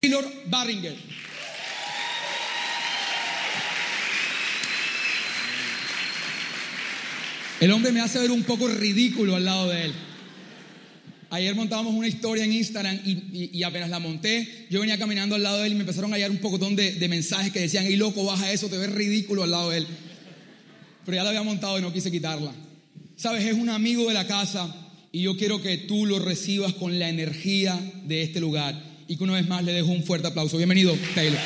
Taylor 0.00 0.24
Barringer. 0.46 0.94
El 7.58 7.72
hombre 7.72 7.90
me 7.90 8.00
hace 8.00 8.20
ver 8.20 8.30
un 8.30 8.44
poco 8.44 8.68
ridículo 8.68 9.34
al 9.34 9.44
lado 9.44 9.70
de 9.70 9.86
él. 9.86 9.92
Ayer 11.30 11.52
montábamos 11.56 11.94
una 11.94 12.06
historia 12.06 12.44
en 12.44 12.52
Instagram 12.52 13.00
y, 13.04 13.60
apenas 13.64 13.90
la 13.90 13.98
monté, 13.98 14.68
yo 14.70 14.78
venía 14.78 14.98
caminando 14.98 15.34
al 15.34 15.42
lado 15.42 15.58
de 15.58 15.66
él 15.66 15.72
y 15.72 15.74
me 15.74 15.80
empezaron 15.80 16.12
a 16.12 16.14
hallar 16.14 16.30
un 16.30 16.38
poco 16.38 16.58
de, 16.58 16.92
de 16.92 17.08
mensajes 17.08 17.52
que 17.52 17.58
decían, 17.58 17.90
¡y 17.90 17.96
loco, 17.96 18.24
baja 18.24 18.52
eso, 18.52 18.68
te 18.68 18.78
ves 18.78 18.92
ridículo 18.92 19.42
al 19.42 19.50
lado 19.50 19.70
de 19.70 19.78
él! 19.78 19.86
Pero 21.04 21.16
ya 21.16 21.24
la 21.24 21.30
había 21.30 21.42
montado 21.42 21.76
y 21.76 21.82
no 21.82 21.92
quise 21.92 22.12
quitarla. 22.12 22.52
Sabes, 23.16 23.44
es 23.44 23.54
un 23.54 23.68
amigo 23.68 24.06
de 24.06 24.14
la 24.14 24.28
casa 24.28 24.72
y 25.10 25.22
yo 25.22 25.36
quiero 25.36 25.60
que 25.60 25.76
tú 25.76 26.06
lo 26.06 26.20
recibas 26.20 26.72
con 26.74 27.00
la 27.00 27.08
energía 27.08 27.76
de 28.04 28.22
este 28.22 28.38
lugar 28.38 28.87
y 29.08 29.16
que 29.16 29.24
una 29.24 29.32
vez 29.32 29.48
más 29.48 29.64
le 29.64 29.72
dejo 29.72 29.88
un 29.88 30.04
fuerte 30.04 30.28
aplauso. 30.28 30.58
Bienvenido, 30.58 30.96
Taylor. 31.14 31.40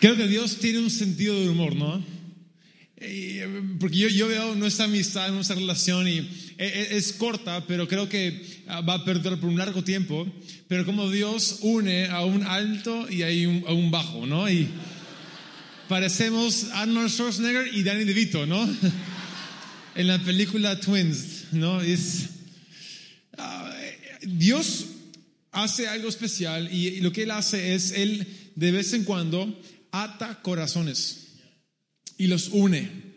Creo 0.00 0.16
que 0.16 0.28
Dios 0.28 0.58
tiene 0.58 0.80
un 0.80 0.90
sentido 0.90 1.40
de 1.40 1.48
humor, 1.48 1.74
¿no? 1.74 2.04
Porque 3.80 3.96
yo, 3.96 4.08
yo 4.08 4.28
veo 4.28 4.54
nuestra 4.54 4.84
amistad, 4.84 5.30
nuestra 5.30 5.56
relación 5.56 6.06
y 6.06 6.18
e, 6.18 6.28
e, 6.58 6.96
es, 6.96 7.12
corta, 7.14 7.64
pero 7.66 7.88
creo 7.88 8.08
que 8.08 8.44
ah, 8.68 8.80
va 8.80 8.94
a 8.94 9.04
perder 9.04 9.40
por 9.40 9.48
un 9.48 9.58
largo 9.58 9.82
tiempo. 9.82 10.26
Pero 10.68 10.84
como 10.84 11.10
Dios 11.10 11.58
une 11.62 12.06
a 12.06 12.24
un 12.24 12.42
alto 12.44 13.10
y 13.10 13.22
a 13.22 13.28
un, 13.72 13.90
bajo, 13.90 14.26
¿no? 14.26 14.48
Y 14.50 14.68
parecemos 15.88 16.66
Arnold 16.74 17.10
Schwarzenegger 17.10 17.74
y 17.74 17.82
Danny 17.82 18.04
DeVito, 18.04 18.44
¿no? 18.46 18.68
En 19.94 20.06
la 20.06 20.18
película 20.18 20.80
Twins, 20.80 21.44
¿no? 21.52 21.82
Es, 21.82 22.28
ah, 23.36 23.70
Dios 24.22 24.86
hace 25.50 25.86
algo 25.86 26.08
especial 26.08 26.72
y 26.72 27.00
lo 27.00 27.12
que 27.12 27.24
Él 27.24 27.30
hace 27.30 27.74
es, 27.74 27.92
Él 27.92 28.26
de 28.54 28.72
vez 28.72 28.94
en 28.94 29.04
cuando 29.04 29.60
ata 29.90 30.40
corazones 30.40 31.26
y 32.16 32.26
los 32.26 32.48
une. 32.48 33.12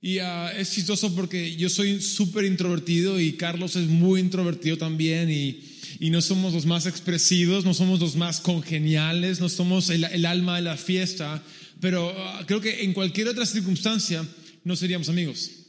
Y 0.00 0.18
ah, 0.18 0.52
es 0.58 0.72
chistoso 0.72 1.14
porque 1.14 1.54
yo 1.54 1.68
soy 1.68 2.00
súper 2.00 2.46
introvertido 2.46 3.20
y 3.20 3.34
Carlos 3.34 3.76
es 3.76 3.86
muy 3.86 4.20
introvertido 4.20 4.76
también 4.76 5.30
y, 5.30 5.60
y, 6.00 6.10
no 6.10 6.20
somos 6.20 6.52
los 6.52 6.66
más 6.66 6.86
expresivos, 6.86 7.64
no 7.64 7.74
somos 7.74 8.00
los 8.00 8.16
más 8.16 8.40
congeniales, 8.40 9.38
no 9.38 9.48
somos 9.48 9.88
el, 9.90 10.02
el 10.02 10.26
alma 10.26 10.56
de 10.56 10.62
la 10.62 10.76
fiesta, 10.76 11.40
pero 11.80 12.12
ah, 12.18 12.42
creo 12.44 12.60
que 12.60 12.82
en 12.82 12.92
cualquier 12.92 13.28
otra 13.28 13.46
circunstancia 13.46 14.26
no 14.64 14.74
seríamos 14.74 15.08
amigos. 15.08 15.61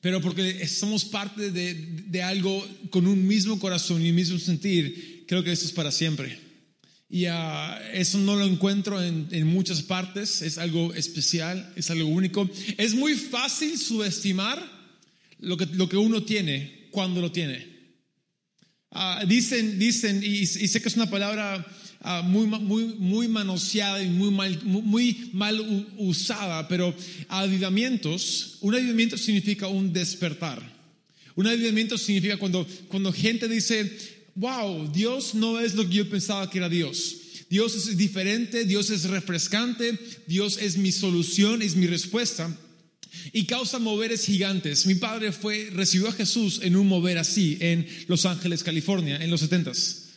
Pero 0.00 0.20
porque 0.20 0.66
somos 0.68 1.04
parte 1.04 1.50
de, 1.50 1.74
de 1.74 2.22
algo 2.22 2.66
con 2.90 3.06
un 3.06 3.26
mismo 3.26 3.58
corazón 3.58 4.00
y 4.02 4.10
un 4.10 4.16
mismo 4.16 4.38
sentir, 4.38 5.24
creo 5.26 5.42
que 5.42 5.52
esto 5.52 5.66
es 5.66 5.72
para 5.72 5.90
siempre. 5.90 6.48
Y 7.10 7.24
ah, 7.24 7.80
eso 7.94 8.18
no 8.18 8.36
lo 8.36 8.44
encuentro 8.44 9.02
en, 9.02 9.46
muchas 9.46 9.82
partes, 9.82 10.42
es 10.42 10.58
algo 10.58 10.92
especial, 10.92 11.72
es 11.74 11.90
algo 11.90 12.08
único. 12.08 12.48
Es 12.76 12.94
muy 12.94 13.14
fácil 13.14 13.78
subestimar 13.78 14.62
lo 15.38 15.56
que, 15.56 15.66
lo 15.66 15.88
que 15.88 15.96
uno 15.96 16.22
tiene 16.22 16.88
cuando 16.90 17.22
lo 17.22 17.32
tiene. 17.32 17.66
Ah, 18.90 19.24
dicen, 19.26 19.78
dicen, 19.78 20.22
y, 20.22 20.46
sé 20.46 20.82
que 20.82 20.88
es 20.88 20.96
una 20.96 21.08
palabra 21.08 21.66
ah, 22.00 22.22
muy, 22.22 22.46
muy, 22.46 22.84
muy 22.98 23.28
manoseada 23.28 24.02
y 24.02 24.08
muy 24.08 24.30
mal, 24.30 24.60
muy 24.64 25.30
mal 25.32 25.86
usada, 25.96 26.68
pero 26.68 26.94
avivamientos, 27.28 28.58
un 28.60 28.74
avivamiento 28.74 29.16
significa 29.16 29.68
un 29.68 29.92
despertar. 29.92 30.78
Un 31.34 31.46
avivamiento 31.46 31.96
significa 31.96 32.36
cuando, 32.36 32.66
cuando 32.88 33.12
gente 33.12 33.48
dice, 33.48 33.96
wow, 34.34 34.90
Dios 34.92 35.34
no 35.34 35.60
es 35.60 35.74
lo 35.74 35.88
que 35.88 35.96
yo 35.96 36.10
pensaba 36.10 36.50
que 36.50 36.58
era 36.58 36.68
Dios. 36.68 37.16
Dios 37.48 37.74
es 37.74 37.96
diferente, 37.96 38.64
Dios 38.64 38.90
es 38.90 39.04
refrescante, 39.04 39.98
Dios 40.26 40.58
es 40.60 40.76
mi 40.76 40.92
solución, 40.92 41.62
es 41.62 41.76
mi 41.76 41.86
respuesta. 41.86 42.54
Y 43.32 43.44
causa 43.44 43.78
moveres 43.78 44.26
gigantes. 44.26 44.86
Mi 44.86 44.94
padre 44.96 45.32
fue, 45.32 45.70
recibió 45.72 46.08
a 46.08 46.12
Jesús 46.12 46.60
en 46.62 46.76
un 46.76 46.86
mover 46.86 47.18
así 47.18 47.56
en 47.60 47.86
Los 48.06 48.26
Ángeles, 48.26 48.62
California, 48.62 49.22
en 49.22 49.30
los 49.30 49.48
70s. 49.48 50.08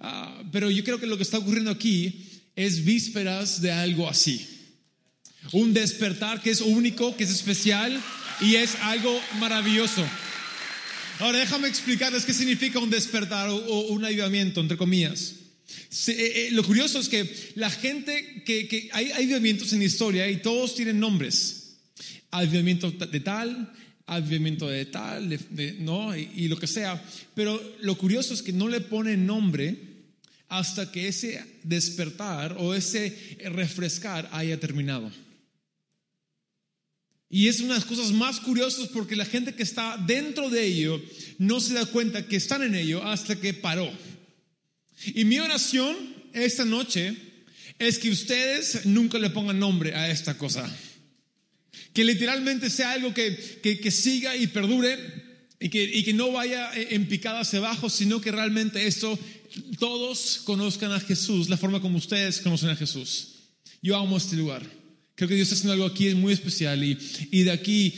Ah, 0.00 0.33
pero 0.54 0.70
yo 0.70 0.84
creo 0.84 1.00
que 1.00 1.08
lo 1.08 1.16
que 1.16 1.24
está 1.24 1.38
ocurriendo 1.38 1.72
aquí 1.72 2.30
es 2.54 2.84
vísperas 2.84 3.60
de 3.60 3.72
algo 3.72 4.08
así. 4.08 4.46
Un 5.50 5.74
despertar 5.74 6.40
que 6.40 6.50
es 6.50 6.60
único, 6.60 7.16
que 7.16 7.24
es 7.24 7.30
especial 7.30 8.00
y 8.40 8.54
es 8.54 8.76
algo 8.82 9.20
maravilloso. 9.40 10.06
Ahora 11.18 11.40
déjame 11.40 11.66
explicarles 11.66 12.24
qué 12.24 12.32
significa 12.32 12.78
un 12.78 12.88
despertar 12.88 13.50
o, 13.50 13.88
un 13.88 14.04
avivamiento, 14.04 14.60
entre 14.60 14.76
comillas. 14.76 15.34
Eh, 16.06 16.12
eh, 16.12 16.48
lo 16.52 16.62
curioso 16.62 17.00
es 17.00 17.08
que 17.08 17.28
la 17.56 17.68
gente 17.68 18.44
que, 18.46 18.88
hay, 18.92 19.10
avivamientos 19.10 19.72
en 19.72 19.80
la 19.80 19.86
historia 19.86 20.30
y 20.30 20.36
todos 20.36 20.76
tienen 20.76 21.00
nombres. 21.00 21.78
Avivamiento 22.30 22.92
de 22.92 23.18
tal, 23.18 23.72
avivamiento 24.06 24.68
de 24.68 24.86
tal, 24.86 25.36
no, 25.80 26.16
y, 26.16 26.46
lo 26.46 26.56
que 26.56 26.68
sea. 26.68 27.04
Pero 27.34 27.60
lo 27.80 27.98
curioso 27.98 28.34
es 28.34 28.40
que 28.40 28.52
no 28.52 28.68
le 28.68 28.80
ponen 28.80 29.26
nombre 29.26 29.93
hasta 30.58 30.90
que 30.90 31.08
ese 31.08 31.42
despertar 31.62 32.56
o 32.58 32.74
ese 32.74 33.38
refrescar 33.44 34.28
haya 34.32 34.58
terminado. 34.58 35.10
Y 37.28 37.48
es 37.48 37.58
una 37.58 37.74
de 37.74 37.80
las 37.80 37.88
cosas 37.88 38.12
más 38.12 38.38
curiosas 38.38 38.88
porque 38.88 39.16
la 39.16 39.24
gente 39.24 39.54
que 39.54 39.64
está 39.64 39.96
dentro 39.96 40.50
de 40.50 40.64
ello 40.64 41.02
no 41.38 41.60
se 41.60 41.74
da 41.74 41.84
cuenta 41.86 42.26
que 42.28 42.36
están 42.36 42.62
en 42.62 42.76
ello 42.76 43.02
hasta 43.02 43.34
que 43.34 43.54
paró. 43.54 43.90
Y 45.06 45.24
mi 45.24 45.38
oración 45.40 45.96
esta 46.32 46.64
noche 46.64 47.16
es 47.78 47.98
que 47.98 48.10
ustedes 48.10 48.86
nunca 48.86 49.18
le 49.18 49.30
pongan 49.30 49.58
nombre 49.58 49.94
a 49.94 50.10
esta 50.10 50.38
cosa. 50.38 50.64
Que 51.92 52.04
literalmente 52.04 52.70
sea 52.70 52.92
algo 52.92 53.12
que, 53.12 53.36
que, 53.60 53.90
siga 53.90 54.36
y 54.36 54.46
perdure 54.46 54.96
y 55.58 55.68
que, 55.68 55.82
y 55.82 56.04
que 56.04 56.12
no 56.12 56.32
vaya 56.32 56.70
en 56.74 57.08
picada 57.08 57.40
hacia 57.40 57.58
abajo, 57.58 57.90
sino 57.90 58.20
que 58.20 58.32
realmente 58.32 58.86
esto 58.86 59.18
todos 59.78 60.42
conozcan 60.44 60.92
a 60.92 61.00
Jesús, 61.00 61.48
la 61.48 61.56
forma 61.56 61.80
como 61.80 61.98
ustedes 61.98 62.40
conocen 62.40 62.70
a 62.70 62.76
Jesús. 62.76 63.34
Yo 63.82 63.96
amo 63.96 64.16
este 64.16 64.36
lugar. 64.36 64.62
Creo 65.16 65.28
que 65.28 65.36
Dios 65.36 65.46
está 65.46 65.54
haciendo 65.54 65.74
algo 65.74 65.86
aquí 65.86 66.12
muy 66.14 66.32
especial 66.32 66.82
y, 66.82 66.98
y 67.30 67.42
de 67.44 67.52
aquí 67.52 67.94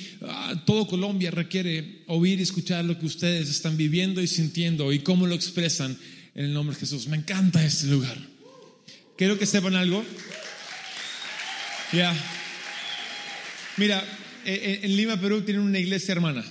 todo 0.67 0.87
Colombia 0.87 1.31
requiere 1.31 2.05
oír 2.09 2.39
y 2.39 2.43
escuchar 2.43 2.85
lo 2.85 2.99
que 2.99 3.07
ustedes 3.07 3.49
están 3.49 3.77
viviendo 3.77 4.21
y 4.21 4.27
sintiendo 4.27 4.93
y 4.93 4.99
cómo 4.99 5.27
lo 5.27 5.35
expresan 5.35 5.97
en 6.35 6.45
el 6.45 6.53
nombre 6.53 6.75
de 6.75 6.81
Jesús. 6.81 7.07
Me 7.07 7.17
encanta 7.17 7.65
este 7.65 7.87
lugar. 7.87 8.19
Quiero 9.17 9.39
que 9.39 9.47
sepan 9.47 9.77
algo. 9.77 10.05
Ya. 11.93 12.15
Mira, 13.79 14.05
e, 14.45 14.53
e, 14.53 14.87
en 14.87 14.97
Lima, 14.97 15.19
Perú, 15.19 15.41
tienen 15.43 15.63
una 15.63 15.79
iglesia 15.79 16.13
hermana. 16.13 16.45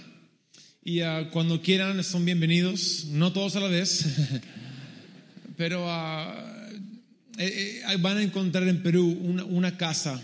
Y 0.83 1.01
ah, 1.01 1.29
cuando 1.31 1.61
quieran 1.61 2.03
son 2.03 2.25
bienvenidos, 2.25 3.05
no 3.05 3.31
todos 3.33 3.55
a 3.55 3.59
la 3.59 3.67
vez, 3.67 4.05
pero 5.57 5.85
ah, 5.89 6.69
eh, 7.38 7.81
eh, 7.88 7.97
van 7.97 8.17
a 8.17 8.23
encontrar 8.23 8.67
en 8.67 8.81
Perú 8.81 9.07
una, 9.21 9.43
una 9.45 9.77
casa 9.77 10.21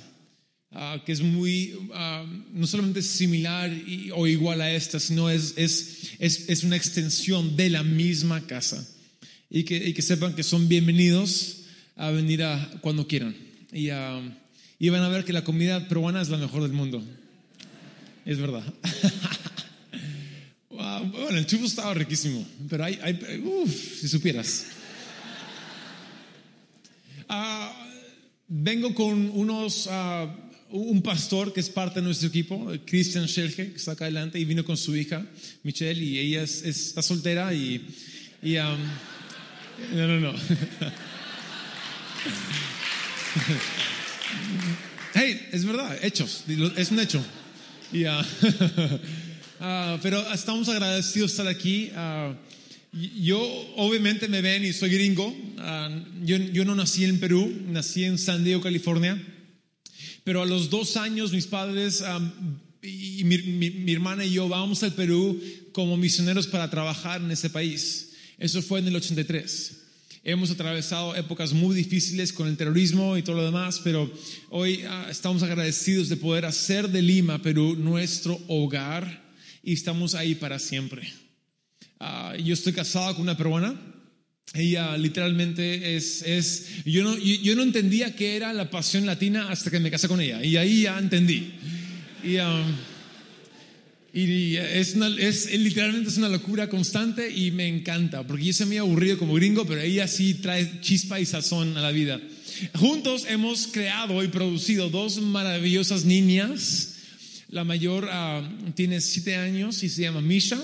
Ah, 0.73 1.01
que 1.05 1.11
es 1.11 1.21
muy, 1.21 1.77
ah, 1.93 2.25
no 2.53 2.65
solamente 2.65 3.01
similar 3.01 3.69
o 4.15 4.25
igual 4.25 4.61
a 4.61 4.71
esta, 4.71 5.01
sino 5.01 5.29
es, 5.29 5.53
es, 5.57 6.13
es, 6.17 6.63
una 6.63 6.77
extensión 6.77 7.57
de 7.57 7.69
la 7.69 7.83
misma 7.83 8.39
casa. 8.47 8.87
Y 9.49 9.63
que, 9.63 9.93
que 9.93 10.01
sepan 10.01 10.33
que 10.33 10.43
son 10.43 10.69
bienvenidos 10.69 11.63
a 11.97 12.09
venir 12.11 12.43
a, 12.43 12.71
cuando 12.79 13.05
quieran. 13.05 13.35
Y, 13.73 13.91
uh, 13.91 14.31
y 14.79 14.87
van 14.87 15.03
a 15.03 15.09
ver 15.09 15.25
que 15.25 15.33
la 15.33 15.43
comida 15.43 15.89
peruana 15.89 16.21
es 16.21 16.29
la 16.29 16.37
mejor 16.37 16.61
del 16.63 16.71
mundo. 16.71 17.03
Es 18.25 18.37
verdad. 18.37 18.63
bueno, 20.69 21.37
el 21.37 21.45
chupo 21.47 21.65
estaba 21.65 21.93
riquísimo, 21.93 22.47
pero 22.69 22.85
hay, 22.85 22.97
hay 23.03 23.19
si 23.99 24.07
supieras. 24.07 24.67
Vengo 28.47 28.93
con 28.93 29.29
unos 29.31 29.87
un 30.71 31.01
pastor 31.01 31.51
que 31.53 31.59
es 31.59 31.69
parte 31.69 31.99
de 31.99 32.05
nuestro 32.05 32.29
equipo, 32.29 32.71
Christian 32.85 33.27
Schelge, 33.27 33.71
que 33.71 33.77
está 33.77 33.91
acá 33.91 34.05
adelante, 34.05 34.39
y 34.39 34.45
vino 34.45 34.63
con 34.63 34.77
su 34.77 34.95
hija, 34.95 35.25
Michelle, 35.63 36.01
y 36.01 36.17
ella 36.17 36.43
es, 36.43 36.63
está 36.63 37.01
soltera 37.01 37.53
y... 37.53 37.85
y 38.41 38.55
um, 38.57 38.77
no, 39.93 40.07
no, 40.07 40.19
no. 40.19 40.33
hey, 45.13 45.49
es 45.51 45.65
verdad, 45.65 45.97
hechos, 46.03 46.45
es 46.77 46.91
un 46.91 46.99
hecho. 46.99 47.21
Y, 47.91 48.05
uh, 48.05 48.19
uh, 49.59 49.99
pero 50.01 50.31
estamos 50.31 50.69
agradecidos 50.69 51.31
de 51.31 51.33
estar 51.33 51.47
aquí. 51.47 51.91
Uh, 51.91 52.33
yo, 52.91 53.39
obviamente, 53.77 54.27
me 54.27 54.41
ven 54.41 54.65
y 54.65 54.73
soy 54.73 54.89
gringo. 54.89 55.33
yo, 56.23 56.37
yo 56.37 56.65
no 56.65 56.75
nací 56.75 57.05
en 57.05 57.19
Perú, 57.19 57.51
nací 57.67 58.03
en 58.03 58.17
San 58.17 58.43
Diego, 58.43 58.61
California. 58.61 59.21
Pero 60.23 60.41
a 60.41 60.45
los 60.45 60.69
dos 60.69 60.97
años 60.97 61.31
mis 61.31 61.47
padres 61.47 62.03
y 62.83 63.23
mi, 63.23 63.91
hermana 63.91 64.25
y 64.25 64.33
yo 64.33 64.47
vamos 64.49 64.83
al 64.83 64.93
Perú 64.93 65.39
como 65.71 65.97
misioneros 65.97 66.47
para 66.47 66.69
trabajar 66.69 67.21
en 67.21 67.31
ese 67.31 67.49
país. 67.49 68.13
Eso 68.37 68.61
fue 68.61 68.79
en 68.79 68.87
el 68.87 68.95
83. 68.95 69.77
Hemos 70.23 70.51
atravesado 70.51 71.15
épocas 71.15 71.53
muy 71.53 71.75
difíciles 71.75 72.31
con 72.31 72.47
el 72.47 72.57
terrorismo 72.57 73.17
y 73.17 73.23
todo 73.23 73.37
lo 73.37 73.45
demás, 73.45 73.81
pero 73.83 74.11
hoy 74.49 74.83
ah, 74.87 75.07
estamos 75.09 75.41
agradecidos 75.41 76.09
de 76.09 76.17
poder 76.17 76.45
hacer 76.45 76.89
de 76.89 77.01
Lima, 77.01 77.41
Perú, 77.41 77.75
nuestro 77.75 78.39
hogar 78.47 79.31
y 79.63 79.73
estamos 79.73 80.13
ahí 80.13 80.35
para 80.35 80.59
siempre. 80.59 81.11
Ah, 82.03 82.35
yo 82.35 82.55
estoy 82.55 82.73
casado 82.73 83.13
con 83.13 83.21
una 83.21 83.37
peruana. 83.37 83.79
Ella 84.55 84.97
literalmente 84.97 85.95
es, 85.95 86.23
es 86.23 86.83
yo, 86.83 87.03
no, 87.03 87.15
yo, 87.15 87.55
no 87.55 87.61
entendía 87.61 88.15
qué 88.15 88.35
era 88.35 88.51
la 88.53 88.71
pasión 88.71 89.05
latina 89.05 89.51
hasta 89.51 89.69
que 89.69 89.79
me 89.79 89.91
casé 89.91 90.07
con 90.07 90.19
ella. 90.19 90.43
Y 90.43 90.57
ahí 90.57 90.81
ya 90.81 90.97
entendí. 90.97 91.53
Y, 92.23 92.37
um, 92.37 92.75
y 94.13 94.55
es, 94.55 94.95
es, 94.95 95.59
literalmente 95.59 96.09
es 96.09 96.17
una 96.17 96.27
locura 96.27 96.67
constante 96.69 97.29
y 97.29 97.51
me 97.51 97.67
encanta, 97.67 98.25
porque 98.25 98.45
yo 98.45 98.53
soy 98.53 98.65
muy 98.65 98.77
aburrido 98.77 99.19
como 99.19 99.35
gringo, 99.35 99.67
pero 99.67 99.81
ella 99.81 100.07
sí 100.07 100.33
trae 100.33 100.81
chispa 100.81 101.19
y 101.19 101.27
sazón 101.27 101.77
a 101.77 101.81
la 101.81 101.91
vida. 101.91 102.19
Juntos 102.73 103.25
hemos 103.29 103.67
creado 103.67 104.23
y 104.23 104.27
producido 104.27 104.89
dos 104.89 105.21
maravillosas 105.21 106.03
niñas. 106.03 106.95
La 107.49 107.63
mayor 107.63 108.09
ah, 108.11 108.41
tiene 108.73 109.01
siete 109.01 109.35
años 109.35 109.83
y 109.83 109.89
se 109.89 110.01
llama 110.01 110.21
Misha, 110.21 110.59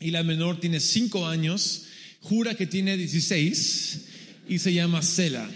y 0.00 0.10
la 0.10 0.22
menor 0.22 0.58
tiene 0.58 0.80
cinco 0.80 1.26
años, 1.26 1.84
jura 2.20 2.54
que 2.54 2.66
tiene 2.66 2.96
16 2.96 4.00
y 4.48 4.58
se 4.58 4.72
llama 4.72 5.02
Cela. 5.02 5.48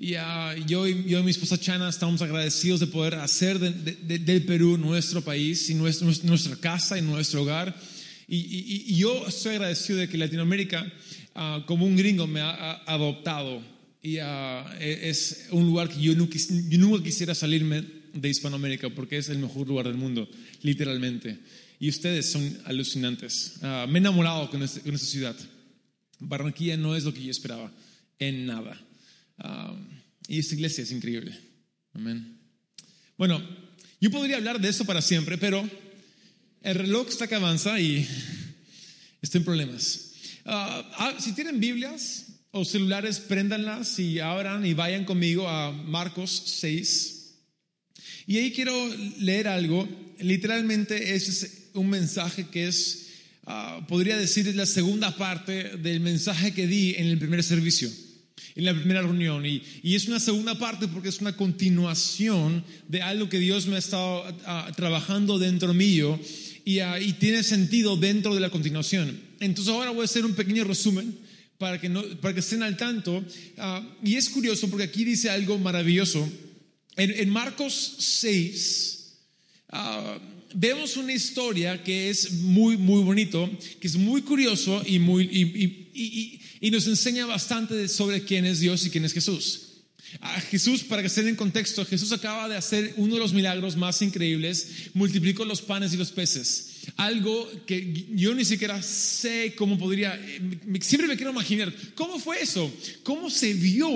Y 0.00 0.14
yo, 0.66 0.88
y, 0.88 1.04
yo 1.04 1.20
y 1.20 1.22
mi 1.22 1.30
esposa 1.30 1.60
Chana 1.60 1.88
estamos 1.88 2.20
agradecidos 2.22 2.80
de 2.80 2.88
poder 2.88 3.14
hacer 3.16 3.60
del 3.60 4.44
Perú 4.44 4.76
nuestro 4.76 5.22
país 5.22 5.70
y 5.70 5.74
nuestro, 5.74 6.10
nuestra 6.24 6.56
casa 6.56 6.98
y 6.98 7.02
nuestro 7.02 7.42
hogar. 7.42 7.76
Y, 8.26 8.96
yo 8.96 9.26
estoy 9.28 9.56
agradecido 9.56 10.00
de 10.00 10.08
que 10.08 10.18
Latinoamérica, 10.18 10.90
ah, 11.34 11.62
como 11.66 11.86
un 11.86 11.96
gringo, 11.96 12.26
me 12.26 12.40
ha, 12.40 12.82
adoptado. 12.86 13.62
Y 14.02 14.16
ah, 14.18 14.64
e, 14.80 15.10
es 15.10 15.48
un 15.50 15.66
lugar 15.66 15.88
que 15.88 16.00
yo 16.00 16.14
nunca, 16.16 16.36
yo 16.36 16.78
nunca 16.78 17.04
quisiera 17.04 17.34
salirme 17.34 17.84
de 18.12 18.28
Hispanoamérica 18.28 18.90
porque 18.90 19.18
es 19.18 19.28
el 19.28 19.38
mejor 19.38 19.68
lugar 19.68 19.86
del 19.86 19.96
mundo, 19.96 20.28
literalmente. 20.62 21.38
Y 21.82 21.88
ustedes 21.88 22.30
son 22.30 22.60
alucinantes. 22.64 23.54
Ah, 23.60 23.86
me 23.88 23.98
he 23.98 23.98
enamorado 23.98 24.48
con, 24.48 24.62
este, 24.62 24.88
esta 24.88 25.04
ciudad. 25.04 25.36
Barranquilla 26.20 26.76
no 26.76 26.94
es 26.94 27.02
lo 27.02 27.12
que 27.12 27.24
yo 27.24 27.32
esperaba, 27.32 27.72
en 28.20 28.46
nada. 28.46 28.80
Ah, 29.38 29.74
y 30.28 30.38
esta 30.38 30.54
iglesia 30.54 30.84
es 30.84 30.92
increíble. 30.92 31.36
Amén. 31.92 32.38
Bueno, 33.18 33.42
yo 34.00 34.12
podría 34.12 34.36
hablar 34.36 34.60
de 34.60 34.68
eso 34.68 34.84
para 34.84 35.02
siempre, 35.02 35.38
pero 35.38 35.68
el 36.60 36.74
reloj 36.76 37.08
está 37.08 37.26
que 37.26 37.34
avanza 37.34 37.80
y 37.80 38.06
estoy 39.20 39.40
en 39.40 39.44
problemas. 39.44 40.12
Ah, 40.44 41.16
si 41.18 41.34
tienen 41.34 41.58
Biblias 41.58 42.26
o 42.52 42.64
celulares, 42.64 43.18
préndanlas 43.18 43.98
y 43.98 44.20
abran 44.20 44.64
y 44.64 44.72
vayan 44.72 45.04
conmigo 45.04 45.48
a 45.48 45.72
Marcos 45.72 46.44
6. 46.46 47.34
Y 48.28 48.38
ahí 48.38 48.52
quiero 48.52 48.72
leer 49.18 49.48
algo. 49.48 49.88
Literalmente 50.20 51.16
es 51.16 51.58
un 51.74 51.88
mensaje 51.88 52.46
que 52.48 52.68
es, 52.68 53.08
podría 53.88 54.16
decir, 54.16 54.48
es 54.48 54.56
la 54.56 54.66
segunda 54.66 55.16
parte 55.16 55.76
del 55.78 56.00
mensaje 56.00 56.52
que 56.52 56.66
di 56.66 56.94
en 56.96 57.06
el 57.06 57.18
primer 57.18 57.42
servicio 57.42 57.90
en 58.54 58.64
la 58.64 58.74
primera 58.74 59.02
reunión. 59.02 59.44
Y, 59.46 59.62
es 59.82 60.08
una 60.08 60.20
segunda 60.20 60.58
parte 60.58 60.88
porque 60.88 61.08
es 61.08 61.20
una 61.20 61.36
continuación 61.36 62.64
de 62.88 63.02
algo 63.02 63.28
que 63.28 63.38
Dios 63.38 63.66
me 63.66 63.76
ha 63.76 63.78
estado 63.78 64.24
ah, 64.46 64.70
trabajando 64.76 65.38
dentro 65.38 65.72
mío 65.74 66.18
ah, 66.82 66.98
y, 67.00 67.12
tiene 67.14 67.42
sentido 67.42 67.96
dentro 67.96 68.34
de 68.34 68.40
la 68.40 68.50
continuación. 68.50 69.20
Entonces 69.40 69.72
ahora 69.72 69.90
voy 69.90 70.02
a 70.02 70.04
hacer 70.04 70.24
un 70.24 70.34
pequeño 70.34 70.64
resumen 70.64 71.16
para 71.58 71.80
que, 71.80 71.88
no, 71.88 72.02
para 72.20 72.34
que 72.34 72.40
estén 72.40 72.62
al 72.62 72.76
tanto. 72.76 73.24
Ah, 73.58 73.82
y 74.04 74.16
es 74.16 74.28
curioso 74.28 74.68
porque 74.68 74.84
aquí 74.84 75.04
dice 75.04 75.30
algo 75.30 75.58
maravilloso. 75.58 76.28
En, 76.96 77.30
Marcos 77.30 77.96
6 78.00 78.98
vemos 80.54 80.96
una 80.96 81.12
historia 81.12 81.82
que 81.82 82.10
es 82.10 82.32
muy, 82.32 82.76
muy 82.76 83.02
bonito, 83.02 83.50
que 83.80 83.86
es 83.86 83.96
muy 83.96 84.22
curioso 84.22 84.82
y, 84.86 84.98
muy, 84.98 85.24
y, 85.24 86.40
y 86.60 86.70
nos 86.70 86.86
enseña 86.86 87.26
bastante 87.26 87.88
sobre 87.88 88.24
quién 88.24 88.44
es 88.44 88.60
Dios 88.60 88.86
y 88.86 88.90
quién 88.90 89.04
es 89.04 89.12
Jesús. 89.12 89.68
A 90.20 90.40
Jesús, 90.40 90.82
para 90.82 91.02
que 91.02 91.08
estén 91.08 91.28
en 91.28 91.36
contexto, 91.36 91.84
Jesús 91.84 92.12
acaba 92.12 92.48
de 92.48 92.56
hacer 92.56 92.94
uno 92.96 93.14
de 93.14 93.20
los 93.20 93.32
milagros 93.32 93.76
más 93.76 94.02
increíbles, 94.02 94.90
multiplicó 94.94 95.44
los 95.44 95.62
panes 95.62 95.94
y 95.94 95.96
los 95.96 96.12
peces. 96.12 96.71
Algo 96.96 97.48
que 97.66 98.06
yo 98.14 98.34
ni 98.34 98.44
siquiera 98.44 98.82
sé 98.82 99.54
cómo 99.56 99.78
podría, 99.78 100.20
siempre 100.80 101.06
me 101.06 101.16
quiero 101.16 101.30
imaginar, 101.30 101.72
¿cómo 101.94 102.18
fue 102.18 102.42
eso? 102.42 102.72
¿Cómo 103.02 103.30
se 103.30 103.54
vio 103.54 103.88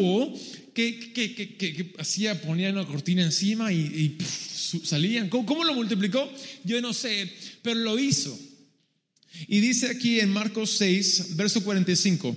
que, 0.72 1.12
que, 1.12 1.34
que, 1.34 1.56
que 1.56 1.94
hacía, 1.98 2.40
ponía 2.40 2.70
una 2.70 2.86
cortina 2.86 3.22
encima 3.22 3.72
y, 3.72 4.16
salían? 4.84 5.28
¿Cómo, 5.28 5.46
¿Cómo 5.46 5.64
lo 5.64 5.74
multiplicó? 5.74 6.30
Yo 6.64 6.80
no 6.80 6.92
sé, 6.92 7.30
pero 7.62 7.80
lo 7.80 7.98
hizo. 7.98 8.38
Y 9.48 9.60
dice 9.60 9.88
aquí 9.88 10.20
en 10.20 10.30
Marcos 10.30 10.70
6, 10.78 11.36
verso 11.36 11.62
45. 11.62 12.36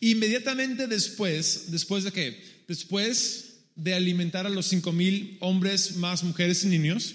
Inmediatamente 0.00 0.86
después, 0.86 1.70
¿después 1.70 2.04
de 2.04 2.12
qué? 2.12 2.40
Después 2.68 3.46
de 3.76 3.94
alimentar 3.94 4.46
a 4.46 4.50
los 4.50 4.66
cinco 4.66 4.92
mil 4.92 5.38
hombres, 5.40 5.96
más 5.96 6.22
mujeres 6.22 6.64
y 6.64 6.68
niños, 6.68 7.14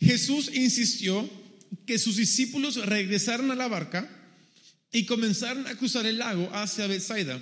Jesús 0.00 0.50
insistió 0.54 1.28
que 1.86 1.98
sus 1.98 2.16
discípulos 2.16 2.76
regresaran 2.86 3.50
a 3.50 3.54
la 3.54 3.68
barca 3.68 4.10
y 4.92 5.04
comenzaron 5.04 5.66
a 5.66 5.74
cruzar 5.76 6.06
el 6.06 6.18
lago 6.18 6.48
hacia 6.52 6.86
Bethsaida, 6.86 7.40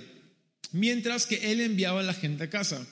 mientras 0.71 1.25
que 1.25 1.51
él 1.51 1.61
enviaba 1.61 2.01
a 2.01 2.03
la 2.03 2.13
gente 2.13 2.43
a 2.43 2.49
casa. 2.49 2.85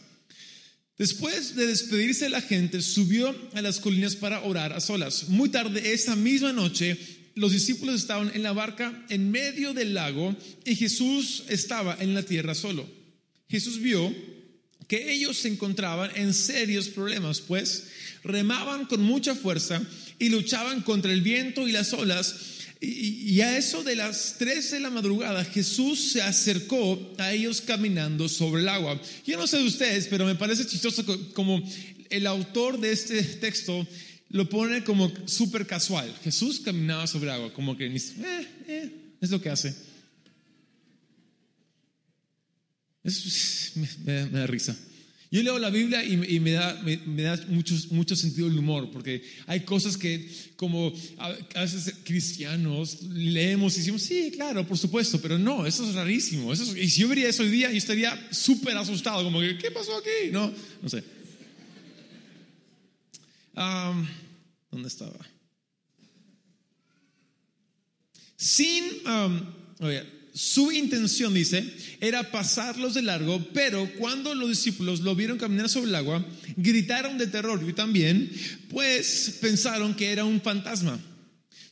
Después 0.97 1.55
de 1.55 1.67
despedirse 1.67 2.25
de 2.25 2.29
la 2.29 2.41
gente, 2.41 2.81
subió 2.81 3.35
a 3.53 3.61
las 3.61 3.79
colinas 3.79 4.15
para 4.15 4.41
orar 4.43 4.73
a 4.73 4.79
solas. 4.79 5.27
Muy 5.29 5.49
tarde 5.49 5.93
esa 5.93 6.15
misma 6.15 6.53
noche, 6.53 6.97
los 7.35 7.51
discípulos 7.51 7.95
estaban 7.95 8.31
en 8.35 8.43
la 8.43 8.53
barca 8.53 9.05
en 9.09 9.31
medio 9.31 9.73
del 9.73 9.95
lago 9.95 10.35
y 10.65 10.75
Jesús 10.75 11.43
estaba 11.49 11.97
en 11.99 12.13
la 12.13 12.23
tierra 12.23 12.53
solo. 12.53 12.87
Jesús 13.49 13.79
vio 13.79 14.13
que 14.87 15.11
ellos 15.11 15.37
se 15.37 15.47
encontraban 15.47 16.11
en 16.15 16.33
serios 16.33 16.89
problemas, 16.89 17.41
pues 17.41 17.85
remaban 18.23 18.85
con 18.85 19.01
mucha 19.01 19.33
fuerza 19.33 19.81
y 20.23 20.29
luchaban 20.29 20.81
contra 20.83 21.11
el 21.11 21.21
viento 21.21 21.67
y 21.67 21.73
las 21.73 21.91
olas. 21.91 22.35
Y, 22.79 23.41
a 23.41 23.57
eso 23.57 23.83
de 23.83 23.97
las 23.97 24.35
3 24.39 24.71
de 24.71 24.79
la 24.79 24.89
madrugada, 24.89 25.43
Jesús 25.43 26.11
se 26.13 26.21
acercó 26.21 27.13
a 27.17 27.33
ellos 27.33 27.59
caminando 27.59 28.29
sobre 28.29 28.61
el 28.61 28.69
agua. 28.69 29.01
Yo 29.25 29.37
no 29.37 29.47
sé 29.47 29.57
de 29.57 29.65
ustedes, 29.65 30.07
pero 30.07 30.25
me 30.25 30.35
parece 30.35 30.65
chistoso 30.65 31.03
como 31.33 31.61
el 32.09 32.25
autor 32.25 32.79
de 32.79 32.93
este 32.93 33.21
texto 33.21 33.85
lo 34.29 34.47
pone 34.47 34.83
como 34.83 35.11
súper 35.25 35.67
casual. 35.67 36.13
Jesús 36.23 36.61
caminaba 36.61 37.05
sobre 37.05 37.29
agua, 37.29 37.53
como 37.53 37.75
que 37.75 37.85
eh, 37.85 38.47
eh, 38.67 38.91
es 39.19 39.29
lo 39.29 39.41
que 39.41 39.49
hace. 39.49 39.75
me, 44.05 44.29
da 44.29 44.47
risa. 44.47 44.77
Yo 45.33 45.41
leo 45.41 45.57
la 45.57 45.71
Biblia 45.71 46.05
y, 46.05 46.39
me 46.39 46.51
da, 46.51 46.79
me, 46.83 46.99
mucho, 47.47 48.15
sentido 48.15 48.45
el 48.47 48.55
humor, 48.55 48.91
porque 48.91 49.23
hay 49.47 49.61
cosas 49.61 49.97
que 49.97 50.29
como 50.55 50.93
a, 51.17 51.59
veces 51.59 51.95
cristianos 52.03 53.01
leemos 53.01 53.73
y 53.73 53.79
decimos, 53.79 54.03
sí, 54.03 54.29
claro, 54.31 54.67
por 54.67 54.77
supuesto, 54.77 55.19
pero 55.19 55.39
no, 55.39 55.65
eso 55.65 55.89
es 55.89 55.95
rarísimo. 55.95 56.53
Eso 56.53 56.77
y 56.77 56.87
si 56.87 57.01
yo 57.01 57.07
vería 57.07 57.29
eso 57.29 57.41
hoy 57.41 57.49
día, 57.49 57.71
yo 57.71 57.77
estaría 57.77 58.27
súper 58.29 58.77
asustado, 58.77 59.23
como 59.23 59.39
que, 59.39 59.57
¿qué 59.57 59.71
pasó 59.71 59.97
aquí? 59.97 60.29
No, 60.31 60.53
no 60.83 60.87
sé. 60.87 61.03
¿Dónde 64.69 64.87
estaba? 64.87 65.17
Sin, 68.37 68.83
um, 69.07 69.41
su 70.33 70.71
intención, 70.71 71.33
dice, 71.33 71.63
era 72.01 72.31
pasarlos 72.31 72.95
de 72.95 73.03
largo, 73.03 73.47
pero 73.53 73.87
cuando 73.99 74.33
los 74.33 74.49
discípulos 74.49 75.01
lo 75.01 75.15
vieron 75.15 75.37
caminar 75.37 75.69
sobre 75.69 75.89
el 75.89 75.95
agua, 75.95 76.25
gritaron 76.57 77.19
de 77.19 77.27
terror, 77.27 77.63
y 77.67 77.73
también, 77.73 78.31
pues 78.69 79.37
pensaron 79.41 79.95
que 79.95 80.11
era 80.11 80.25
un 80.25 80.41
fantasma. 80.41 80.99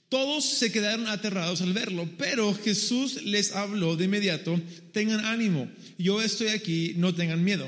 Todos 0.10 0.46
se 0.46 0.72
quedaron 0.72 1.08
aterrados 1.08 1.62
al 1.62 1.74
verlo, 1.74 2.08
pero 2.18 2.53
Jesús 2.53 3.24
les 3.24 3.53
habló 3.53 3.96
de 3.96 4.06
inmediato, 4.06 4.62
tengan 4.91 5.25
ánimo, 5.25 5.68
yo 5.98 6.22
estoy 6.22 6.50
aquí, 6.50 6.94
no 6.98 7.15
tengan 7.15 7.44
miedo. 7.44 7.68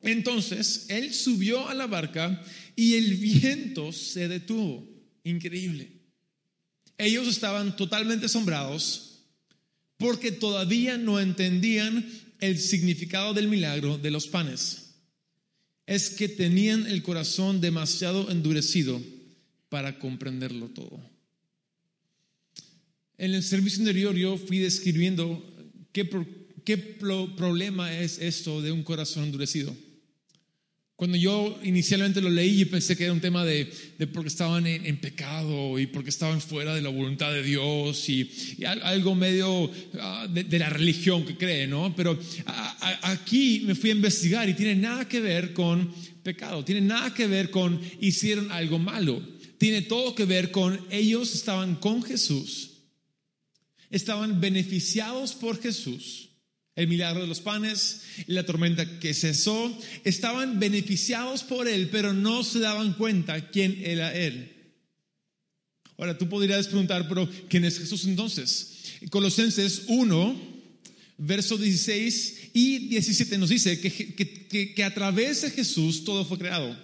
Entonces, 0.00 0.86
él 0.88 1.12
subió 1.12 1.68
a 1.68 1.74
la 1.74 1.86
barca 1.86 2.42
y 2.76 2.94
el 2.94 3.14
viento 3.16 3.92
se 3.92 4.28
detuvo. 4.28 4.86
Increíble. 5.24 5.90
Ellos 6.96 7.26
estaban 7.26 7.76
totalmente 7.76 8.26
asombrados 8.26 9.13
porque 9.98 10.32
todavía 10.32 10.98
no 10.98 11.20
entendían 11.20 12.08
el 12.40 12.58
significado 12.58 13.32
del 13.34 13.48
milagro 13.48 13.98
de 13.98 14.10
los 14.10 14.26
panes. 14.26 14.94
Es 15.86 16.10
que 16.10 16.28
tenían 16.28 16.86
el 16.86 17.02
corazón 17.02 17.60
demasiado 17.60 18.30
endurecido 18.30 19.00
para 19.68 19.98
comprenderlo 19.98 20.68
todo. 20.68 21.00
En 23.18 23.34
el 23.34 23.42
servicio 23.42 23.80
anterior 23.80 24.14
yo 24.16 24.36
fui 24.36 24.58
describiendo 24.58 25.44
qué, 25.92 26.08
qué 26.64 26.78
pro- 26.78 27.34
problema 27.36 27.96
es 27.98 28.18
esto 28.18 28.60
de 28.62 28.72
un 28.72 28.82
corazón 28.82 29.24
endurecido. 29.24 29.74
Cuando 30.96 31.16
yo 31.16 31.58
inicialmente 31.64 32.20
lo 32.20 32.30
leí, 32.30 32.58
yo 32.58 32.70
pensé 32.70 32.96
que 32.96 33.02
era 33.04 33.12
un 33.12 33.20
tema 33.20 33.44
de, 33.44 33.68
de 33.98 34.06
porque 34.06 34.28
estaban 34.28 34.64
en, 34.68 34.86
en 34.86 35.00
pecado 35.00 35.76
y 35.80 35.88
porque 35.88 36.10
estaban 36.10 36.40
fuera 36.40 36.72
de 36.72 36.82
la 36.82 36.88
voluntad 36.88 37.32
de 37.32 37.42
Dios 37.42 38.08
y, 38.08 38.30
y 38.58 38.64
al- 38.64 38.80
algo 38.82 39.16
medio 39.16 39.68
ah, 39.98 40.28
de, 40.30 40.44
de 40.44 40.58
la 40.60 40.70
religión 40.70 41.24
que 41.26 41.36
cree, 41.36 41.66
¿no? 41.66 41.92
Pero 41.96 42.16
a- 42.46 42.76
a- 43.02 43.10
aquí 43.10 43.62
me 43.66 43.74
fui 43.74 43.90
a 43.90 43.94
investigar 43.94 44.48
y 44.48 44.54
tiene 44.54 44.76
nada 44.76 45.08
que 45.08 45.20
ver 45.20 45.52
con 45.52 45.92
pecado, 46.22 46.64
tiene 46.64 46.80
nada 46.80 47.12
que 47.12 47.26
ver 47.26 47.50
con 47.50 47.80
hicieron 48.00 48.52
algo 48.52 48.78
malo, 48.78 49.20
tiene 49.58 49.82
todo 49.82 50.14
que 50.14 50.26
ver 50.26 50.52
con 50.52 50.78
ellos 50.90 51.34
estaban 51.34 51.74
con 51.74 52.04
Jesús, 52.04 52.70
estaban 53.90 54.40
beneficiados 54.40 55.32
por 55.34 55.60
Jesús 55.60 56.30
el 56.76 56.88
milagro 56.88 57.20
de 57.22 57.26
los 57.28 57.40
panes, 57.40 58.02
la 58.26 58.44
tormenta 58.44 58.98
que 58.98 59.14
cesó, 59.14 59.76
estaban 60.04 60.58
beneficiados 60.58 61.42
por 61.44 61.68
él, 61.68 61.88
pero 61.90 62.12
no 62.12 62.42
se 62.42 62.58
daban 62.58 62.94
cuenta 62.94 63.50
quién 63.50 63.80
era 63.84 64.14
él. 64.14 64.50
Ahora 65.96 66.18
tú 66.18 66.28
podrías 66.28 66.66
preguntar, 66.66 67.08
pero 67.08 67.28
¿quién 67.48 67.64
es 67.64 67.78
Jesús 67.78 68.04
entonces? 68.06 68.70
Colosenses 69.10 69.82
1, 69.86 70.54
verso 71.18 71.56
16 71.56 72.50
y 72.54 72.88
17 72.88 73.38
nos 73.38 73.50
dice 73.50 73.78
que- 73.78 74.14
que- 74.14 74.74
que 74.74 74.84
a 74.84 74.92
través 74.92 75.42
de 75.42 75.50
Jesús 75.50 76.02
todo 76.04 76.24
fue 76.24 76.38
creado. 76.38 76.76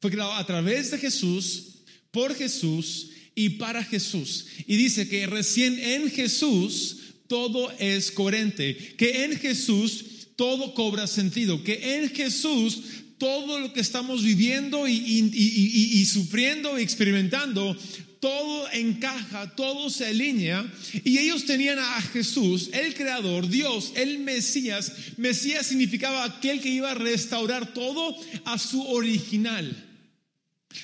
Fue 0.00 0.10
creado 0.10 0.32
a 0.32 0.46
través 0.46 0.90
de 0.90 0.98
Jesús, 0.98 1.64
por 2.10 2.34
Jesús 2.34 3.10
y 3.34 3.50
para 3.50 3.84
Jesús. 3.84 4.46
Y 4.66 4.76
dice 4.76 5.06
que 5.08 5.26
recién 5.26 5.78
en 5.78 6.10
Jesús 6.10 6.96
todo 7.30 7.70
es 7.78 8.10
coherente, 8.10 8.76
que 8.98 9.22
en 9.24 9.38
Jesús 9.38 10.04
todo 10.34 10.74
cobra 10.74 11.06
sentido, 11.06 11.62
que 11.62 11.98
en 11.98 12.10
Jesús 12.10 12.80
todo 13.18 13.60
lo 13.60 13.72
que 13.72 13.78
estamos 13.78 14.24
viviendo 14.24 14.88
y, 14.88 14.94
y- 14.94 16.00
y- 16.00 16.04
sufriendo 16.06 16.76
y 16.76 16.82
experimentando, 16.82 17.76
todo 18.18 18.68
encaja, 18.72 19.54
todo 19.54 19.90
se 19.90 20.06
alinea. 20.06 20.68
Y 21.04 21.18
ellos 21.18 21.44
tenían 21.44 21.78
a 21.78 22.02
Jesús, 22.02 22.70
el 22.72 22.94
Creador, 22.94 23.48
Dios, 23.48 23.92
el 23.94 24.18
Mesías. 24.18 24.92
Mesías 25.16 25.66
significaba 25.66 26.24
aquel 26.24 26.60
que 26.60 26.70
iba 26.70 26.90
a 26.90 26.94
restaurar 26.94 27.72
todo 27.72 28.16
a 28.44 28.58
su 28.58 28.82
original. 28.88 29.86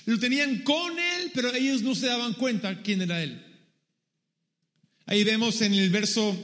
Lo 0.04 0.16
tenían 0.20 0.62
con 0.62 0.92
Él, 0.92 1.32
pero 1.34 1.52
ellos 1.52 1.82
no 1.82 1.94
se 1.96 2.06
daban 2.06 2.34
cuenta 2.34 2.82
quién 2.82 3.02
era 3.02 3.20
Él. 3.22 3.42
Ahí 5.06 5.24
vemos 5.24 5.60
en 5.60 5.72
el 5.74 5.90
verso 5.90 6.36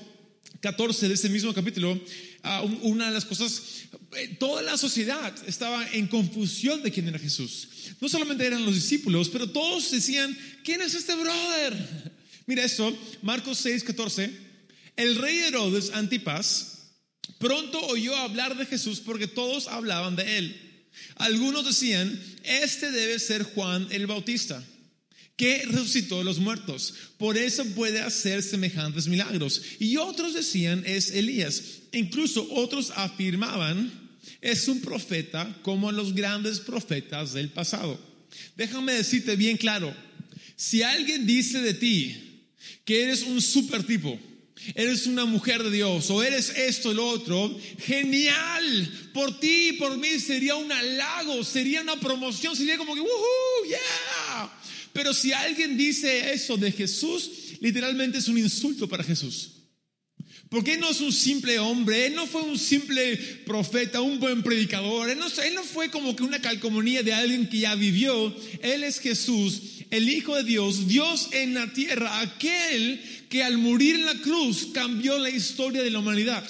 14 0.61 1.09
de 1.09 1.15
ese 1.15 1.29
mismo 1.29 1.53
capítulo 1.53 2.01
ah, 2.45 2.63
un- 2.63 2.79
una 2.83 3.07
de 3.09 3.13
las 3.13 3.25
cosas, 3.25 3.63
eh, 4.17 4.37
toda 4.39 4.63
la 4.63 4.77
sociedad 4.77 5.35
estaba 5.47 5.89
en 5.93 6.07
confusión 6.07 6.83
de 6.83 6.91
quién 6.93 7.09
era 7.09 7.19
Jesús. 7.19 7.69
No 8.01 8.09
solamente 8.09 8.47
eran 8.47 8.65
los 8.65 8.75
discípulos, 8.75 9.29
pero 9.29 9.51
todos 9.51 9.91
decían, 9.91 10.37
¿quién 10.65 10.81
es 10.83 10.95
este 10.95 11.15
brother? 11.17 12.13
Mira 12.47 12.65
esto, 12.65 12.97
Marcos 13.23 13.59
6, 13.59 13.85
14. 13.85 14.31
El 14.97 15.17
rey 15.17 15.39
Herodes 15.39 15.91
Antipas 15.95 16.69
pronto 17.39 17.81
oyó 17.87 18.15
hablar 18.17 18.57
de 18.57 18.67
Jesús 18.67 19.01
porque 19.01 19.27
todos 19.27 19.67
hablaban 19.69 20.15
de 20.17 20.39
él. 20.39 20.61
Algunos 21.17 21.65
decían, 21.65 22.21
este 22.45 22.91
debe 22.93 23.19
ser 23.19 23.43
Juan 23.45 23.89
el 23.91 24.07
Bautista 24.07 24.63
que 25.37 25.65
resucitó 25.67 26.19
de 26.19 26.25
los 26.25 26.39
muertos. 26.39 26.95
Por 27.19 27.37
eso 27.37 27.65
puede 27.75 28.01
hacer 28.01 28.43
semejantes 28.43 29.09
milagros. 29.09 29.63
Y 29.79 29.97
otros 29.97 30.35
decían, 30.35 30.83
es 30.87 31.11
Elías. 31.11 31.63
Incluso 31.93 32.47
otros 32.53 32.93
afirmaban, 32.95 33.91
es 34.41 34.69
un 34.69 34.81
profeta 34.81 35.57
como 35.63 35.93
los 35.93 36.15
grandes 36.15 36.61
profetas 36.61 37.33
del 37.33 37.51
pasado. 37.51 37.99
Déjame 38.57 38.93
decirte 38.93 39.37
bien 39.37 39.57
claro, 39.57 39.95
si 40.57 40.83
alguien 40.83 41.27
dice 41.27 41.61
de 41.61 41.75
ti 41.75 42.47
que 42.85 43.03
eres 43.03 43.23
un 43.23 43.41
super 43.41 43.85
tipo, 43.85 44.19
eres 44.75 45.07
una 45.07 45.25
mujer 45.25 45.63
de 45.63 45.71
Dios 45.71 46.11
o 46.11 46.23
eres 46.23 46.51
esto 46.51 46.93
y 46.93 46.95
lo 46.95 47.07
otro, 47.07 47.57
genial, 47.79 49.11
por 49.13 49.39
ti 49.39 49.71
y 49.71 49.73
por 49.75 49.97
mí 49.97 50.19
sería 50.19 50.55
un 50.57 50.71
halago, 50.71 51.43
sería 51.45 51.83
una 51.83 51.99
promoción, 51.99 52.57
sería 52.57 52.77
como 52.77 52.95
que, 52.95 53.01
¡woohoo! 53.01 53.69
¡Yeah! 53.69 53.79
Pero 54.93 55.15
si 55.15 55.33
alguien 55.33 55.77
dice 55.77 56.33
eso 56.33 56.57
de 56.57 56.71
Jesús, 56.73 57.31
literalmente 57.61 58.19
es 58.19 58.29
un 58.29 58.39
insulto 58.39 58.89
para 58.89 59.05
Jesús. 59.05 59.53
Porque 60.53 60.75
Él 60.75 60.81
no 60.81 60.91
es 60.91 61.01
un 61.01 61.15
simple 61.15 61.59
hombre, 61.59 62.09
Él 62.09 62.15
no 62.15 62.27
fue 62.27 62.43
un 62.43 62.59
simple 62.59 63.17
profeta, 63.47 64.03
un 64.03 64.21
buen 64.21 64.43
predicador, 64.43 65.09
Él 65.09 65.19
no, 65.19 65.27
él 65.27 65.55
no 65.55 65.65
fue 65.65 65.91
como 65.91 66.15
que 66.15 66.25
una 66.25 66.43
calcomanía 66.43 67.03
de 67.03 67.15
alguien 67.15 67.49
que 67.49 67.61
ya 67.61 67.75
vivió, 67.75 68.37
Él 68.61 68.85
es 68.85 69.01
Jesús, 69.01 69.63
el 69.91 70.11
Hijo 70.11 70.37
de 70.37 70.45
Dios, 70.45 70.89
Dios 70.89 71.31
en 71.33 71.55
la 71.55 71.73
tierra, 71.73 72.21
aquel 72.21 73.01
que 73.31 73.43
al 73.43 73.57
morir 73.57 73.95
en 73.95 74.05
la 74.05 74.15
cruz 74.17 74.69
cambió 74.75 75.17
la 75.19 75.31
historia 75.31 75.83
de 75.83 75.91
la 75.91 76.01
humanidad. 76.01 76.47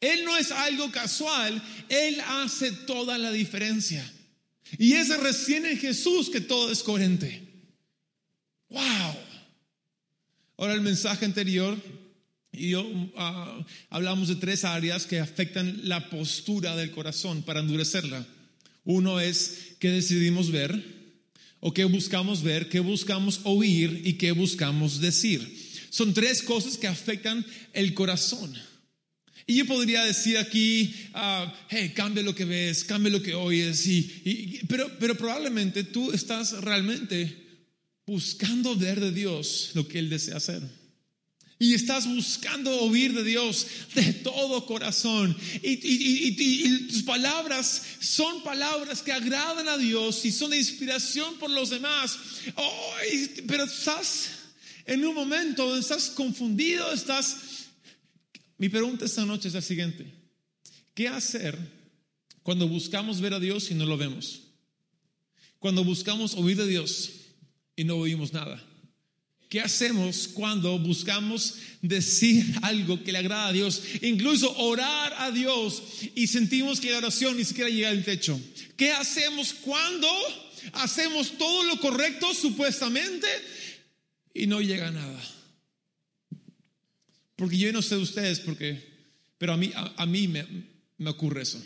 Él 0.00 0.24
no 0.24 0.36
es 0.36 0.52
algo 0.52 0.92
casual, 0.92 1.60
Él 1.88 2.20
hace 2.24 2.70
toda 2.70 3.18
la 3.18 3.32
diferencia. 3.32 4.08
Y 4.78 4.92
es 4.92 5.08
recién 5.18 5.66
en 5.66 5.76
Jesús 5.76 6.30
que 6.30 6.40
todo 6.40 6.70
es 6.70 6.84
coherente. 6.84 7.47
¡Wow! 8.70 9.14
Ahora 10.58 10.74
el 10.74 10.80
mensaje 10.80 11.24
anterior 11.24 11.76
y 12.52 12.70
yo 12.70 12.86
ah, 13.16 13.64
hablamos 13.90 14.28
de 14.28 14.36
tres 14.36 14.64
áreas 14.64 15.06
que 15.06 15.20
afectan 15.20 15.80
la 15.88 16.10
postura 16.10 16.74
del 16.76 16.90
corazón 16.90 17.42
para 17.42 17.60
endurecerla. 17.60 18.26
Uno 18.84 19.20
es 19.20 19.76
qué 19.78 19.90
decidimos 19.90 20.50
ver, 20.50 20.82
o 21.60 21.72
qué 21.72 21.84
buscamos 21.84 22.42
ver, 22.42 22.68
qué 22.68 22.80
buscamos 22.80 23.40
oír 23.44 24.02
y 24.04 24.14
qué 24.14 24.32
buscamos 24.32 25.00
decir. 25.00 25.86
Son 25.90 26.12
tres 26.14 26.42
cosas 26.42 26.76
que 26.76 26.86
afectan 26.86 27.44
el 27.72 27.94
corazón. 27.94 28.52
Y 29.46 29.56
yo 29.56 29.66
podría 29.66 30.04
decir 30.04 30.36
aquí, 30.36 30.92
ah, 31.14 31.52
hey, 31.70 31.92
cambia 31.94 32.22
lo 32.22 32.34
que 32.34 32.44
ves, 32.44 32.84
cambia 32.84 33.10
lo 33.10 33.22
que 33.22 33.34
oyes, 33.34 33.86
y- 33.86 34.60
pero, 34.68 34.90
pero 34.98 35.16
probablemente 35.16 35.84
tú 35.84 36.12
estás 36.12 36.52
realmente 36.62 37.47
buscando 38.08 38.74
ver 38.74 38.98
de 39.00 39.12
Dios 39.12 39.72
lo 39.74 39.86
que 39.86 39.98
Él 39.98 40.08
desea 40.08 40.38
hacer. 40.38 40.62
Y 41.60 41.74
estás 41.74 42.06
buscando 42.06 42.70
oír 42.82 43.12
de 43.12 43.22
Dios 43.22 43.66
de 43.94 44.12
todo 44.14 44.64
corazón. 44.64 45.36
Y, 45.62 46.86
tus 46.88 47.02
palabras 47.02 47.82
son 48.00 48.42
palabras 48.42 49.02
que 49.02 49.12
agradan 49.12 49.68
a 49.68 49.76
Dios 49.76 50.24
y 50.24 50.32
son 50.32 50.50
de 50.50 50.56
inspiración 50.56 51.34
por 51.38 51.50
los 51.50 51.70
demás. 51.70 52.18
Oh, 52.54 52.94
pero 53.46 53.64
estás 53.64 54.30
en 54.86 55.04
un 55.04 55.14
momento 55.14 55.66
donde 55.66 55.80
estás 55.80 56.10
confundido, 56.10 56.92
estás... 56.92 57.36
Mi 58.56 58.68
pregunta 58.68 59.04
esta 59.04 59.26
noche 59.26 59.48
es 59.48 59.54
la 59.54 59.62
siguiente. 59.62 60.06
¿Qué 60.94 61.08
hacer 61.08 61.58
cuando 62.42 62.66
buscamos 62.66 63.20
ver 63.20 63.34
a 63.34 63.40
Dios 63.40 63.70
y 63.70 63.74
no 63.74 63.84
lo 63.84 63.96
vemos? 63.96 64.42
Cuando 65.58 65.84
buscamos 65.84 66.34
oír 66.34 66.56
de 66.56 66.66
Dios 66.66 67.10
y 67.78 67.84
no 67.84 67.94
oímos 67.94 68.32
nada. 68.32 68.60
¿Qué 69.48 69.60
hacemos 69.60 70.26
cuando 70.26 70.80
buscamos 70.80 71.54
decir 71.80 72.44
algo 72.62 73.02
que 73.04 73.12
le 73.12 73.18
agrada 73.18 73.46
a 73.46 73.52
Dios? 73.52 73.80
Incluso 74.02 74.52
orar 74.58 75.14
a 75.16 75.30
Dios 75.30 75.80
y 76.16 76.26
sentimos 76.26 76.80
que 76.80 76.90
la 76.90 76.98
oración 76.98 77.36
ni 77.36 77.44
siquiera 77.44 77.70
llega 77.70 77.90
al 77.90 78.04
techo. 78.04 78.38
¿Qué 78.76 78.90
hacemos 78.90 79.54
cuando 79.54 80.08
hacemos 80.72 81.38
todo 81.38 81.62
lo 81.62 81.78
correcto 81.80 82.34
supuestamente 82.34 83.28
y 84.34 84.48
no 84.48 84.60
llega 84.60 84.88
a 84.88 84.90
nada? 84.90 85.22
Porque 87.36 87.56
yo 87.56 87.72
no 87.72 87.80
sé 87.80 87.94
de 87.94 88.02
ustedes, 88.02 88.40
porque, 88.40 88.82
pero 89.38 89.52
a 89.52 89.56
mí, 89.56 89.70
a, 89.72 90.04
mí 90.04 90.26
me 90.26 91.10
ocurre 91.10 91.42
eso. 91.42 91.64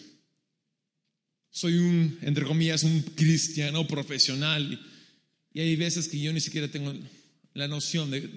Soy 1.50 1.78
un, 1.78 2.18
entre 2.20 2.44
comillas, 2.44 2.82
un 2.82 3.00
cristiano 3.00 3.88
profesional 3.88 4.78
y, 5.52 5.60
hay 5.60 5.76
veces 5.76 6.08
que 6.08 6.18
yo 6.18 6.32
ni 6.32 6.40
siquiera 6.40 6.68
tengo 6.68 6.94
la 7.54 7.68
noción 7.68 8.10
de, 8.10 8.28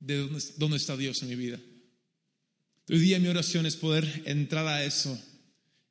de 0.00 0.16
dónde, 0.18 0.44
dónde 0.56 0.76
está 0.76 0.96
Dios 0.96 1.22
en 1.22 1.28
mi 1.28 1.36
vida. 1.36 1.58
Hoy 2.88 2.98
día 2.98 3.18
mi 3.18 3.28
oración 3.28 3.64
es 3.66 3.76
poder 3.76 4.22
entrar 4.26 4.66
a 4.66 4.84
eso 4.84 5.18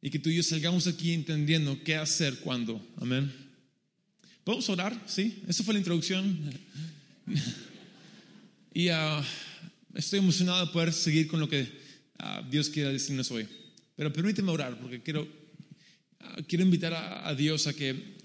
y 0.01 0.09
que 0.09 0.19
tú 0.19 0.29
y 0.29 0.35
yo 0.35 0.43
salgamos 0.43 0.85
aquí 0.85 1.13
entendiendo 1.13 1.81
qué 1.83 1.95
hacer 1.95 2.39
cuando. 2.39 2.85
Amén. 2.97 3.33
¿Podemos 4.43 4.67
orar? 4.69 5.01
Sí, 5.07 5.41
esa 5.47 5.63
fue 5.63 5.73
la 5.73 5.79
introducción. 5.79 6.53
Y 8.75 8.87
ah, 8.89 9.23
estoy 9.93 10.17
emocionado 10.17 10.65
de 10.65 10.71
poder 10.71 10.91
seguir 10.93 11.27
con 11.27 11.39
lo 11.39 11.47
que 11.47 11.67
ah, 12.17 12.43
Dios 12.49 12.69
quiere 12.69 12.91
decirnos 12.91 13.29
hoy. 13.29 13.47
Pero 13.95 14.11
permíteme 14.11 14.49
orar 14.49 14.79
porque 14.79 15.03
quiero, 15.03 15.27
ah, 16.19 16.37
quiero 16.47 16.63
invitar 16.63 16.91
a, 16.91 17.27
a 17.27 17.35
Dios 17.35 17.67
a 17.67 17.73
que 17.73 18.17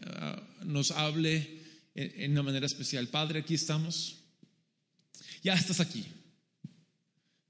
nos 0.64 0.90
hable 0.92 1.57
en, 1.98 2.32
una 2.32 2.42
manera 2.42 2.66
especial. 2.66 3.08
Padre, 3.08 3.40
aquí 3.40 3.54
estamos. 3.54 4.16
ya 5.42 5.54
estás 5.54 5.80
aquí. 5.80 6.04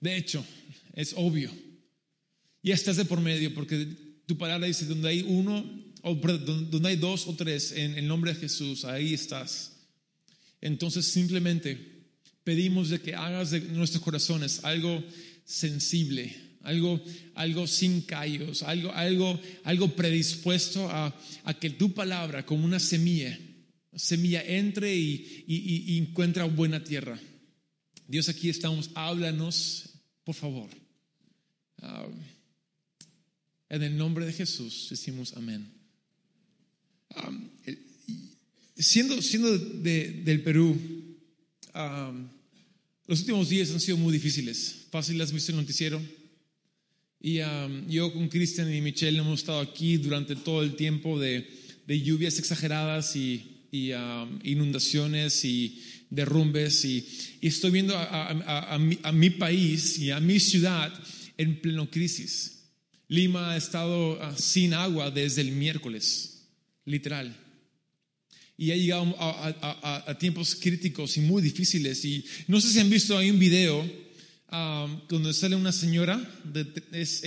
De 0.01 0.17
hecho, 0.17 0.45
es 0.95 1.13
obvio. 1.17 1.53
Ya 2.63 2.75
estás 2.75 2.97
de 2.97 3.05
por 3.05 3.21
medio 3.21 3.55
porque 3.55 3.87
tu 4.27 4.37
palabra 4.37 4.67
dice, 4.67 4.87
donde 4.87 5.09
hay 5.09 5.23
uno, 5.23 5.65
o 6.03 6.15
donde 6.15 6.89
hay 6.89 6.97
dos 6.97 7.27
o 7.27 7.35
tres 7.35 7.73
en 7.73 7.99
el 7.99 8.07
nombre 8.07 8.33
de 8.33 8.41
Jesús, 8.41 8.85
ahí 8.85 9.15
estás. 9.15 9.73
Entonces 10.61 11.07
simplemente 11.07 11.79
pedimos 12.45 12.91
de 12.91 13.01
que 13.01 13.15
hagas 13.15 13.51
de 13.51 13.61
nuestros 13.61 14.03
corazones 14.03 14.65
algo 14.65 15.05
sensible, 15.45 16.35
algo, 16.63 17.01
algo 17.35 17.67
sin 17.67 18.03
callos, 18.03 18.63
algo, 18.63 18.93
algo, 18.93 19.41
algo 19.65 19.95
predispuesto 19.95 20.89
a, 20.91 21.15
que 21.61 21.71
tu 21.71 21.95
palabra, 21.95 22.45
como 22.45 22.65
una 22.65 22.81
semilla, 22.81 23.39
semilla 23.99 24.43
entre 24.43 24.95
y, 24.95 25.45
y, 25.47 25.95
y 25.95 25.99
encuentra 25.99 26.45
buena 26.45 26.83
tierra. 26.83 27.21
Dios, 28.07 28.31
aquí 28.31 28.49
estamos, 28.49 28.91
háblanos, 28.95 29.91
por 30.25 30.35
favor. 30.35 30.71
Ah, 31.83 32.07
en 33.69 33.83
el 33.83 33.97
nombre 33.97 34.25
de 34.25 34.33
Jesús 34.33 34.89
decimos 34.91 35.35
amén. 35.37 35.71
Ah, 37.11 37.31
siendo 38.77 39.21
siendo 39.21 39.57
del 39.59 40.43
Perú, 40.43 40.79
ah, 41.75 42.13
los 43.07 43.21
últimos 43.21 43.49
días 43.51 43.71
han 43.71 43.81
sido 43.81 43.99
muy 43.99 44.13
difíciles. 44.13 44.87
Fácil, 44.91 45.21
has 45.21 45.33
visto 45.33 45.53
el 45.53 45.59
noticiero. 45.59 46.01
Y 47.21 47.41
yo 47.89 48.13
con 48.13 48.29
Cristian 48.29 48.73
y 48.73 48.81
Michelle 48.81 49.19
hemos 49.19 49.41
estado 49.41 49.61
aquí 49.61 49.97
durante 49.97 50.37
todo 50.37 50.63
el 50.63 50.77
tiempo 50.77 51.19
de, 51.19 51.47
lluvias 51.87 52.39
exageradas 52.39 53.17
y, 53.17 53.58
inundaciones 53.71 55.45
y 55.45 55.83
derrumbes. 56.11 56.85
Y, 56.85 57.07
estoy 57.41 57.71
viendo 57.71 57.97
a, 57.97 58.79
mi, 58.79 59.31
país 59.31 59.99
y 59.99 60.11
a 60.11 60.21
mi 60.21 60.41
ciudad 60.41 60.93
en 61.37 61.61
pleno 61.61 61.91
crisis. 61.91 62.55
Lima 63.09 63.53
ha 63.53 63.57
estado 63.57 64.23
ah, 64.23 64.35
sin 64.37 64.75
agua 64.75 65.11
desde 65.11 65.41
el 65.41 65.53
miércoles, 65.53 66.47
literal. 66.85 67.35
Y 68.59 68.73
ha 68.73 68.77
llegado 68.77 69.15
a, 69.19 70.17
tiempos 70.19 70.57
críticos 70.57 71.17
y 71.17 71.21
muy 71.21 71.41
difíciles. 71.41 72.05
Y 72.05 72.25
no 72.49 72.61
sé 72.61 72.71
si 72.71 72.81
han 72.81 72.91
visto, 72.91 73.17
hay 73.17 73.31
un 73.31 73.39
video 73.39 74.09
donde 75.09 75.35
sale 75.35 75.57
una 75.57 75.73
señora, 75.73 76.19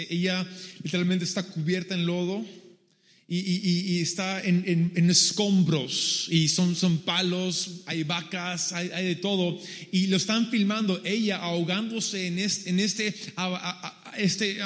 ella 0.10 0.48
literalmente 0.82 1.24
está 1.24 1.44
cubierta 1.44 1.94
en 1.94 2.08
lodo 2.08 2.44
y, 3.34 4.02
está 4.02 4.42
en, 4.42 5.10
escombros 5.10 6.28
y 6.30 6.50
son, 6.50 6.76
son 6.76 6.98
palos, 7.00 7.82
hay 7.86 8.04
vacas, 8.04 8.74
hay, 8.74 8.90
de 8.90 9.16
todo. 9.16 9.58
Y 9.92 10.08
lo 10.08 10.18
están 10.18 10.52
filmando 10.52 11.02
ella 11.06 11.38
ahogándose 11.38 12.28
en 12.28 12.40
este, 12.40 12.70
en 12.70 12.80
este, 12.82 13.16
este 14.18 14.58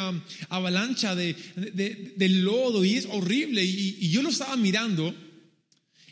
avalancha 0.49 1.13
de, 1.13 1.35
de, 1.55 2.29
lodo 2.29 2.83
y 2.83 2.95
es 2.95 3.05
horrible. 3.11 3.63
y 3.63 4.09
yo 4.09 4.23
lo 4.23 4.29
estaba 4.29 4.57
mirando 4.57 5.13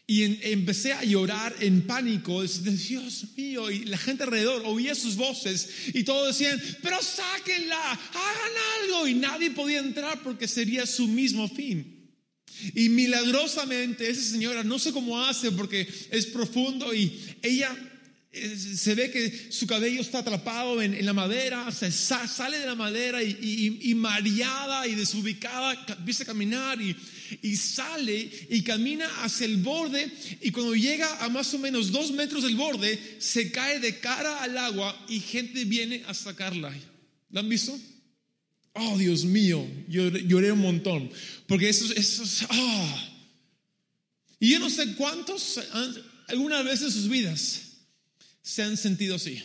y 0.06 0.24
empecé 0.52 0.94
a 0.94 1.04
llorar 1.04 1.56
en 1.62 1.88
pánico, 1.88 2.44
Dios 2.44 3.26
mío, 3.38 3.72
y 3.72 3.86
la 3.86 3.98
gente 3.98 4.24
alrededor 4.24 4.62
oía 4.66 4.94
sus 4.94 5.16
voces 5.16 5.70
y 5.94 6.04
todos 6.04 6.38
decían, 6.38 6.62
pero 6.82 7.02
sáquenla, 7.02 7.92
hagan 7.92 8.52
algo, 8.84 9.08
y 9.08 9.14
nadie 9.14 9.52
podía 9.52 9.80
entrar 9.80 10.22
porque 10.22 10.48
sería 10.48 10.86
su 10.86 11.08
mismo 11.08 11.48
fin. 11.48 11.93
Y 12.76 12.90
milagrosamente 12.90 14.10
esa 14.10 14.22
señora, 14.22 14.64
no 14.64 14.80
sé 14.80 14.92
cómo 14.92 15.22
hace 15.22 15.52
porque 15.52 15.88
es 16.12 16.26
profundo 16.28 16.94
y 16.94 17.20
ella 17.42 17.76
se 18.34 18.96
ve 18.96 19.12
que 19.12 19.52
su 19.52 19.68
cabello 19.68 20.02
está 20.02 20.20
atrapado 20.20 20.82
en, 20.82 21.06
la 21.06 21.14
madera, 21.14 21.72
se 21.72 21.92
sale 21.92 22.58
de 22.58 22.66
la 22.66 22.74
madera 22.74 23.22
y, 23.22 23.94
mareada 23.96 24.88
y 24.88 24.96
desubicada, 24.96 25.86
empieza 26.00 26.24
a 26.24 26.28
caminar 26.28 26.82
y, 26.82 26.96
y, 27.44 27.56
sale 27.56 28.30
y 28.50 28.64
camina 28.64 29.08
hacia 29.24 29.46
el 29.46 29.58
borde 29.58 30.12
y 30.42 30.52
cuando 30.52 30.74
llega 30.74 31.24
a 31.24 31.30
más 31.30 31.54
o 31.54 31.60
menos 31.60 31.92
dos 31.92 32.12
metros 32.12 32.44
del 32.44 32.56
borde, 32.56 33.18
se 33.20 33.52
cae 33.52 33.80
de 33.80 34.00
cara 34.00 34.42
al 34.42 34.58
agua 34.58 35.06
y 35.08 35.20
gente 35.20 35.66
viene 35.66 36.04
a 36.08 36.16
sacarla. 36.16 36.74
¿La 37.30 37.42
han 37.42 37.50
visto? 37.50 37.78
Oh, 38.74 38.98
Dios 38.98 39.24
mío, 39.24 39.68
lloré, 39.88 40.52
un 40.52 40.60
montón, 40.60 41.12
porque 41.48 41.70
eso, 41.70 41.94
eso 41.94 42.48
ah. 42.50 43.10
Y 44.40 44.50
yo 44.52 44.60
no 44.60 44.70
sé 44.70 44.96
cuántos, 44.96 45.60
alguna 46.28 46.64
vez 46.64 46.82
en 46.82 46.92
sus 46.92 47.08
vidas, 47.08 47.62
se 48.42 48.64
han 48.64 48.76
sentido 48.76 49.16
así. 49.16 49.42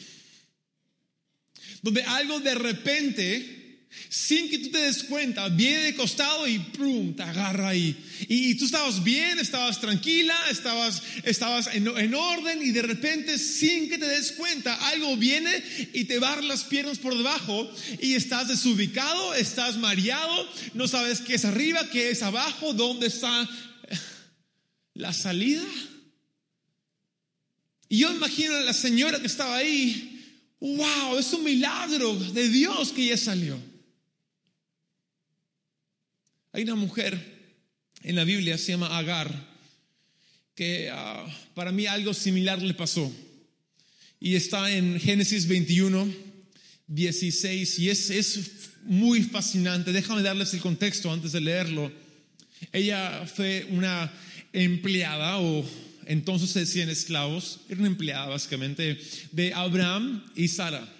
Donde 1.83 2.03
algo 2.03 2.41
de 2.41 2.55
repente, 2.55 3.58
sin 4.09 4.49
que 4.49 4.59
tú 4.59 4.71
te 4.71 4.79
des 4.79 5.05
cuenta, 5.05 5.49
viene 5.49 5.81
de 5.81 5.95
costado 5.95 6.47
y 6.47 6.59
te 7.17 7.23
agarra 7.23 7.69
ahí. 7.69 7.97
Y, 8.29 8.55
tú 8.55 8.65
estabas 8.65 9.03
bien, 9.03 9.39
estabas 9.39 9.81
tranquila, 9.81 10.37
estabas, 10.51 11.03
estabas 11.25 11.69
en, 11.75 11.87
en, 11.89 12.15
orden 12.15 12.61
y 12.63 12.71
de 12.71 12.83
repente, 12.83 13.39
sin 13.39 13.89
que 13.89 13.99
te 13.99 14.07
des 14.07 14.33
cuenta, 14.33 14.75
algo 14.89 15.17
viene 15.17 15.63
y 15.93 16.05
te 16.05 16.19
barra 16.19 16.43
las 16.43 16.65
piernas 16.65 16.99
por 16.99 17.17
debajo 17.17 17.71
y 18.01 18.15
estás 18.15 18.49
desubicado, 18.49 19.35
estás 19.35 19.77
mareado, 19.77 20.49
no 20.75 20.89
sabes 20.89 21.21
qué 21.21 21.35
es 21.35 21.45
arriba, 21.45 21.89
qué 21.91 22.11
es 22.11 22.23
abajo, 22.23 22.73
dónde 22.73 23.09
está 23.09 23.49
la 24.95 25.13
salida. 25.13 25.65
Y 27.89 27.99
yo 27.99 28.13
imagino 28.13 28.55
a 28.55 28.61
la 28.61 28.75
señora 28.75 29.21
que 29.21 29.27
estaba 29.27 29.57
ahí, 29.57 30.19
wow, 30.61 31.19
es 31.19 31.33
un 31.33 31.45
milagro 31.45 32.15
de 32.15 32.49
Dios 32.49 32.93
que 32.93 33.05
ella 33.05 33.17
salió. 33.17 33.68
Hay 36.59 36.65
una 36.65 36.75
mujer 36.75 37.17
en 38.03 38.17
la 38.17 38.25
Biblia, 38.25 38.59
se 38.59 38.73
llama 38.73 38.99
Agar, 38.99 39.33
que 40.57 40.91
ah, 40.93 41.25
para 41.55 41.71
mí 41.71 41.87
algo 41.87 42.13
similar 42.13 42.61
le 42.61 42.75
pasó. 42.75 43.15
Y 44.19 44.35
está 44.35 44.69
en 44.73 44.99
Génesis 44.99 45.47
21, 45.47 46.13
16, 46.89 47.79
y 47.79 47.91
es, 47.91 48.11
es 48.11 48.41
muy 48.83 49.23
fascinante. 49.23 49.93
Déjame 49.93 50.23
darles 50.23 50.53
el 50.53 50.59
contexto 50.59 51.13
antes 51.13 51.31
de 51.31 51.43
leerlo. 51.43 51.93
Ella 52.73 53.25
fue 53.33 53.65
una 53.71 54.13
empleada 54.53 55.39
o 55.39 55.65
entonces 56.07 56.51
se 56.51 56.59
decían 56.59 56.91
esclavos, 56.91 57.61
era 57.69 57.79
una 57.79 57.87
empleada 57.87 58.27
básicamente, 58.27 58.99
de 59.31 59.55
Abraham 59.55 60.25
y 60.35 60.49
Sara. 60.49 60.93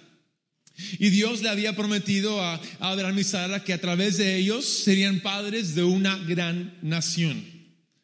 Y 0.97 1.09
Dios 1.09 1.41
le 1.41 1.49
había 1.49 1.75
prometido 1.75 2.41
a 2.41 2.59
Abraham 2.79 3.19
y 3.19 3.23
Sara 3.23 3.63
que 3.63 3.73
a 3.73 3.81
través 3.81 4.17
de 4.17 4.37
ellos 4.37 4.65
serían 4.65 5.19
padres 5.19 5.75
de 5.75 5.83
una 5.83 6.17
gran 6.17 6.77
nación. 6.81 7.43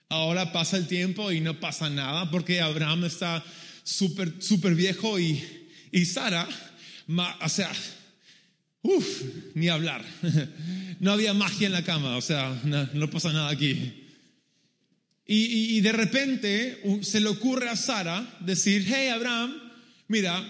Ahora 0.09 0.51
pasa 0.51 0.77
el 0.77 0.87
tiempo 0.87 1.31
y 1.31 1.41
no 1.41 1.59
pasa 1.59 1.89
nada 1.89 2.29
porque 2.31 2.61
Abraham 2.61 3.05
está 3.05 3.43
súper, 3.83 4.33
súper 4.39 4.75
viejo 4.75 5.19
y, 5.19 5.43
y 5.91 6.05
Sara, 6.05 6.47
o 7.41 7.49
sea, 7.49 7.71
uff, 8.81 9.21
ni 9.53 9.69
hablar. 9.69 10.03
No 10.97 11.11
había 11.11 11.33
magia 11.33 11.67
en 11.67 11.73
la 11.73 11.83
cama, 11.83 12.15
o 12.15 12.21
sea, 12.21 12.57
no 12.63 13.09
pasa 13.09 13.33
nada 13.33 13.49
aquí. 13.49 14.05
Y, 15.27 15.81
de 15.81 15.91
repente 15.91 16.81
se 17.01 17.19
le 17.19 17.29
ocurre 17.29 17.67
a 17.69 17.75
Sara 17.75 18.37
decir, 18.41 18.85
hey 18.87 19.07
Abraham, 19.07 19.55
mira, 20.07 20.43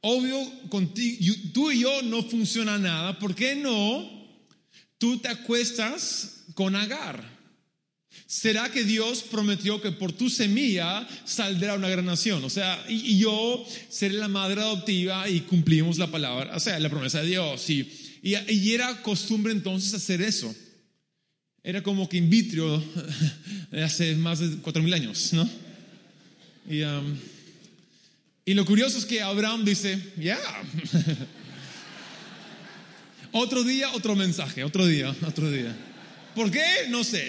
obvio, 0.00 0.38
contigo, 0.68 1.34
tú 1.52 1.70
y 1.70 1.80
yo 1.80 2.02
no 2.02 2.22
funciona 2.22 2.78
nada, 2.78 3.18
¿por 3.18 3.34
qué 3.34 3.54
no 3.54 4.08
tú 4.98 5.18
te 5.18 5.28
acuestas 5.28 6.44
con 6.54 6.76
Agar? 6.76 7.40
¿Será 8.26 8.70
que 8.70 8.84
Dios 8.84 9.22
prometió 9.22 9.80
que 9.80 9.92
por 9.92 10.12
tu 10.12 10.30
semilla 10.30 11.06
saldrá 11.24 11.74
una 11.74 11.88
gran 11.88 12.04
nación? 12.04 12.44
O 12.44 12.50
sea, 12.50 12.84
y, 12.88 13.18
yo 13.18 13.64
seré 13.88 14.14
la 14.14 14.28
madre 14.28 14.60
adoptiva 14.60 15.28
y 15.28 15.40
cumplimos 15.40 15.98
la 15.98 16.10
palabra, 16.10 16.54
o 16.54 16.60
sea, 16.60 16.78
la 16.78 16.88
promesa 16.88 17.22
de 17.22 17.28
Dios. 17.28 17.68
Y, 17.70 17.90
y 18.22 18.72
era 18.72 19.02
costumbre 19.02 19.52
entonces 19.52 19.94
hacer 19.94 20.22
eso. 20.22 20.54
Era 21.62 21.82
como 21.82 22.08
que 22.08 22.16
in 22.16 22.30
vitro 22.30 22.82
hace 23.72 24.14
más 24.14 24.38
de 24.38 24.58
cuatro 24.58 24.82
mil 24.82 24.94
años, 24.94 25.32
¿no? 25.32 25.48
Y, 26.68 26.82
um, 26.82 27.16
y, 28.44 28.54
lo 28.54 28.64
curioso 28.64 28.98
es 28.98 29.04
que 29.04 29.22
Abraham 29.22 29.64
dice, 29.64 29.98
ya. 30.16 30.38
otro 33.32 33.62
día, 33.64 33.92
otro 33.92 34.16
mensaje, 34.16 34.64
otro 34.64 34.86
día, 34.86 35.14
otro 35.26 35.50
día. 35.50 35.76
¿Por 36.34 36.50
qué? 36.50 36.64
No 36.88 37.04
sé. 37.04 37.28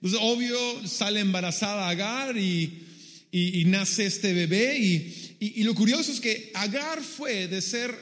Entonces, 0.00 0.20
obvio, 0.22 0.58
sale 0.86 1.20
embarazada 1.20 1.88
Agar 1.88 2.36
y, 2.36 2.86
y, 3.32 3.64
nace 3.64 4.06
este 4.06 4.32
bebé. 4.32 4.78
Y, 4.78 5.36
y, 5.40 5.62
lo 5.64 5.74
curioso 5.74 6.12
es 6.12 6.20
que 6.20 6.50
Agar 6.54 7.02
fue 7.02 7.48
de 7.48 7.60
ser 7.60 7.94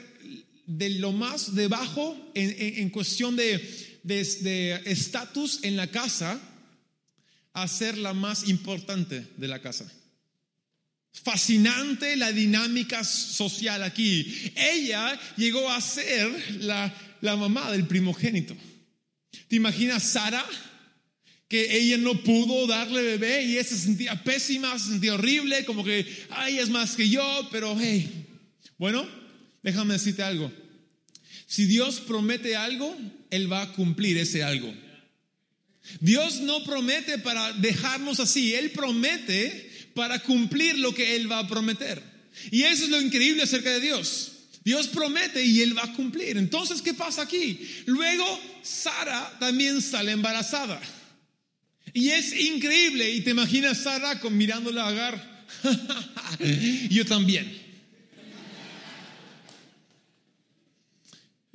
de 0.65 0.89
lo 0.91 1.11
más 1.11 1.55
debajo 1.55 2.15
en, 2.35 2.55
en 2.79 2.89
cuestión 2.89 3.35
de 3.35 4.81
estatus 4.85 5.59
en 5.63 5.75
la 5.75 5.87
casa 5.87 6.39
a 7.53 7.67
ser 7.67 7.97
la 7.97 8.13
más 8.13 8.47
importante 8.47 9.25
de 9.35 9.47
la 9.47 9.59
casa. 9.59 9.91
Fascinante 11.27 12.15
la 12.15 12.31
dinámica 12.31 13.03
social 13.03 13.83
aquí. 13.83 14.33
Ella 14.55 15.19
llegó 15.35 15.69
a 15.69 15.81
ser 15.81 16.31
la, 16.61 16.95
la 17.19 17.35
mamá 17.35 17.69
del 17.69 17.85
primogénito. 17.85 18.55
¿Te 19.49 19.57
imaginas 19.57 20.03
Sara? 20.03 20.45
Que 21.49 21.79
ella 21.79 21.97
no 21.97 22.23
pudo 22.23 22.65
darle 22.65 23.01
bebé 23.01 23.43
y 23.43 23.57
ella 23.57 23.65
se 23.65 23.77
sentía 23.77 24.23
pésima, 24.23 24.79
se 24.79 24.87
sentía 24.87 25.15
horrible, 25.15 25.65
como 25.65 25.83
que, 25.83 26.07
ay, 26.29 26.59
es 26.59 26.69
más 26.69 26.95
que 26.95 27.09
yo, 27.09 27.49
pero 27.51 27.77
hey. 27.77 28.25
Bueno, 28.77 29.05
déjame 29.63 29.95
decirte 29.95 30.23
algo. 30.23 30.49
Si 31.45 31.65
Dios 31.65 31.99
promete 31.99 32.55
algo, 32.55 32.97
Él 33.31 33.51
va 33.51 33.63
a 33.63 33.73
cumplir 33.73 34.17
ese 34.17 34.45
algo. 34.45 34.73
Dios 35.99 36.39
no 36.39 36.63
promete 36.63 37.17
para 37.17 37.51
dejarnos 37.51 38.21
así, 38.21 38.55
Él 38.55 38.71
promete 38.71 39.66
para 39.97 40.19
cumplir 40.19 40.77
lo 40.77 40.93
que 40.93 41.15
Él 41.15 41.29
va 41.29 41.39
a 41.39 41.47
prometer. 41.47 41.99
Y 42.51 42.61
eso 42.61 42.83
es 42.83 42.91
lo 42.91 43.01
increíble 43.01 43.41
acerca 43.41 43.71
de 43.71 43.81
Dios. 43.81 44.31
Dios 44.63 44.87
promete 44.89 45.43
y 45.43 45.61
Él 45.63 45.75
va 45.75 45.85
a 45.85 45.93
cumplir. 45.93 46.37
Entonces, 46.37 46.83
¿qué 46.83 46.93
pasa 46.93 47.23
aquí? 47.23 47.67
Luego, 47.87 48.39
Sara 48.61 49.35
también 49.39 49.81
sale 49.81 50.11
embarazada. 50.11 50.79
Y 51.93 52.09
es 52.09 52.31
increíble. 52.31 53.09
Y 53.09 53.21
te 53.21 53.31
imaginas 53.31 53.79
Sara 53.79 54.19
con 54.19 54.37
mirándola 54.37 54.83
a 54.83 54.89
Agar. 54.89 55.47
Yo 56.91 57.03
también. 57.03 57.59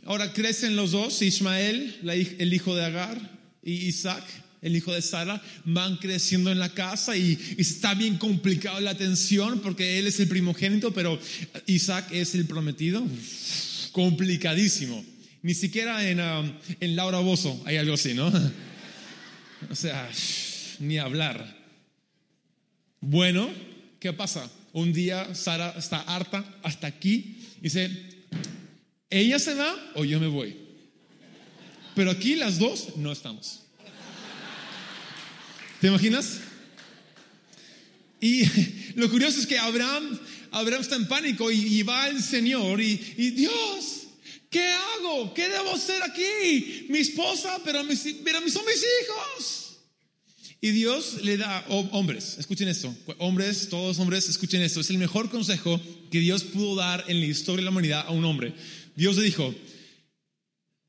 Ahora 0.04 0.32
crecen 0.32 0.74
los 0.74 0.90
dos, 0.90 1.22
Ismael, 1.22 2.00
el 2.38 2.52
hijo 2.52 2.74
de 2.74 2.84
Agar, 2.84 3.20
y 3.62 3.86
Isaac, 3.86 4.24
el 4.62 4.76
hijo 4.76 4.94
de 4.94 5.02
Sara, 5.02 5.42
van 5.64 5.96
creciendo 5.96 6.50
en 6.50 6.60
la 6.60 6.72
casa 6.72 7.16
y, 7.16 7.38
está 7.58 7.94
bien 7.94 8.16
complicado 8.16 8.80
la 8.80 8.92
atención 8.92 9.60
porque 9.60 9.98
él 9.98 10.06
es 10.06 10.20
el 10.20 10.28
primogénito, 10.28 10.94
pero 10.94 11.18
Isaac 11.66 12.08
es 12.12 12.34
el 12.34 12.46
prometido. 12.46 13.04
Complicadísimo. 13.90 15.04
Ni 15.42 15.54
siquiera 15.54 16.08
en, 16.08 16.20
um, 16.20 16.52
en 16.80 16.96
Laura 16.96 17.18
Bozo 17.18 17.60
hay 17.66 17.76
algo 17.76 17.94
así, 17.94 18.14
¿no? 18.14 18.32
O 19.70 19.76
sea, 19.76 20.10
ni 20.80 20.98
hablar. 20.98 21.56
Bueno, 23.00 23.48
¿qué 24.00 24.12
pasa? 24.12 24.50
Un 24.72 24.92
día 24.92 25.36
Sara 25.36 25.74
está 25.78 26.00
harta 26.00 26.44
hasta 26.64 26.88
aquí 26.88 27.38
y 27.58 27.62
dice, 27.62 27.90
ella 29.08 29.38
se 29.38 29.54
va 29.54 29.72
o 29.94 30.04
yo 30.04 30.18
me 30.18 30.26
voy. 30.26 30.56
Pero 31.94 32.10
aquí 32.10 32.34
las 32.34 32.58
dos 32.58 32.96
no 32.96 33.12
estamos. 33.12 33.61
¿Te 35.82 35.88
imaginas? 35.88 36.38
Y 38.20 38.44
lo 38.94 39.10
curioso 39.10 39.40
es 39.40 39.48
que 39.48 39.58
Abraham, 39.58 40.16
Abraham 40.52 40.80
está 40.80 40.94
en 40.94 41.08
pánico 41.08 41.50
y, 41.50 41.82
va 41.82 42.04
al 42.04 42.22
Señor 42.22 42.80
y, 42.80 42.94
Dios, 43.30 44.02
¿qué 44.48 44.64
hago? 44.64 45.34
¿Qué 45.34 45.48
debo 45.48 45.74
hacer 45.74 46.00
aquí? 46.04 46.86
Mi 46.88 47.00
esposa, 47.00 47.58
pero 47.64 47.82
mis, 47.82 48.00
pero 48.22 48.38
son 48.48 48.64
mis 48.64 48.76
hijos. 48.76 49.78
Y 50.60 50.70
Dios 50.70 51.24
le 51.24 51.36
da, 51.36 51.66
oh, 51.68 51.80
hombres, 51.90 52.36
escuchen 52.38 52.68
esto, 52.68 52.94
hombres, 53.18 53.68
todos 53.68 53.98
hombres, 53.98 54.28
escuchen 54.28 54.62
esto, 54.62 54.82
es 54.82 54.90
el 54.90 54.98
mejor 54.98 55.30
consejo 55.30 55.80
que 56.12 56.20
Dios 56.20 56.44
pudo 56.44 56.76
dar 56.76 57.04
en 57.08 57.18
la 57.18 57.26
historia 57.26 57.56
de 57.56 57.64
la 57.64 57.70
humanidad 57.70 58.04
a 58.06 58.12
un 58.12 58.24
hombre. 58.24 58.54
Dios 58.94 59.16
le 59.16 59.24
dijo, 59.24 59.52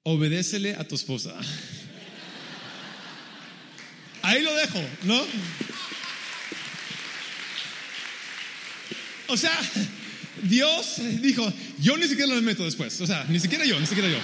obedécele 0.04 0.76
a 0.76 0.88
tu 0.88 0.94
esposa. 0.94 1.36
Ahí 4.24 4.42
lo 4.42 4.56
dejo, 4.56 4.82
¿no? 5.04 5.22
O 9.28 9.36
sea, 9.36 9.52
Dios 10.44 11.02
dijo, 11.22 11.52
yo 11.80 11.98
ni 11.98 12.08
siquiera 12.08 12.34
lo 12.34 12.42
meto 12.42 12.64
después, 12.64 13.02
o 13.02 13.06
sea, 13.06 13.26
ni 13.28 13.38
siquiera 13.40 13.66
yo, 13.66 13.78
ni 13.82 13.86
siquiera 13.86 14.10
yo. 14.10 14.20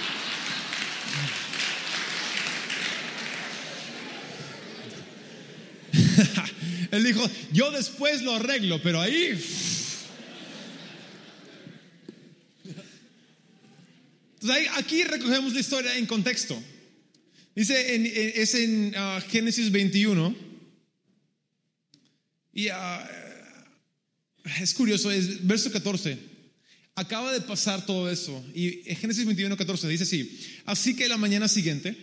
Él 6.92 7.04
dijo, 7.04 7.30
yo 7.52 7.70
después 7.70 8.22
lo 8.22 8.36
arreglo, 8.36 8.80
pero 8.82 9.02
ahí 9.02 9.38
Entonces 14.40 14.68
aquí 14.76 15.04
recogemos 15.04 15.52
la 15.52 15.60
historia 15.60 15.94
en 15.96 16.06
contexto. 16.06 16.60
Dice, 17.54 18.40
es 18.40 18.54
en 18.54 18.92
ah, 18.96 19.20
Génesis 19.28 19.70
21. 19.70 20.34
Y 22.52 22.68
ah, 22.68 23.08
es 24.60 24.74
curioso, 24.74 25.10
es 25.10 25.46
verso 25.46 25.70
14. 25.70 26.18
Acaba 26.94 27.32
de 27.32 27.40
pasar 27.40 27.84
todo 27.86 28.10
eso. 28.10 28.44
Y 28.54 28.88
en 28.88 28.96
Génesis 28.96 29.24
21, 29.24 29.56
14 29.56 29.88
dice 29.88 30.04
así. 30.04 30.40
Así 30.66 30.94
que 30.94 31.08
la 31.08 31.16
mañana 31.16 31.48
siguiente, 31.48 31.96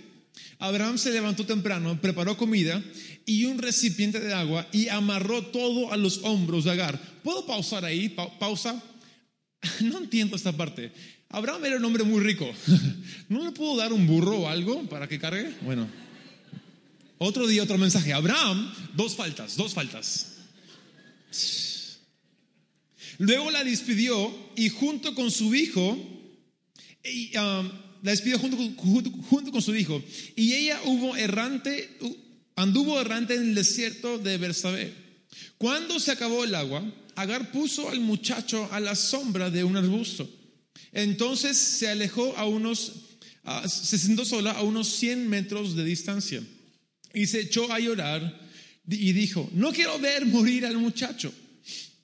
Abraham 0.60 0.98
se 0.98 1.12
levantó 1.12 1.46
temprano, 1.46 2.00
preparó 2.02 2.38
comida 2.38 2.84
y 3.26 3.46
un 3.46 3.58
recipiente 3.58 4.20
de 4.20 4.34
agua 4.34 4.68
y 4.72 4.88
amarró 4.90 5.46
todo 5.48 5.92
a 5.92 5.98
los 5.98 6.20
hombros 6.24 6.64
de 6.64 6.72
Agar. 6.72 7.00
¿Puedo 7.24 7.46
pausar 7.46 7.86
ahí? 7.86 8.10
pausa. 8.40 8.82
No 9.82 9.98
entiendo 9.98 10.36
esta 10.36 10.52
parte. 10.52 10.92
Abraham 11.30 11.66
era 11.66 11.78
un 11.78 11.86
hombre 11.86 12.04
muy 12.04 12.22
rico. 12.22 12.50
¿No 13.30 13.44
le 13.44 13.52
puedo 13.52 13.76
dar 13.76 13.92
un 13.92 14.08
burro 14.08 14.40
o 14.40 14.48
algo 14.48 14.84
para 14.88 15.08
que 15.08 15.20
cargue? 15.20 15.54
Bueno. 15.62 15.88
Otro 17.18 17.48
día, 17.48 17.64
otro 17.64 17.78
mensaje. 17.78 18.14
Abraham, 18.14 18.72
dos 18.94 19.16
faltas, 19.16 19.58
dos 19.58 19.74
faltas. 19.74 20.38
Luego 23.18 23.52
la 23.52 23.64
despidió 23.64 24.34
y 24.56 24.70
junto 24.70 25.16
con 25.16 25.32
su 25.32 25.54
hijo, 25.56 25.92
um, 25.92 27.72
la 28.04 28.12
despidió 28.12 28.38
junto, 28.38 28.58
junto, 28.78 29.52
con 29.52 29.62
su 29.62 29.76
hijo. 29.76 30.02
Y 30.36 30.54
ella 30.54 30.80
hubo 30.86 31.16
errante, 31.16 31.98
anduvo 32.56 33.02
errante 33.02 33.34
en 33.34 33.42
el 33.42 33.56
desierto 33.56 34.20
de 34.20 34.38
Bersabé. 34.38 34.94
Cuando 35.58 36.00
se 36.00 36.12
acabó 36.12 36.44
el 36.44 36.54
agua, 36.54 36.84
Agar 37.18 37.52
puso 37.52 37.90
al 37.90 38.00
muchacho 38.00 38.70
a 38.72 38.80
la 38.80 38.94
sombra 38.94 39.50
de 39.50 39.64
un 39.64 39.76
arbusto 39.76 40.30
entonces 40.92 41.58
se 41.58 41.88
alejó 41.88 42.36
a 42.38 42.46
unos, 42.46 42.94
se 43.68 43.98
sentó 43.98 44.26
sola 44.26 44.52
a 44.52 44.64
unos 44.64 44.88
100 44.88 45.30
metros 45.30 45.76
de 45.76 45.84
distancia 45.84 46.44
y 47.14 47.28
se 47.28 47.42
echó 47.42 47.72
a 47.72 47.80
llorar 47.80 48.48
y 48.90 49.12
dijo, 49.14 49.50
no 49.54 49.72
quiero 49.72 50.00
ver 50.00 50.26
morir 50.26 50.66
al 50.66 50.78
muchacho. 50.78 51.34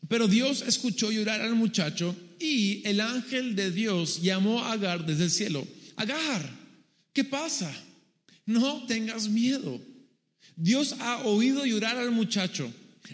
Pero 0.08 0.28
Dios 0.28 0.64
escuchó 0.68 1.12
llorar 1.12 1.42
al 1.42 1.56
muchacho 1.56 2.16
y 2.40 2.82
el 2.86 3.00
ángel 3.00 3.56
de 3.56 3.72
Dios 3.72 4.22
llamó 4.22 4.60
a 4.60 4.74
Agar 4.74 5.06
desde 5.06 5.24
el 5.24 5.32
cielo. 5.32 5.66
Agar, 5.96 6.50
¿qué 7.14 7.24
pasa? 7.24 7.74
No 8.46 8.86
tengas 8.86 9.30
miedo. 9.30 9.82
Dios 10.56 10.96
ha 11.00 11.24
oído 11.24 11.66
llorar 11.66 11.98
al 11.98 12.12
muchacho 12.12 12.72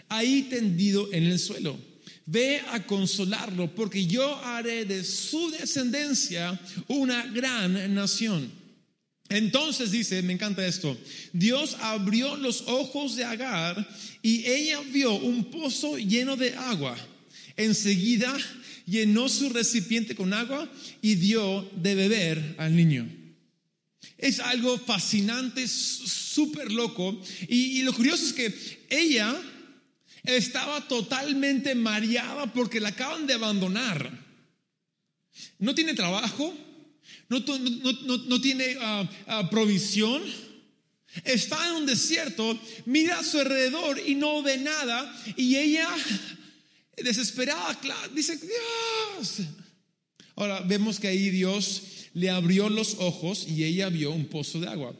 ahí 0.08 0.42
tendido 0.50 1.12
en 1.12 1.24
el 1.24 1.38
suelo. 1.38 1.78
Ve 2.32 2.62
a 2.70 2.86
consolarlo, 2.86 3.74
porque 3.74 4.06
yo 4.06 4.36
haré 4.44 4.84
de 4.84 5.02
su 5.02 5.50
descendencia 5.50 6.56
una 6.86 7.26
gran 7.26 7.92
nación. 7.92 8.52
Entonces 9.28 9.90
dice, 9.90 10.22
me 10.22 10.34
encanta 10.34 10.64
esto, 10.64 10.96
Dios 11.32 11.76
abrió 11.80 12.36
los 12.36 12.62
ojos 12.68 13.16
de 13.16 13.24
Agar 13.24 13.84
y 14.22 14.46
ella 14.46 14.80
vio 14.92 15.14
un 15.14 15.50
pozo 15.50 15.98
lleno 15.98 16.36
de 16.36 16.54
agua. 16.54 16.96
Enseguida 17.56 18.36
llenó 18.86 19.28
su 19.28 19.48
recipiente 19.48 20.14
con 20.14 20.32
agua 20.32 20.70
y 21.02 21.16
dio 21.16 21.68
de 21.82 21.96
beber 21.96 22.54
al 22.58 22.76
niño. 22.76 23.10
Es 24.18 24.38
algo 24.38 24.78
fascinante, 24.78 25.66
súper 25.66 26.70
loco. 26.70 27.20
Y, 27.48 27.80
y, 27.80 27.82
lo 27.82 27.92
curioso 27.92 28.24
es 28.24 28.32
que 28.32 28.54
ella 28.88 29.36
estaba 30.24 30.86
totalmente 30.86 31.74
mareada 31.74 32.52
porque 32.52 32.80
la 32.80 32.90
acaban 32.90 33.26
de 33.26 33.34
abandonar. 33.34 34.10
No 35.58 35.74
tiene 35.74 35.94
trabajo, 35.94 36.54
no, 37.28 38.40
tiene 38.40 38.76
ah, 38.80 39.08
ah, 39.26 39.50
provisión. 39.50 40.22
Está 41.24 41.68
en 41.68 41.74
un 41.74 41.86
desierto, 41.86 42.58
mira 42.86 43.18
a 43.18 43.24
su 43.24 43.38
alrededor 43.40 44.00
y 44.06 44.14
no 44.14 44.42
ve 44.42 44.58
nada. 44.58 45.12
Y 45.36 45.56
ella, 45.56 45.88
desesperada, 46.96 47.78
dice, 48.14 48.36
Dios. 48.36 49.48
Ahora 50.36 50.60
vemos 50.60 51.00
que 51.00 51.08
ahí 51.08 51.30
Dios 51.30 51.82
le 52.14 52.30
abrió 52.30 52.68
los 52.68 52.96
ojos 52.98 53.46
y 53.48 53.64
ella 53.64 53.88
vio 53.88 54.12
un 54.12 54.26
pozo 54.26 54.60
de 54.60 54.68
agua. 54.68 54.94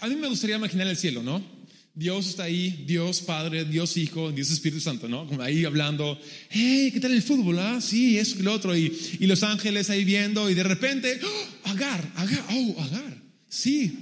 a 0.00 0.06
mí 0.08 0.16
me 0.16 0.28
gustaría 0.28 0.56
imaginar 0.56 0.86
el 0.88 0.96
cielo, 0.96 1.22
¿no? 1.22 1.57
Dios 1.98 2.28
está 2.28 2.44
ahí, 2.44 2.84
Dios 2.86 3.22
Padre, 3.22 3.64
Dios 3.64 3.96
Hijo, 3.96 4.30
Dios 4.30 4.52
Espíritu 4.52 4.80
Santo, 4.80 5.08
¿no? 5.08 5.26
Como 5.26 5.42
ahí 5.42 5.64
hablando, 5.64 6.16
hey, 6.48 6.90
¿qué 6.92 7.00
tal 7.00 7.10
el 7.10 7.24
fútbol? 7.24 7.58
Ah, 7.58 7.80
sí, 7.80 8.16
eso 8.16 8.36
y 8.38 8.42
lo 8.42 8.52
otro. 8.52 8.76
Y, 8.76 8.88
los 9.18 9.42
ángeles 9.42 9.90
ahí 9.90 10.04
viendo, 10.04 10.48
y 10.48 10.54
de 10.54 10.62
repente, 10.62 11.18
¡Oh, 11.20 11.70
Agar, 11.70 12.08
Agar, 12.14 12.44
oh, 12.52 12.80
Agar, 12.82 13.20
sí. 13.48 13.98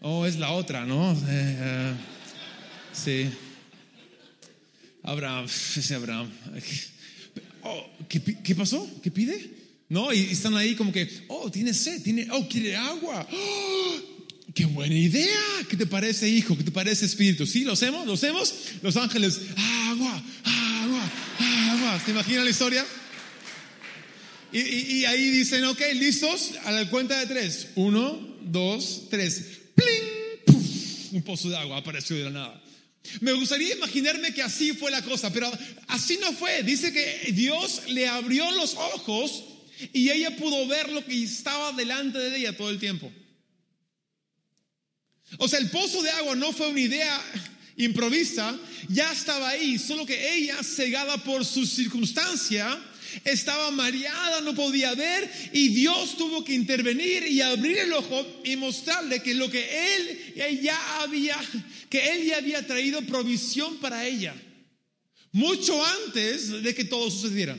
Oh, 0.00 0.24
es 0.24 0.36
la 0.36 0.52
otra, 0.52 0.86
¿no? 0.86 1.12
Eh, 1.12 1.16
eh, 1.28 1.92
sí. 2.94 3.26
Abraham, 5.02 5.44
ese 5.44 5.94
Abraham. 5.94 6.30
oh, 7.62 7.86
¿qué, 8.08 8.22
¿qué, 8.42 8.54
pasó? 8.54 8.88
¿Qué 9.02 9.10
pide? 9.10 9.50
No, 9.90 10.14
y 10.14 10.20
están 10.30 10.56
ahí 10.56 10.74
como 10.74 10.90
que, 10.92 11.10
oh, 11.28 11.50
tiene 11.50 11.74
sed, 11.74 12.02
tiene, 12.02 12.26
oh, 12.30 12.48
quiere 12.48 12.74
agua. 12.74 13.28
Oh, 13.30 14.13
¡Qué 14.52 14.66
buena 14.66 14.94
idea! 14.94 15.40
¿Qué 15.68 15.76
te 15.76 15.86
parece, 15.86 16.28
hijo? 16.28 16.56
¿Qué 16.56 16.64
te 16.64 16.70
parece, 16.70 17.06
espíritu? 17.06 17.46
¿Sí? 17.46 17.64
¿Lo 17.64 17.72
hacemos? 17.72 18.06
¿Lo 18.06 18.12
hacemos? 18.12 18.54
Los 18.82 18.96
ángeles, 18.96 19.40
agua, 19.56 20.22
agua, 20.44 21.12
agua. 21.70 22.00
¿Se 22.04 22.10
imaginan 22.10 22.44
la 22.44 22.50
historia? 22.50 22.84
Y, 24.52 25.04
ahí 25.06 25.30
dicen, 25.30 25.64
ok, 25.64 25.80
listos, 25.94 26.52
a 26.64 26.70
la 26.70 26.88
cuenta 26.88 27.18
de 27.18 27.26
tres. 27.26 27.68
Uno, 27.74 28.36
dos, 28.42 29.08
tres. 29.10 29.44
¡Pling! 29.74 30.54
Un 31.10 31.22
pozo 31.22 31.48
de 31.50 31.56
agua 31.56 31.78
apareció 31.78 32.16
de 32.16 32.24
la 32.24 32.30
nada. 32.30 32.64
Me 33.20 33.32
gustaría 33.32 33.74
imaginarme 33.74 34.32
que 34.32 34.42
así 34.42 34.72
fue 34.72 34.92
la 34.92 35.02
cosa, 35.02 35.32
pero 35.32 35.50
así 35.88 36.18
no 36.20 36.32
fue. 36.32 36.62
Dice 36.62 36.92
que 36.92 37.32
Dios 37.32 37.82
le 37.88 38.06
abrió 38.06 38.48
los 38.52 38.74
ojos 38.74 39.42
y 39.92 40.10
ella 40.10 40.36
pudo 40.36 40.68
ver 40.68 40.90
lo 40.92 41.04
que 41.04 41.20
estaba 41.22 41.72
delante 41.72 42.18
de 42.18 42.36
ella 42.36 42.56
todo 42.56 42.70
el 42.70 42.78
tiempo. 42.78 43.10
O 45.38 45.48
sea, 45.48 45.58
el 45.58 45.70
pozo 45.70 46.02
de 46.02 46.10
agua 46.10 46.36
no 46.36 46.52
fue 46.52 46.68
una 46.68 46.80
idea 46.80 47.22
improvisa, 47.76 48.58
ya 48.88 49.12
estaba 49.12 49.48
ahí, 49.48 49.78
solo 49.78 50.06
que 50.06 50.36
ella, 50.36 50.62
cegada 50.62 51.16
por 51.24 51.44
su 51.44 51.66
circunstancia, 51.66 52.78
estaba 53.24 53.70
mareada, 53.70 54.40
no 54.40 54.54
podía 54.54 54.94
ver 54.94 55.30
y 55.52 55.68
Dios 55.68 56.16
tuvo 56.16 56.44
que 56.44 56.54
intervenir 56.54 57.24
y 57.26 57.40
abrir 57.40 57.78
el 57.78 57.92
ojo 57.92 58.26
y 58.44 58.56
mostrarle 58.56 59.22
que 59.22 59.34
lo 59.34 59.50
que 59.50 59.96
él 59.96 60.60
ya 60.62 61.02
había, 61.02 61.36
que 61.88 62.12
él 62.12 62.26
ya 62.26 62.38
había 62.38 62.66
traído 62.66 63.02
provisión 63.02 63.76
para 63.78 64.04
ella, 64.04 64.34
mucho 65.32 65.84
antes 66.06 66.62
de 66.62 66.74
que 66.74 66.84
todo 66.84 67.10
sucediera. 67.10 67.58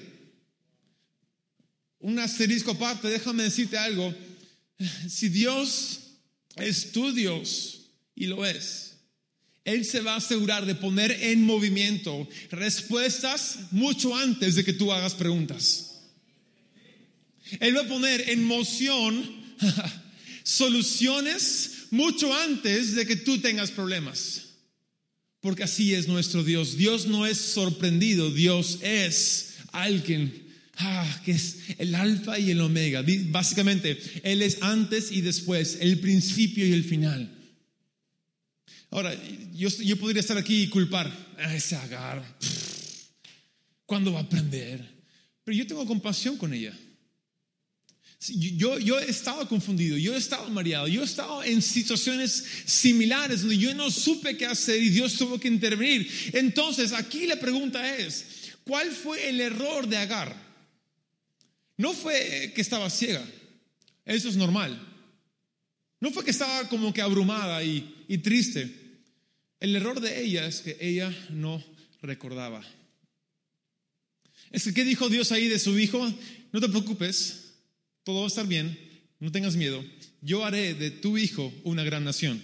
Un 2.00 2.20
asterisco 2.20 2.72
aparte, 2.72 3.08
déjame 3.08 3.44
decirte 3.44 3.78
algo, 3.78 4.14
si 5.10 5.30
Dios 5.30 6.05
es 6.58 6.92
tu 6.92 7.12
Dios, 7.12 7.90
y 8.16 8.28
lo 8.28 8.46
es. 8.46 8.98
Él 9.66 9.84
se 9.84 10.02
va 10.02 10.14
a 10.14 10.18
asegurar 10.18 10.66
de 10.66 10.76
poner 10.76 11.12
en 11.12 11.44
movimiento 11.44 12.28
respuestas 12.52 13.58
mucho 13.72 14.16
antes 14.16 14.56
de 14.56 14.64
que 14.64 14.74
tú 14.74 14.92
hagas 14.94 15.16
preguntas. 15.16 16.02
Él 17.60 17.76
va 17.76 17.82
a 17.82 17.88
poner 17.88 18.30
en 18.30 18.44
moción 18.44 19.44
soluciones 20.44 21.88
mucho 21.90 22.34
antes 22.34 22.96
de 22.96 23.08
que 23.08 23.16
tú 23.16 23.40
tengas 23.40 23.72
problemas. 23.72 24.44
Porque 25.40 25.64
así 25.64 25.94
es 25.94 26.08
nuestro 26.08 26.44
Dios. 26.44 26.78
Dios 26.78 27.08
no 27.08 27.26
es 27.26 27.38
sorprendido, 27.38 28.32
Dios 28.32 28.80
es 28.82 29.56
alguien 29.72 30.45
Ah, 30.78 31.22
que 31.24 31.32
es 31.32 31.58
el 31.78 31.96
alfa 31.96 32.38
y 32.38 32.52
el 32.52 32.60
omega. 32.62 33.04
Básicamente, 33.28 33.98
Él 34.24 34.42
es 34.42 34.62
antes 34.62 35.12
y 35.12 35.22
después, 35.22 35.78
el 35.80 36.00
principio 36.00 36.66
y 36.66 36.74
el 36.74 36.84
final. 36.84 37.32
Ahora, 38.92 39.16
yo, 39.54 39.70
yo 39.70 39.98
podría 39.98 40.20
estar 40.20 40.38
aquí 40.38 40.64
y 40.64 40.70
culpar 40.70 41.12
a 41.38 41.56
ese 41.56 41.76
Agar. 41.76 42.24
¿Cuándo 43.86 44.14
va 44.14 44.20
a 44.20 44.24
aprender? 44.24 44.84
Pero 45.44 45.58
yo 45.58 45.68
tengo 45.68 45.86
compasión 45.86 46.38
con 46.38 46.54
ella. 46.54 46.74
Yo, 48.28 48.80
yo 48.80 49.00
he 49.00 49.10
estado 49.10 49.48
confundido, 49.48 49.98
yo 49.98 50.16
he 50.16 50.18
estado 50.18 50.50
mareado, 50.50 50.88
yo 50.88 51.02
he 51.02 51.06
estado 51.06 51.44
en 51.44 51.62
situaciones 51.62 52.44
similares 52.66 53.42
donde 53.42 53.58
yo 53.58 53.76
no 53.76 53.92
supe 53.92 54.36
qué 54.36 54.48
hacer 54.48 54.82
y 54.82 54.90
Dios 54.90 55.16
tuvo 55.16 55.40
que 55.40 55.48
intervenir. 55.48 56.10
Entonces, 56.34 56.92
aquí 56.92 57.28
la 57.28 57.40
pregunta 57.40 57.98
es, 57.98 58.26
¿cuál 58.64 58.92
fue 58.92 59.30
el 59.30 59.40
error 59.42 59.88
de 59.88 59.98
Agar? 59.98 60.45
No 61.78 61.94
fue 61.94 62.52
que 62.56 62.62
estaba 62.62 62.90
ciega, 62.90 63.26
eso 64.06 64.30
es 64.30 64.36
normal. 64.36 64.80
No 66.00 66.12
fue 66.12 66.24
que 66.24 66.32
estaba 66.32 66.70
como 66.70 66.94
que 66.94 67.02
abrumada 67.02 67.64
y, 67.64 68.06
y 68.08 68.18
triste. 68.20 68.70
El 69.60 69.76
error 69.76 70.00
de 70.00 70.22
ella 70.22 70.46
es 70.46 70.62
que 70.62 70.78
ella 70.80 71.14
no 71.30 71.64
recordaba. 72.02 72.64
Es 74.52 74.64
que, 74.64 74.74
¿qué 74.74 74.86
dijo 74.86 75.10
Dios 75.10 75.32
ahí 75.32 75.48
de 75.48 75.60
su 75.60 75.78
hijo? 75.80 76.14
No 76.52 76.62
te 76.62 76.70
preocupes, 76.70 77.56
todo 78.04 78.20
va 78.20 78.26
a 78.26 78.28
estar 78.28 78.48
bien, 78.48 78.78
no 79.20 79.32
tengas 79.32 79.56
miedo. 79.56 79.84
Yo 80.22 80.46
haré 80.46 80.74
de 80.74 80.92
tu 80.92 81.18
hijo 81.18 81.54
una 81.64 81.84
gran 81.84 82.04
nación. 82.04 82.44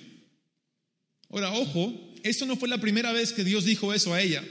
Ahora, 1.30 1.54
ojo, 1.54 2.14
esto 2.24 2.46
no 2.46 2.58
fue 2.58 2.68
la 2.68 2.82
primera 2.82 3.14
vez 3.14 3.32
que 3.32 3.44
Dios 3.44 3.66
dijo 3.66 3.94
eso 3.94 4.14
a 4.14 4.22
ella. 4.22 4.44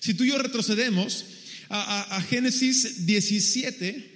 Si 0.00 0.14
tú 0.14 0.24
y 0.24 0.28
yo 0.28 0.38
retrocedemos 0.38 1.24
a, 1.68 2.16
a 2.16 2.22
Génesis 2.22 3.06
17, 3.06 4.15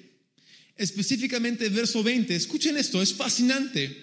específicamente 0.80 1.68
verso 1.68 2.02
20. 2.02 2.34
Escuchen 2.34 2.76
esto, 2.78 3.02
es 3.02 3.12
fascinante. 3.12 3.94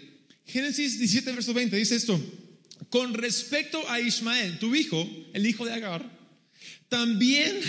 Génesis 0.45 0.99
17, 0.99 1.31
verso 1.31 1.53
20 1.53 1.75
dice 1.75 1.95
esto. 1.95 2.21
Con 2.89 3.15
respecto 3.15 3.83
a 3.89 3.99
Ismael, 3.99 4.59
tu 4.59 4.75
hijo, 4.75 5.09
el 5.33 5.45
hijo 5.47 5.65
de 5.65 5.73
Agar, 5.73 6.07
también 6.87 7.59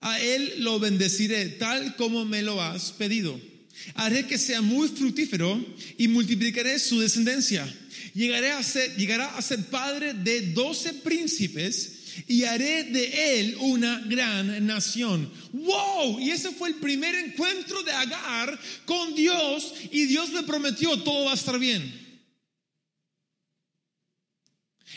a 0.00 0.18
él 0.18 0.54
lo 0.58 0.80
bendeciré, 0.80 1.46
tal 1.50 1.94
como 1.96 2.24
me 2.24 2.42
lo 2.42 2.60
has 2.62 2.92
pedido. 2.92 3.38
Haré 3.94 4.26
que 4.26 4.38
sea 4.38 4.62
muy 4.62 4.88
fructífero 4.88 5.62
y 5.98 6.08
multiplicaré 6.08 6.78
su 6.78 7.00
descendencia. 7.00 7.70
Llegaré 8.14 8.50
a 8.50 8.62
ser, 8.62 8.96
llegará 8.96 9.36
a 9.36 9.42
ser 9.42 9.62
padre 9.66 10.14
de 10.14 10.52
doce 10.52 10.94
príncipes 10.94 11.99
y 12.26 12.44
haré 12.44 12.84
de 12.84 13.40
él 13.40 13.56
una 13.60 14.00
gran 14.06 14.66
nación. 14.66 15.30
¡Wow! 15.52 16.20
Y 16.20 16.30
ese 16.30 16.50
fue 16.52 16.70
el 16.70 16.76
primer 16.76 17.14
encuentro 17.14 17.82
de 17.82 17.92
Agar 17.92 18.58
con 18.84 19.14
Dios 19.14 19.74
y 19.90 20.06
Dios 20.06 20.30
le 20.32 20.42
prometió 20.42 21.02
todo 21.02 21.26
va 21.26 21.32
a 21.32 21.34
estar 21.34 21.58
bien. 21.58 22.08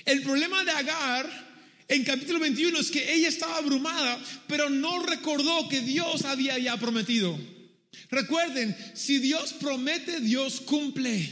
El 0.05 0.21
problema 0.21 0.63
de 0.63 0.71
Agar 0.71 1.43
en 1.87 2.03
capítulo 2.03 2.39
21 2.39 2.79
es 2.79 2.91
que 2.91 3.13
ella 3.13 3.29
estaba 3.29 3.57
abrumada, 3.57 4.19
pero 4.47 4.69
no 4.69 5.03
recordó 5.03 5.67
que 5.69 5.81
Dios 5.81 6.25
había 6.25 6.57
ya 6.57 6.77
prometido. 6.77 7.37
Recuerden, 8.09 8.75
si 8.93 9.19
Dios 9.19 9.53
promete, 9.53 10.19
Dios 10.19 10.61
cumple. 10.61 11.31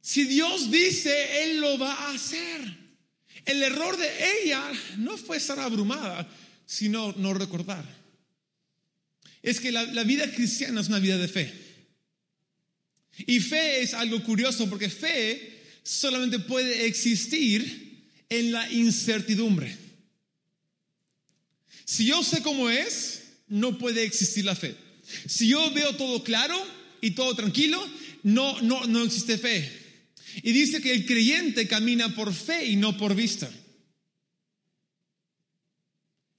Si 0.00 0.24
Dios 0.24 0.70
dice, 0.70 1.44
Él 1.44 1.60
lo 1.60 1.78
va 1.78 1.92
a 1.92 2.14
hacer. 2.14 2.79
El 3.44 3.62
error 3.62 3.96
de 3.96 4.08
ella 4.42 4.62
no 4.98 5.16
fue 5.16 5.36
estar 5.36 5.58
abrumada, 5.58 6.28
sino 6.66 7.12
no 7.16 7.34
recordar. 7.34 7.84
Es 9.42 9.60
que 9.60 9.72
la, 9.72 9.84
vida 10.04 10.30
cristiana 10.30 10.80
es 10.80 10.88
una 10.88 10.98
vida 10.98 11.16
de 11.16 11.28
fe. 11.28 11.52
Y 13.26 13.40
fe 13.40 13.82
es 13.82 13.94
algo 13.94 14.22
curioso 14.22 14.68
porque 14.68 14.88
fe 14.88 15.58
solamente 15.82 16.38
puede 16.38 16.86
existir 16.86 18.06
en 18.28 18.52
la 18.52 18.70
incertidumbre. 18.70 19.76
Si 21.84 22.06
yo 22.06 22.22
sé 22.22 22.42
cómo 22.42 22.70
es, 22.70 23.22
no 23.48 23.78
puede 23.78 24.04
existir 24.04 24.44
la 24.44 24.54
fe. 24.54 24.76
Si 25.26 25.48
yo 25.48 25.72
veo 25.72 25.96
todo 25.96 26.22
claro 26.22 26.56
y 27.00 27.12
todo 27.12 27.34
tranquilo, 27.34 27.84
no, 28.22 28.60
no, 28.62 28.86
no 28.86 29.02
existe 29.02 29.38
fe. 29.38 29.79
Y 30.42 30.52
dice 30.52 30.80
que 30.80 30.92
el 30.92 31.06
creyente 31.06 31.66
camina 31.66 32.14
por 32.14 32.32
fe 32.32 32.66
y 32.66 32.76
no 32.76 32.96
por 32.96 33.14
vista. 33.14 33.50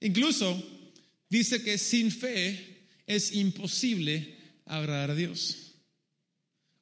Incluso 0.00 0.62
dice 1.28 1.62
que 1.62 1.78
sin 1.78 2.10
fe 2.10 2.86
es 3.06 3.32
imposible 3.32 4.36
agradar 4.66 5.12
a 5.12 5.14
Dios. 5.14 5.74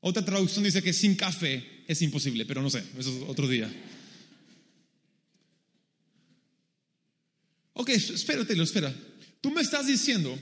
Otra 0.00 0.24
traducción 0.24 0.64
dice 0.64 0.82
que 0.82 0.92
sin 0.92 1.14
café 1.14 1.62
es 1.86 2.00
imposible, 2.02 2.46
pero 2.46 2.62
no 2.62 2.70
sé, 2.70 2.82
eso 2.98 3.10
es 3.10 3.28
otro 3.28 3.46
día. 3.46 3.70
Ok, 7.74 7.90
espérate, 7.90 8.60
espera. 8.60 8.94
Tú 9.40 9.50
me 9.50 9.62
estás 9.62 9.86
diciendo 9.86 10.38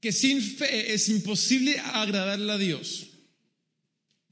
que 0.00 0.12
sin 0.12 0.40
fe 0.40 0.94
es 0.94 1.08
imposible 1.08 1.78
agradarle 1.78 2.52
a 2.52 2.58
Dios. 2.58 3.08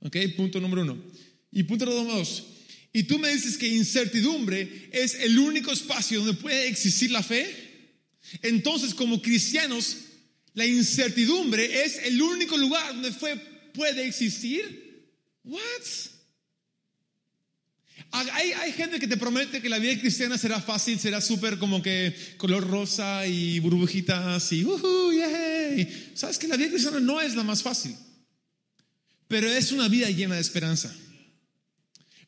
Ok, 0.04 0.16
punto 0.36 0.60
número 0.60 0.82
uno. 0.82 1.02
Y 1.50 1.62
punto 1.62 1.86
número 1.86 2.18
dos. 2.18 2.44
Y 2.92 3.04
tú 3.04 3.18
me 3.18 3.32
dices 3.32 3.56
que 3.56 3.66
incertidumbre 3.66 4.90
es 4.92 5.14
el 5.14 5.38
único 5.38 5.72
espacio 5.72 6.20
donde 6.20 6.40
puede 6.40 6.68
existir 6.68 7.10
la 7.10 7.22
fe. 7.22 7.52
Entonces, 8.42 8.94
como 8.94 9.22
cristianos, 9.22 9.96
la 10.52 10.66
incertidumbre 10.66 11.84
es 11.84 11.98
el 12.04 12.20
único 12.20 12.56
lugar 12.56 12.92
donde 12.92 13.12
fue, 13.12 13.36
puede 13.72 14.06
existir. 14.06 15.08
What? 15.42 15.60
Hay, 18.10 18.52
hay, 18.52 18.72
gente 18.72 19.00
que 19.00 19.08
te 19.08 19.16
promete 19.16 19.60
que 19.60 19.68
la 19.68 19.78
vida 19.78 19.98
cristiana 19.98 20.38
será 20.38 20.60
fácil, 20.60 21.00
será 21.00 21.20
súper 21.20 21.58
como 21.58 21.82
que 21.82 22.14
color 22.36 22.68
rosa 22.68 23.26
y 23.26 23.58
burbujitas 23.58 24.52
y 24.52 24.64
uh, 24.64 25.12
yay. 25.12 26.12
Sabes 26.14 26.38
que 26.38 26.46
la 26.46 26.56
vida 26.56 26.68
cristiana 26.68 27.00
no 27.00 27.20
es 27.20 27.34
la 27.34 27.42
más 27.42 27.62
fácil 27.62 27.96
pero 29.34 29.50
es 29.50 29.72
una 29.72 29.88
vida 29.88 30.08
llena 30.10 30.36
de 30.36 30.40
esperanza. 30.40 30.94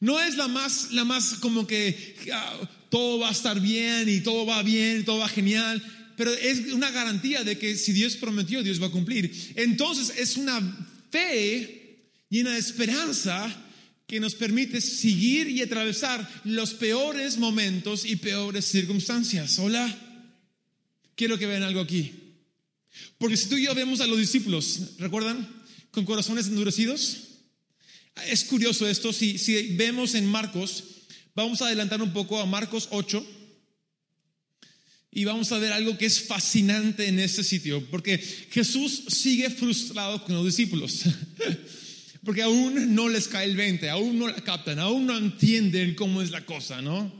No 0.00 0.20
es 0.20 0.36
la 0.36 0.48
más, 0.48 0.90
la 0.90 1.04
más 1.04 1.34
como 1.34 1.64
que 1.64 2.16
ah, 2.32 2.68
todo 2.90 3.20
va 3.20 3.28
a 3.28 3.30
estar 3.30 3.60
bien 3.60 4.08
y 4.08 4.22
todo 4.22 4.44
va 4.44 4.60
bien, 4.64 5.04
todo 5.04 5.18
va 5.18 5.28
genial, 5.28 5.80
pero 6.16 6.32
es 6.32 6.72
una 6.72 6.90
garantía 6.90 7.44
de 7.44 7.58
que 7.58 7.76
si 7.76 7.92
Dios 7.92 8.16
prometió, 8.16 8.60
Dios 8.60 8.82
va 8.82 8.88
a 8.88 8.90
cumplir. 8.90 9.30
Entonces 9.54 10.18
es 10.18 10.36
una 10.36 10.58
fe 11.12 12.08
llena 12.28 12.54
de 12.54 12.58
esperanza 12.58 13.54
que 14.08 14.18
nos 14.18 14.34
permite 14.34 14.80
seguir 14.80 15.48
y 15.48 15.62
atravesar 15.62 16.28
los 16.42 16.74
peores 16.74 17.38
momentos 17.38 18.04
y 18.04 18.16
peores 18.16 18.64
circunstancias. 18.64 19.60
Hola, 19.60 19.96
quiero 21.14 21.38
que 21.38 21.46
vean 21.46 21.62
algo 21.62 21.82
aquí. 21.82 22.10
Porque 23.16 23.36
si 23.36 23.48
tú 23.48 23.56
y 23.56 23.66
yo 23.66 23.76
vemos 23.76 24.00
a 24.00 24.08
los 24.08 24.18
discípulos, 24.18 24.96
¿recuerdan? 24.98 25.55
Con 25.96 26.04
corazones 26.04 26.48
endurecidos. 26.48 27.16
Es 28.28 28.44
curioso 28.44 28.86
esto, 28.86 29.14
si, 29.14 29.38
vemos 29.76 30.14
en 30.14 30.26
Marcos, 30.26 30.84
vamos 31.34 31.62
a 31.62 31.68
adelantar 31.68 32.02
un 32.02 32.12
poco 32.12 32.38
a 32.38 32.44
Marcos 32.44 32.88
8 32.90 33.26
y 35.10 35.24
vamos 35.24 35.50
a 35.52 35.58
ver 35.58 35.72
algo 35.72 35.96
que 35.96 36.04
es 36.04 36.20
fascinante 36.20 37.06
en 37.06 37.18
este 37.18 37.42
sitio, 37.42 37.82
porque 37.90 38.18
Jesús 38.18 39.04
sigue 39.08 39.48
frustrado 39.48 40.22
con 40.22 40.34
los 40.34 40.44
discípulos. 40.44 41.04
Porque 42.26 42.42
aún 42.42 42.94
no 42.94 43.08
les 43.08 43.28
cae 43.28 43.46
el 43.46 43.56
20, 43.56 43.88
aún 43.88 44.18
no 44.18 44.26
la 44.26 44.42
captan, 44.42 44.80
aún 44.80 45.06
no 45.06 45.16
entienden 45.16 45.94
cómo 45.94 46.20
es 46.20 46.30
la 46.30 46.44
cosa, 46.44 46.82
¿no? 46.82 47.10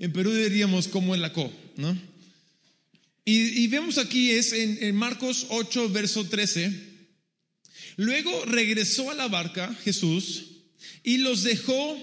En 0.00 0.12
Perú 0.12 0.32
diríamos 0.34 0.88
cómo 0.88 1.14
es 1.14 1.20
la 1.20 1.32
co, 1.32 1.50
¿no? 1.76 1.96
Y, 3.24 3.66
vemos 3.68 3.96
aquí 3.96 4.32
es 4.32 4.52
en, 4.52 4.96
Marcos 4.96 5.46
8, 5.50 5.90
verso 5.90 6.24
13. 6.24 6.97
Luego 7.98 8.44
regresó 8.44 9.10
a 9.10 9.14
la 9.14 9.26
barca 9.26 9.74
Jesús 9.82 10.44
y 11.02 11.18
los 11.18 11.42
dejó 11.42 12.00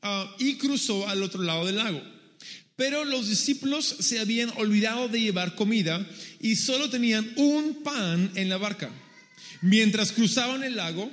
ah, 0.00 0.34
y 0.38 0.54
cruzó 0.54 1.06
al 1.06 1.22
otro 1.22 1.42
lado 1.42 1.66
del 1.66 1.76
lago. 1.76 2.02
Pero 2.76 3.04
los 3.04 3.28
discípulos 3.28 3.84
se 3.84 4.20
habían 4.20 4.48
olvidado 4.56 5.06
de 5.08 5.20
llevar 5.20 5.54
comida 5.54 6.08
y 6.40 6.56
solo 6.56 6.88
tenían 6.88 7.30
un 7.36 7.82
pan 7.82 8.32
en 8.36 8.48
la 8.48 8.56
barca. 8.56 8.90
Mientras 9.60 10.12
cruzaban 10.12 10.64
el 10.64 10.76
lago, 10.76 11.10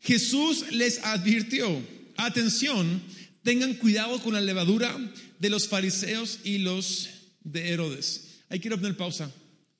Jesús 0.00 0.72
les 0.72 1.04
advirtió, 1.04 1.78
atención, 2.16 3.02
tengan 3.42 3.74
cuidado 3.74 4.22
con 4.22 4.32
la 4.32 4.40
levadura 4.40 4.96
de 5.38 5.50
los 5.50 5.68
fariseos 5.68 6.38
y 6.44 6.58
los 6.58 7.10
de 7.44 7.72
Herodes. 7.72 8.40
Ahí 8.48 8.58
quiero 8.58 8.78
poner 8.78 8.96
pausa, 8.96 9.30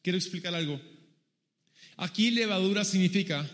quiero 0.03 0.19
explicar 0.19 0.55
algo. 0.55 0.79
Aquí 1.97 2.31
levadura 2.31 2.85
significa, 2.85 3.49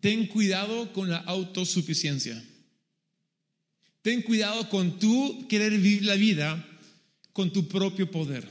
ten 0.00 0.26
cuidado 0.26 0.92
con 0.92 1.08
la 1.10 1.18
autosuficiencia. 1.18 2.42
Ten 4.02 4.22
cuidado 4.22 4.68
con 4.68 4.98
tu 4.98 5.46
querer 5.48 5.72
vivir 5.72 6.04
la 6.04 6.14
vida 6.14 6.64
con 7.32 7.52
tu 7.52 7.68
propio 7.68 8.10
poder. 8.10 8.48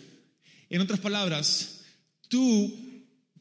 En 0.70 0.82
otras 0.82 1.00
palabras, 1.00 1.82
tú, 2.28 2.74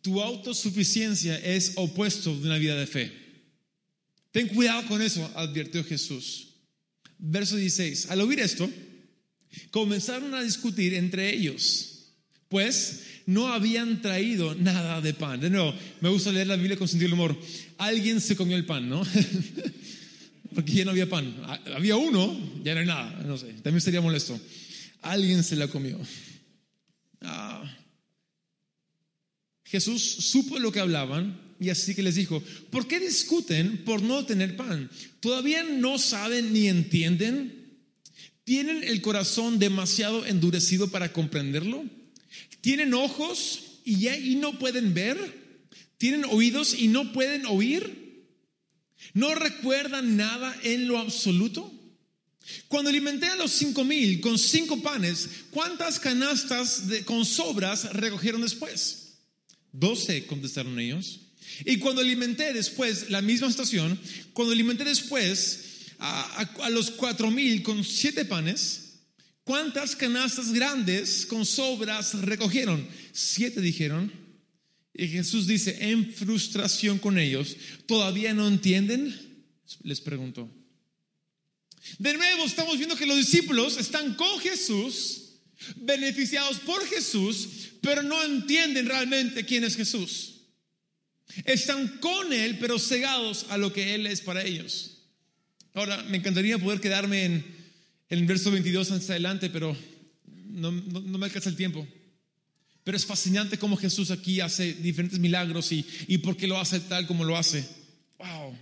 tu 0.01 0.21
autosuficiencia 0.21 1.37
es 1.39 1.73
opuesto 1.77 2.37
de 2.37 2.47
una 2.47 2.59
vida 2.59 2.77
de 2.77 2.87
fe. 2.87 3.13
Ten 4.31 4.49
cuidado 4.49 4.87
con 4.87 5.03
eso, 5.03 5.31
advirtió 5.35 5.83
Jesús. 5.85 6.49
Verso 7.19 7.57
16. 7.57 8.11
Al 8.11 8.21
oír 8.21 8.41
esto, 8.41 8.71
comenzaron 9.71 10.35
a 10.35 10.43
discutir 10.43 10.95
entre 10.95 11.35
ellos, 11.35 12.13
pues 12.49 13.03
no 13.27 13.49
habían 13.49 14.01
traído 14.03 14.55
nada 14.55 15.01
de 15.01 15.15
pan. 15.15 15.41
De 15.41 15.51
nuevo, 15.51 15.75
me 16.01 16.09
gusta 16.09 16.33
leer 16.33 16.47
la 16.47 16.57
Biblia 16.57 16.77
con 16.77 16.87
sentido 16.87 17.09
del 17.09 17.15
humor. 17.15 17.37
Alguien 17.79 18.21
se 18.21 18.37
comió 18.37 18.57
el 18.57 18.65
pan, 18.65 18.89
¿no? 18.89 19.03
Porque 20.55 20.73
ya 20.73 20.85
no 20.85 20.93
había 20.93 21.09
pan. 21.09 21.37
Había 21.75 21.97
uno, 21.97 22.35
ya 22.65 22.75
no 22.75 22.81
hay 22.81 22.87
nada. 22.87 23.23
No 23.27 23.37
sé, 23.37 23.53
también 23.63 23.81
sería 23.81 24.01
molesto. 24.01 24.39
Alguien 25.03 25.45
se 25.45 25.57
la 25.57 25.69
comió. 25.69 26.01
Ah. 27.21 27.63
Jesús 29.65 30.03
supo 30.03 30.59
lo 30.59 30.73
que 30.73 30.81
hablaban 30.81 31.39
y 31.61 31.71
así 31.71 31.95
que 31.95 32.03
les 32.03 32.15
dijo, 32.15 32.43
¿por 32.71 32.87
qué 32.87 33.01
discuten 33.01 33.85
por 33.85 34.03
no 34.03 34.25
tener 34.25 34.57
pan? 34.57 34.91
¿Todavía 35.21 35.63
no 35.65 35.99
saben 35.99 36.53
ni 36.53 36.69
entienden? 36.69 37.67
¿Tienen 38.45 38.85
el 38.85 39.03
corazón 39.03 39.59
demasiado 39.59 40.25
endurecido 40.25 40.89
para 40.89 41.13
comprenderlo? 41.13 41.85
¿Tienen 42.61 42.95
ojos 42.95 43.81
y, 43.85 44.09
y 44.09 44.37
no 44.37 44.59
pueden 44.59 44.95
ver? 44.95 45.46
¿Tienen 45.99 46.25
oídos 46.25 46.75
y 46.75 46.89
no 46.89 47.13
pueden 47.13 47.47
oír? 47.47 48.25
¿No 49.15 49.35
recuerdan 49.35 50.17
nada 50.17 50.55
en 50.63 50.89
lo 50.89 50.99
absoluto? 50.99 51.73
Cuando 52.69 52.91
alimenté 52.91 53.27
a 53.27 53.37
los 53.37 53.51
cinco 53.51 53.85
mil 53.85 54.21
con 54.21 54.39
cinco 54.39 54.81
panes, 54.83 55.29
¿cuántas 55.51 55.99
canastas 55.99 56.85
con 57.05 57.25
sobras 57.25 57.93
recogieron 57.93 58.43
después? 58.43 59.15
Doce, 59.73 60.27
contestaron 60.27 60.79
ellos. 60.79 61.21
Y 61.65 61.79
cuando 61.79 62.03
alimenté 62.03 62.53
después, 62.53 63.11
la 63.11 63.23
misma 63.23 63.49
estación, 63.49 63.99
cuando 64.33 64.53
alimenté 64.53 64.85
después 64.85 65.61
a, 65.99 66.69
los 66.71 66.91
cuatro 66.91 67.31
mil 67.31 67.63
con 67.63 67.85
siete 67.85 68.25
panes, 68.25 68.95
¿cuántas 69.45 69.97
canastas 69.97 70.53
grandes 70.53 71.27
con 71.27 71.47
sobras 71.47 72.15
recogieron? 72.15 72.87
Siete 73.13 73.61
dijeron. 73.61 74.26
Y 74.99 75.09
Jesús 75.09 75.47
dice, 75.47 75.77
en 75.91 76.13
frustración 76.13 76.99
con 76.99 77.19
ellos, 77.19 77.57
¿todavía 77.87 78.33
no 78.33 78.49
entienden? 78.49 79.15
Les 79.83 80.01
preguntó. 80.01 80.51
De 81.99 82.15
nuevo 82.15 82.45
estamos 82.45 82.79
viendo 82.79 82.97
que 82.97 83.07
los 83.07 83.19
discípulos 83.19 83.77
están 83.77 84.15
con 84.15 84.41
Jesús, 84.41 85.35
beneficiados 85.77 86.59
por 86.61 86.85
Jesús, 86.87 87.49
pero 87.83 88.03
no 88.03 88.23
entienden 88.25 88.87
realmente 88.87 89.45
quién 89.45 89.65
es 89.65 89.77
Jesús. 89.77 90.37
Están 91.45 91.99
con 91.99 92.33
Él, 92.33 92.59
pero 92.59 92.79
cegados 92.79 93.47
a 93.51 93.59
lo 93.59 93.73
que 93.73 93.95
Él 93.95 94.07
es 94.07 94.21
para 94.21 94.45
ellos. 94.45 95.03
Ahora, 95.75 96.03
me 96.05 96.17
encantaría 96.17 96.59
poder 96.59 96.81
quedarme 96.81 97.25
en, 97.25 97.57
el 98.09 98.25
verso 98.25 98.51
22 98.51 98.93
hasta 98.93 99.13
adelante, 99.13 99.51
pero 99.51 99.77
no, 100.47 100.73
me 100.73 101.27
alcanza 101.27 101.51
el 101.51 101.57
tiempo. 101.57 101.87
Pero 102.87 102.97
es 102.97 103.05
fascinante 103.05 103.59
cómo 103.59 103.77
Jesús 103.77 104.13
aquí 104.13 104.39
hace 104.39 104.75
diferentes 104.75 105.19
milagros 105.19 105.73
y, 105.73 105.85
y 106.07 106.19
por 106.19 106.37
qué 106.37 106.47
lo 106.47 106.57
hace 106.57 106.79
tal 106.79 107.05
como 107.09 107.25
lo 107.25 107.37
hace. 107.37 107.67
Wow. 108.17 108.57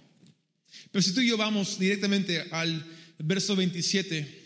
Pero 0.90 1.02
si 1.02 1.12
tú 1.12 1.20
y 1.20 1.28
yo 1.28 1.36
vamos 1.36 1.78
directamente 1.78 2.40
al 2.50 2.86
verso 3.18 3.54
27 3.54 4.42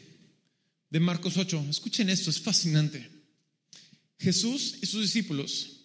de 0.91 0.99
Marcos 0.99 1.37
8, 1.37 1.67
escuchen 1.71 2.11
esto, 2.11 2.29
es 2.29 2.41
fascinante. 2.41 3.09
Jesús 4.19 4.79
y 4.83 4.87
sus 4.87 5.03
discípulos 5.03 5.85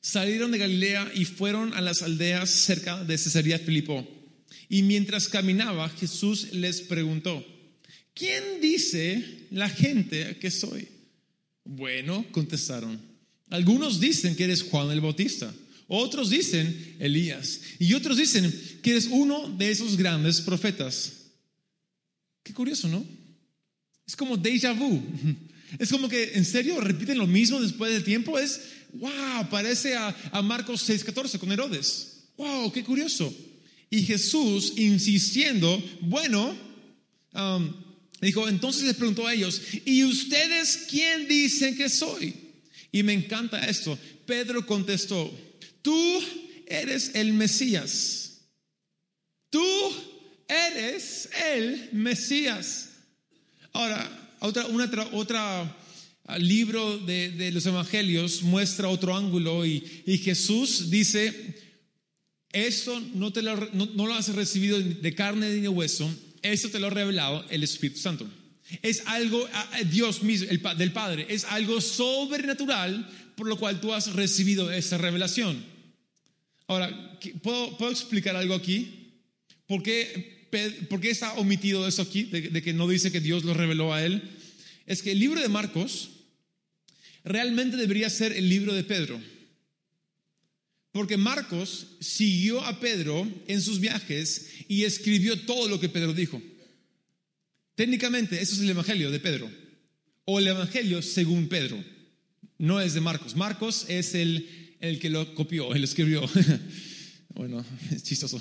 salieron 0.00 0.52
de 0.52 0.58
Galilea 0.58 1.10
y 1.12 1.24
fueron 1.24 1.74
a 1.74 1.80
las 1.80 2.02
aldeas 2.02 2.50
cerca 2.50 3.02
de 3.02 3.18
Cesarea 3.18 3.58
Filipo. 3.58 4.06
Y 4.68 4.84
mientras 4.84 5.26
caminaba, 5.26 5.88
Jesús 5.88 6.52
les 6.52 6.82
preguntó, 6.82 7.44
¿quién 8.14 8.60
dice 8.60 9.48
la 9.50 9.68
gente 9.68 10.38
que 10.38 10.52
soy? 10.52 10.91
Bueno, 11.64 12.26
contestaron, 12.32 13.00
algunos 13.50 14.00
dicen 14.00 14.34
que 14.34 14.44
eres 14.44 14.62
Juan 14.62 14.90
el 14.90 15.00
Bautista, 15.00 15.52
otros 15.88 16.30
dicen 16.30 16.96
Elías, 16.98 17.60
y 17.78 17.94
otros 17.94 18.16
dicen 18.16 18.52
que 18.82 18.92
eres 18.92 19.08
uno 19.10 19.48
de 19.56 19.70
esos 19.70 19.96
grandes 19.96 20.40
profetas. 20.40 21.12
Qué 22.42 22.52
curioso, 22.52 22.88
¿no? 22.88 23.04
Es 24.06 24.16
como 24.16 24.36
déjà 24.36 24.72
vu. 24.76 25.02
Es 25.78 25.88
como 25.88 26.06
que, 26.06 26.32
¿en 26.34 26.44
serio 26.44 26.78
repiten 26.82 27.16
lo 27.16 27.26
mismo 27.26 27.58
después 27.58 27.90
del 27.90 28.04
tiempo? 28.04 28.38
Es 28.38 28.60
wow, 28.92 29.48
parece 29.50 29.96
a, 29.96 30.42
Marcos 30.42 30.88
6:14 30.88 31.38
con 31.38 31.50
Herodes. 31.50 32.24
Wow, 32.36 32.70
qué 32.72 32.84
curioso. 32.84 33.34
Y 33.88 34.02
Jesús, 34.02 34.74
insistiendo, 34.76 35.82
bueno, 36.00 36.54
um, 37.34 37.72
dijo, 38.26 38.48
entonces 38.48 38.84
les 38.84 38.96
preguntó 38.96 39.26
a 39.26 39.34
ellos, 39.34 39.60
¿y 39.84 40.04
ustedes 40.04 40.86
quién 40.88 41.28
dicen 41.28 41.76
que 41.76 41.88
soy? 41.88 42.34
Y 42.92 43.02
me 43.02 43.12
encanta 43.12 43.64
esto. 43.66 43.98
Pedro 44.26 44.66
contestó, 44.66 45.32
tú 45.82 46.22
eres 46.66 47.12
el 47.14 47.32
Mesías. 47.32 48.40
Tú 49.50 49.64
eres 50.48 51.28
el 51.54 51.90
Mesías. 51.92 52.90
Ahora, 53.72 54.36
otra, 54.40 54.66
una, 54.66 54.90
otra 55.12 55.76
libro 56.38 56.98
de, 56.98 57.50
los 57.52 57.66
evangelios 57.66 58.42
muestra 58.42 58.88
otro 58.88 59.16
ángulo 59.16 59.66
y, 59.66 59.80
Jesús 60.22 60.90
dice, 60.90 61.56
esto 62.52 63.00
no, 63.14 63.32
te 63.32 63.42
lo, 63.42 63.56
no, 63.72 64.06
lo 64.06 64.14
has 64.14 64.34
recibido 64.34 64.78
de 64.80 65.14
carne 65.14 65.50
ni 65.50 65.60
de 65.60 65.68
hueso, 65.68 66.08
esto 66.42 66.70
te 66.70 66.78
lo 66.78 66.88
ha 66.88 66.90
revelado 66.90 67.44
el 67.50 67.62
Espíritu 67.62 68.00
Santo. 68.00 68.28
Es 68.82 69.02
algo, 69.06 69.48
Dios 69.90 70.22
mismo, 70.22 70.48
el, 70.50 70.60
del 70.78 70.92
Padre, 70.92 71.26
es 71.28 71.44
algo 71.44 71.80
sobrenatural 71.80 73.08
por 73.36 73.46
lo 73.46 73.58
cual 73.58 73.80
tú 73.80 73.92
has 73.92 74.12
recibido 74.12 74.70
esa 74.70 74.98
revelación. 74.98 75.64
Ahora, 76.66 77.18
¿puedo, 77.42 77.76
¿puedo 77.76 77.90
explicar 77.90 78.36
algo 78.36 78.54
aquí? 78.54 79.20
¿Por 79.66 79.82
qué, 79.82 80.48
¿Por 80.88 81.00
qué, 81.00 81.10
está 81.10 81.34
omitido 81.34 81.86
eso 81.86 82.02
aquí, 82.02 82.24
de 82.24 82.62
que 82.62 82.72
no 82.72 82.88
dice 82.88 83.10
que 83.10 83.20
Dios 83.20 83.44
lo 83.44 83.54
reveló 83.54 83.92
a 83.92 84.04
él? 84.04 84.22
es 84.86 85.02
que 85.02 85.12
el 85.12 85.20
libro 85.20 85.40
de 85.40 85.48
Marcos 85.48 86.10
realmente 87.24 87.76
debería 87.76 88.10
ser 88.10 88.32
el 88.32 88.48
libro 88.48 88.74
de 88.74 88.84
Pedro. 88.84 89.20
Porque 90.92 91.16
Marcos 91.16 91.96
siguió 92.00 92.62
a 92.62 92.78
Pedro 92.78 93.26
en 93.46 93.62
sus 93.62 93.80
viajes 93.80 94.48
y 94.68 94.84
escribió 94.84 95.40
todo 95.40 95.68
lo 95.68 95.80
que 95.80 95.88
Pedro 95.88 96.12
dijo. 96.12 96.40
Técnicamente, 97.74 98.40
eso 98.40 98.54
es 98.54 98.60
el 98.60 98.70
Evangelio 98.70 99.10
de 99.10 99.18
Pedro. 99.18 99.50
O 100.26 100.38
el 100.38 100.46
Evangelio 100.46 101.00
según 101.00 101.48
Pedro. 101.48 101.82
No 102.58 102.80
es 102.80 102.92
de 102.92 103.00
Marcos. 103.00 103.34
Marcos 103.34 103.86
es 103.88 104.14
el, 104.14 104.76
el 104.80 104.98
que 104.98 105.08
lo 105.08 105.34
copió, 105.34 105.74
él 105.74 105.82
escribió. 105.82 106.28
bueno, 107.34 107.64
es 107.90 108.02
chistoso. 108.02 108.40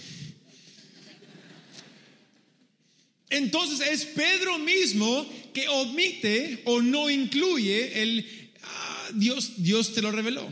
Entonces 3.29 3.87
es 3.87 4.05
Pedro 4.05 4.59
mismo 4.59 5.25
que 5.53 5.69
omite 5.69 6.61
o 6.65 6.81
no 6.81 7.09
incluye 7.09 8.03
el 8.03 8.25
ah, 8.61 9.09
Dios, 9.15 9.53
Dios 9.63 9.93
te 9.93 10.01
lo 10.01 10.11
reveló. 10.11 10.51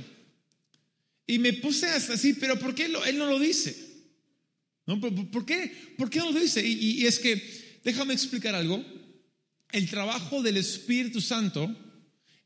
Y 1.30 1.38
me 1.38 1.54
puse 1.54 1.86
hasta 1.86 2.16
así, 2.16 2.34
pero 2.34 2.58
¿por 2.58 2.74
qué 2.74 2.86
él 2.86 3.18
no 3.20 3.28
lo 3.28 3.38
dice? 3.38 3.78
¿Por, 4.84 5.46
qué? 5.46 5.72
¿Por 5.96 6.10
qué 6.10 6.18
no 6.18 6.32
lo 6.32 6.40
dice? 6.40 6.68
Y, 6.68 7.06
es 7.06 7.20
que, 7.20 7.80
déjame 7.84 8.16
explicar 8.16 8.56
algo. 8.56 8.84
El 9.72 9.88
trabajo 9.88 10.42
del 10.42 10.58
Espíritu 10.58 11.22
Santo 11.22 11.70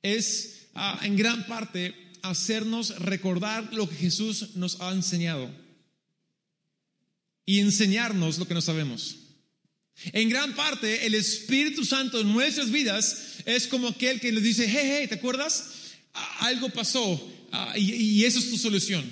es 0.02 0.68
ah, 0.74 1.00
en 1.04 1.16
gran 1.16 1.48
parte 1.48 1.96
hacernos 2.24 3.00
recordar 3.00 3.74
lo 3.74 3.88
que 3.88 3.96
Jesús 3.96 4.58
nos 4.58 4.82
ha 4.82 4.92
enseñado 4.92 5.50
y 7.46 7.60
enseñarnos 7.60 8.38
lo 8.38 8.50
que 8.50 8.54
no 8.54 8.62
sabemos. 8.62 9.16
En 10.12 10.28
gran 10.28 10.56
parte, 10.56 11.06
el 11.06 11.16
Espíritu 11.16 11.86
Santo 11.86 12.20
en 12.20 12.34
nuestras 12.34 12.70
vidas 12.70 13.38
es 13.46 13.66
como 13.66 13.88
aquel 13.88 14.20
que 14.20 14.34
nos 14.34 14.44
dice, 14.44 14.66
hey, 14.68 14.98
hey, 15.00 15.08
¿te 15.08 15.16
acuerdas? 15.16 15.94
Algo 16.42 16.68
pasó 16.68 17.32
y, 17.76 17.94
y, 17.94 18.26
eso 18.26 18.40
es 18.40 18.50
tu 18.50 18.58
solución. 18.58 19.04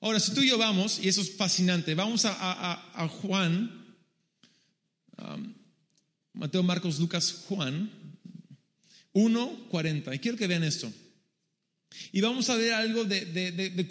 Ahora, 0.00 0.18
si 0.18 0.34
tú 0.34 0.42
y 0.42 0.48
yo 0.48 0.58
vamos, 0.58 0.98
y 1.02 1.08
eso 1.08 1.20
es 1.20 1.36
fascinante, 1.36 1.94
vamos 1.94 2.24
a, 2.24 3.08
Juan, 3.20 3.96
um, 5.18 5.54
Mateo, 6.32 6.62
Marcos, 6.62 6.98
Lucas, 6.98 7.44
Juan 7.48 7.90
1.40. 9.12 10.14
Y 10.14 10.18
quiero 10.18 10.36
que 10.36 10.46
vean 10.46 10.64
esto. 10.64 10.92
Y 12.10 12.20
vamos 12.20 12.48
a 12.50 12.56
ver 12.56 12.72
algo 12.72 13.04
de, 13.04 13.26
de, 13.26 13.52
de, 13.52 13.88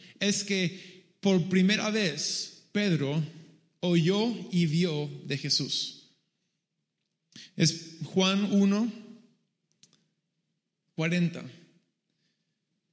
es 0.20 0.44
que 0.44 1.16
por 1.20 1.48
primera 1.48 1.90
vez 1.90 2.64
Pedro 2.72 3.22
oyó 3.80 4.34
y 4.50 4.66
vio 4.66 5.10
de 5.26 5.38
Jesús. 5.38 6.10
Es 7.56 7.98
Juan 8.04 8.52
1, 8.52 8.92
40. 10.94 11.61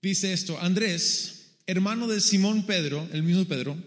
Dice 0.02 0.32
esto, 0.32 0.60
Andrés, 0.60 1.56
hermano 1.68 2.08
de 2.08 2.22
Simón 2.22 2.66
Pedro, 2.66 3.08
el 3.12 3.24
mismo 3.24 3.46
Pedro, 3.46 3.78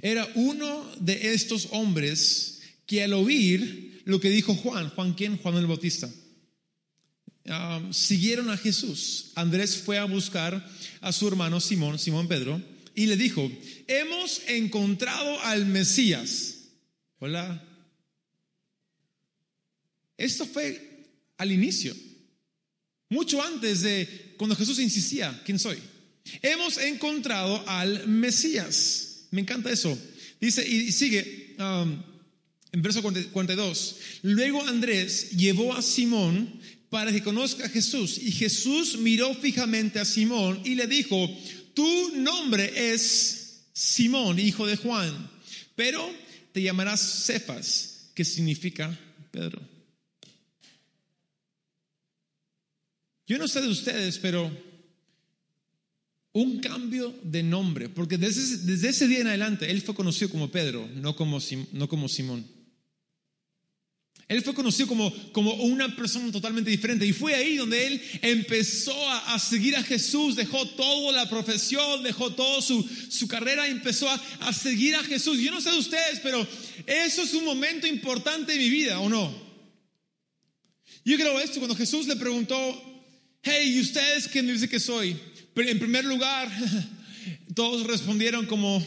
era 0.00 0.30
uno 0.34 0.84
de 1.00 1.32
estos 1.32 1.68
hombres 1.70 2.60
que 2.86 3.02
al 3.02 3.14
oír 3.14 4.02
lo 4.04 4.20
que 4.20 4.30
dijo 4.30 4.54
Juan, 4.54 4.90
Juan 4.90 5.14
quién, 5.14 5.38
Juan 5.38 5.56
el 5.56 5.66
Bautista, 5.66 6.10
um, 7.46 7.92
siguieron 7.92 8.50
a 8.50 8.56
Jesús. 8.56 9.32
Andrés 9.34 9.78
fue 9.78 9.98
a 9.98 10.04
buscar 10.04 10.64
a 11.00 11.12
su 11.12 11.26
hermano 11.26 11.60
Simón, 11.60 11.98
Simón 11.98 12.28
Pedro, 12.28 12.62
y 12.94 13.06
le 13.06 13.16
dijo, 13.16 13.50
hemos 13.86 14.42
encontrado 14.48 15.40
al 15.42 15.66
Mesías. 15.66 16.68
Hola. 17.18 17.62
Esto 20.16 20.46
fue 20.46 21.04
al 21.36 21.52
inicio, 21.52 21.94
mucho 23.08 23.42
antes 23.42 23.82
de 23.82 24.34
cuando 24.36 24.56
Jesús 24.56 24.78
insistía, 24.78 25.40
¿quién 25.44 25.58
soy? 25.58 25.78
Hemos 26.42 26.78
encontrado 26.78 27.62
al 27.68 28.06
Mesías. 28.08 29.26
Me 29.30 29.40
encanta 29.40 29.70
eso. 29.70 29.96
Dice 30.40 30.66
y 30.66 30.90
sigue 30.92 31.56
um, 31.58 32.02
en 32.72 32.82
verso 32.82 33.02
42. 33.02 33.96
Luego 34.22 34.66
Andrés 34.66 35.30
llevó 35.30 35.74
a 35.74 35.82
Simón 35.82 36.60
para 36.90 37.12
que 37.12 37.22
conozca 37.22 37.66
a 37.66 37.68
Jesús 37.68 38.18
y 38.18 38.32
Jesús 38.32 38.98
miró 38.98 39.34
fijamente 39.34 39.98
a 39.98 40.04
Simón 40.04 40.60
y 40.64 40.74
le 40.74 40.86
dijo, 40.86 41.28
tu 41.74 42.16
nombre 42.16 42.92
es 42.92 43.66
Simón, 43.72 44.38
hijo 44.38 44.66
de 44.66 44.76
Juan, 44.76 45.30
pero 45.74 46.10
te 46.52 46.62
llamarás 46.62 47.24
Cefas, 47.26 48.10
que 48.14 48.24
significa 48.24 48.98
Pedro. 49.30 49.75
Yo 53.26 53.38
no 53.38 53.48
sé 53.48 53.60
de 53.60 53.68
ustedes, 53.68 54.18
pero 54.18 54.50
un 56.32 56.60
cambio 56.60 57.18
de 57.22 57.42
nombre, 57.42 57.88
porque 57.88 58.18
desde, 58.18 58.88
ese 58.88 59.08
día 59.08 59.20
en 59.20 59.26
adelante 59.28 59.70
él 59.70 59.80
fue 59.80 59.94
conocido 59.94 60.30
como 60.30 60.50
Pedro, 60.50 60.86
no 60.94 61.16
como, 61.16 61.38
no 61.72 61.88
como 61.88 62.08
Simón. 62.08 62.46
Él 64.28 64.42
fue 64.42 64.54
conocido 64.54 64.88
como, 64.88 65.12
como 65.32 65.54
una 65.54 65.94
persona 65.94 66.30
totalmente 66.32 66.68
diferente 66.68 67.06
y 67.06 67.12
fue 67.12 67.34
ahí 67.34 67.56
donde 67.56 67.86
él 67.86 68.02
empezó 68.22 68.94
a, 69.10 69.38
seguir 69.38 69.76
a 69.76 69.82
Jesús, 69.82 70.36
dejó 70.36 70.66
toda 70.70 71.12
la 71.12 71.28
profesión, 71.30 72.02
dejó 72.02 72.32
toda 72.32 72.60
su, 72.60 72.82
su 73.08 73.28
carrera 73.28 73.66
empezó 73.68 74.08
a, 74.10 74.20
a, 74.40 74.52
seguir 74.52 74.96
a 74.96 75.04
Jesús. 75.04 75.38
Yo 75.38 75.52
no 75.52 75.60
sé 75.60 75.70
de 75.70 75.78
ustedes, 75.78 76.20
pero 76.22 76.46
eso 76.86 77.22
es 77.22 77.34
un 77.34 77.44
momento 77.44 77.86
importante 77.86 78.52
en 78.52 78.58
mi 78.58 78.68
vida, 78.68 78.98
¿o 79.00 79.08
no? 79.08 79.32
Yo 81.04 81.16
creo 81.16 81.40
esto, 81.40 81.60
cuando 81.60 81.76
Jesús 81.76 82.08
le 82.08 82.16
preguntó, 82.16 82.95
hey, 83.46 83.76
¿y 83.76 83.80
ustedes 83.80 84.28
quién 84.28 84.46
dice 84.46 84.68
que 84.68 84.80
soy? 84.80 85.16
Pero 85.54 85.70
en 85.70 85.78
primer 85.78 86.04
lugar, 86.04 86.50
todos 87.54 87.86
respondieron 87.86 88.46
como 88.46 88.84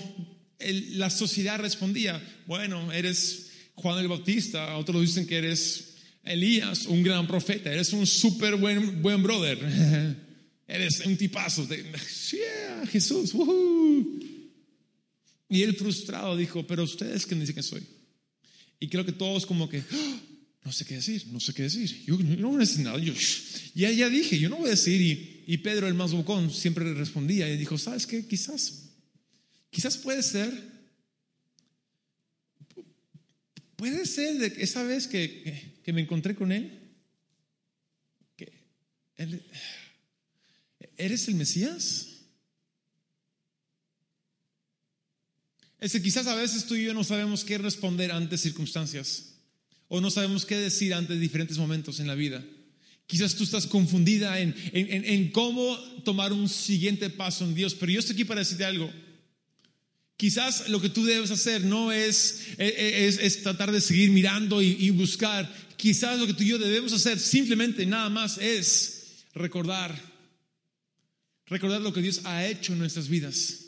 la 0.59 1.09
sociedad 1.09 1.59
respondía, 1.59 2.21
bueno, 2.45 2.91
eres 2.91 3.51
Juan 3.75 3.99
el 3.99 4.09
Bautista, 4.09 4.75
otros 4.75 5.01
dicen 5.01 5.25
que 5.25 5.37
eres 5.37 5.95
Elías, 6.23 6.85
un 6.85 7.01
gran 7.01 7.25
profeta, 7.25 7.71
eres 7.71 7.93
un 7.93 8.05
súper 8.05 8.55
buen, 8.57 9.01
buen 9.01 9.23
brother, 9.23 9.57
eres 10.67 10.99
un 11.05 11.15
tipazo, 11.15 11.65
de, 11.65 11.77
yeah, 12.31 12.85
Jesús, 12.87 13.33
y 15.47 15.63
él 15.63 15.75
frustrado 15.75 16.35
dijo, 16.35 16.67
pero 16.67 16.83
ustedes 16.83 17.25
qué 17.25 17.35
dicen 17.35 17.55
que 17.55 17.63
soy. 17.63 17.81
Y 18.79 18.87
creo 18.87 19.05
que 19.05 19.11
todos 19.11 19.45
como 19.45 19.67
que, 19.67 19.81
ah, 19.91 20.19
no 20.63 20.71
sé 20.71 20.85
qué 20.85 20.95
decir, 20.95 21.27
no 21.27 21.39
sé 21.39 21.53
qué 21.53 21.63
decir, 21.63 22.03
yo, 22.05 22.17
no 22.17 22.49
voy 22.49 22.57
a 22.57 22.59
decir 22.59 22.81
nada, 22.81 22.99
yo 22.99 23.13
ya, 23.73 24.09
dije, 24.09 24.37
yo 24.37 24.49
no 24.49 24.57
voy 24.57 24.67
a 24.67 24.71
decir, 24.71 25.01
y, 25.47 25.57
Pedro 25.57 25.87
el 25.87 25.93
más 25.93 26.11
bocón 26.11 26.51
siempre 26.51 26.93
respondía 26.93 27.49
y 27.49 27.57
dijo, 27.57 27.77
¿sabes 27.77 28.05
qué? 28.05 28.27
Quizás, 28.27 28.89
quizás 29.71 29.97
puede 29.97 30.21
ser 30.21 30.79
Puede 33.75 34.05
ser 34.05 34.37
de 34.39 34.61
esa 34.61 34.83
vez 34.83 35.07
que, 35.07 35.79
que, 35.85 35.93
me 35.93 36.01
encontré 36.01 36.35
con 36.35 36.51
él, 36.51 36.97
que 38.35 38.51
él, 39.15 39.41
¿eres 40.97 41.29
el 41.29 41.35
Mesías? 41.35 42.07
Es 45.79 45.93
que 45.93 46.01
quizás 46.01 46.27
a 46.27 46.35
veces 46.35 46.65
tú 46.65 46.75
y 46.75 46.83
yo 46.83 46.93
no 46.93 47.05
sabemos 47.05 47.45
qué 47.45 47.57
responder 47.57 48.11
ante 48.11 48.37
circunstancias 48.37 49.38
o 49.89 49.99
no 49.99 50.09
sabemos 50.09 50.45
qué 50.45 50.55
decir 50.55 50.93
ante 50.93 51.19
diferentes 51.19 51.57
momentos 51.57 51.99
en 51.99 52.07
la 52.07 52.15
vida. 52.15 52.43
Quizás 53.07 53.35
tú 53.35 53.43
estás 53.43 53.65
confundida 53.65 54.39
en, 54.39 54.55
en, 54.71 55.03
en, 55.03 55.31
cómo 55.31 55.75
tomar 56.05 56.31
un 56.31 56.47
siguiente 56.47 57.09
paso 57.09 57.43
en 57.43 57.55
Dios, 57.55 57.73
pero 57.73 57.91
yo 57.91 57.99
estoy 57.99 58.13
aquí 58.13 58.23
para 58.23 58.39
decirte 58.39 58.65
algo. 58.65 58.89
Quizás 60.15 60.69
lo 60.69 60.79
que 60.79 60.89
tú 60.89 61.05
debes 61.05 61.31
hacer 61.31 61.63
no 61.63 61.91
es, 61.91 62.41
es, 62.57 63.41
tratar 63.41 63.71
de 63.71 63.81
seguir 63.81 64.11
mirando 64.11 64.61
y, 64.61 64.89
buscar. 64.91 65.51
Quizás 65.75 66.19
lo 66.19 66.27
que 66.27 66.33
tú 66.33 66.43
y 66.43 66.49
yo 66.49 66.59
debemos 66.59 66.93
hacer 66.93 67.17
simplemente 67.17 67.85
nada 67.85 68.09
más 68.09 68.37
es 68.37 69.23
recordar. 69.33 69.97
Recordar 71.47 71.81
lo 71.81 71.93
que 71.93 72.01
Dios 72.01 72.21
ha 72.25 72.45
hecho 72.45 72.73
en 72.73 72.79
nuestras 72.79 73.07
vidas. 73.07 73.65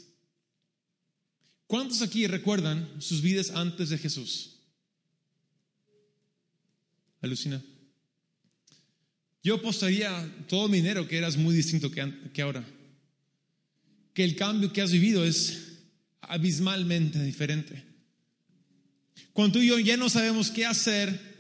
¿Cuántos 1.66 2.02
aquí 2.02 2.28
recuerdan 2.28 2.88
sus 3.00 3.22
vidas 3.22 3.52
antes 3.52 3.90
de 3.90 3.98
Jesús? 3.98 4.61
Alucina. 7.22 7.62
Yo 9.44 9.56
apostaría 9.56 10.12
todo 10.48 10.68
mi 10.68 10.78
dinero 10.78 11.08
que 11.08 11.18
eras 11.18 11.38
muy 11.38 11.56
distinto 11.56 11.90
que, 11.90 12.14
que 12.34 12.42
ahora. 12.42 12.64
Que 14.14 14.24
el 14.24 14.36
cambio 14.36 14.72
que 14.74 14.82
has 14.82 14.92
vivido 14.92 15.24
es 15.24 15.80
abismalmente 16.22 17.22
diferente. 17.24 17.84
Cuando 19.34 19.54
tú 19.54 19.60
y 19.60 19.68
yo 19.68 19.80
ya 19.80 19.98
no 19.98 20.10
sabemos 20.10 20.52
qué 20.52 20.66
hacer, 20.66 21.31